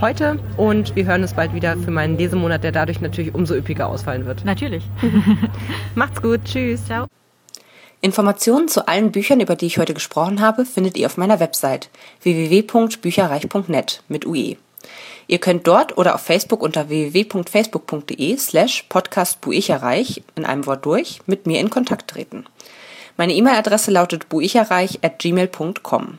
heute 0.00 0.38
und 0.56 0.96
wir 0.96 1.04
hören 1.04 1.22
uns 1.22 1.34
bald 1.34 1.54
wieder 1.54 1.76
für 1.76 1.90
meinen 1.90 2.16
Lesemonat, 2.16 2.64
der 2.64 2.72
dadurch 2.72 3.00
natürlich 3.00 3.34
umso 3.34 3.54
üppiger 3.54 3.88
ausfallen 3.88 4.26
wird. 4.26 4.44
Natürlich. 4.44 4.84
Macht's 5.94 6.22
gut. 6.22 6.40
Tschüss. 6.44 6.84
Ciao. 6.86 7.06
Informationen 8.00 8.68
zu 8.68 8.88
allen 8.88 9.12
Büchern, 9.12 9.40
über 9.40 9.54
die 9.54 9.66
ich 9.66 9.78
heute 9.78 9.94
gesprochen 9.94 10.40
habe, 10.40 10.66
findet 10.66 10.96
ihr 10.96 11.06
auf 11.06 11.16
meiner 11.16 11.38
Website 11.38 11.88
www.bücherreich.net 12.22 14.02
mit 14.08 14.26
UE. 14.26 14.56
Ihr 15.28 15.38
könnt 15.38 15.66
dort 15.66 15.96
oder 15.96 16.16
auf 16.16 16.20
Facebook 16.20 16.62
unter 16.62 16.88
www.facebook.de 16.88 18.36
slash 18.36 18.84
podcastbuicherreich 18.88 20.22
in 20.34 20.44
einem 20.44 20.66
Wort 20.66 20.84
durch 20.84 21.20
mit 21.26 21.46
mir 21.46 21.60
in 21.60 21.70
Kontakt 21.70 22.10
treten. 22.10 22.44
Meine 23.16 23.34
E-Mail-Adresse 23.34 23.90
lautet 23.90 24.28
buicherreich 24.28 24.98
at 25.02 25.18
gmail.com. 25.18 26.18